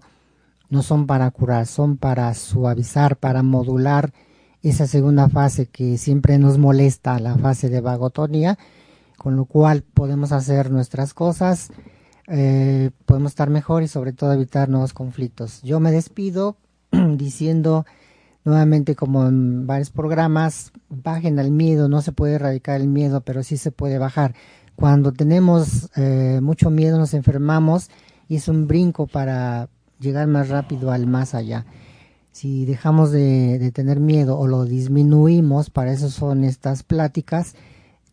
no 0.70 0.82
son 0.82 1.06
para 1.06 1.30
curar, 1.30 1.66
son 1.66 1.98
para 1.98 2.32
suavizar, 2.32 3.16
para 3.18 3.42
modular 3.42 4.14
esa 4.62 4.86
segunda 4.86 5.28
fase 5.28 5.66
que 5.66 5.98
siempre 5.98 6.38
nos 6.38 6.56
molesta, 6.56 7.20
la 7.20 7.36
fase 7.36 7.68
de 7.68 7.82
vagotonía, 7.82 8.58
con 9.18 9.36
lo 9.36 9.44
cual 9.44 9.82
podemos 9.82 10.32
hacer 10.32 10.70
nuestras 10.70 11.12
cosas, 11.12 11.72
eh, 12.26 12.90
podemos 13.04 13.32
estar 13.32 13.50
mejor 13.50 13.82
y 13.82 13.88
sobre 13.88 14.14
todo 14.14 14.32
evitar 14.32 14.70
nuevos 14.70 14.94
conflictos. 14.94 15.60
Yo 15.60 15.78
me 15.78 15.92
despido 15.92 16.56
diciendo 16.90 17.84
nuevamente 18.44 18.96
como 18.96 19.26
en 19.26 19.66
varios 19.66 19.90
programas, 19.90 20.72
bajen 20.88 21.38
al 21.38 21.50
miedo, 21.50 21.90
no 21.90 22.00
se 22.00 22.12
puede 22.12 22.36
erradicar 22.36 22.80
el 22.80 22.88
miedo, 22.88 23.20
pero 23.20 23.42
sí 23.42 23.58
se 23.58 23.70
puede 23.70 23.98
bajar. 23.98 24.34
Cuando 24.78 25.10
tenemos 25.10 25.90
eh, 25.96 26.38
mucho 26.40 26.70
miedo 26.70 26.98
nos 26.98 27.12
enfermamos 27.12 27.90
y 28.28 28.36
es 28.36 28.46
un 28.46 28.68
brinco 28.68 29.08
para, 29.08 29.68
llegar 29.98 30.26
más 30.28 30.50
rápido 30.50 30.92
al 30.92 31.08
más 31.08 31.34
allá. 31.34 31.66
Si 32.30 32.64
dejamos 32.64 33.10
de, 33.10 33.72
tener 33.74 33.98
miedo 33.98 34.38
o 34.38 34.46
lo 34.46 34.64
disminuimos, 34.64 35.70
para 35.70 35.92
eso 35.92 36.10
son 36.10 36.44
estas 36.44 36.84
pláticas, 36.84 37.56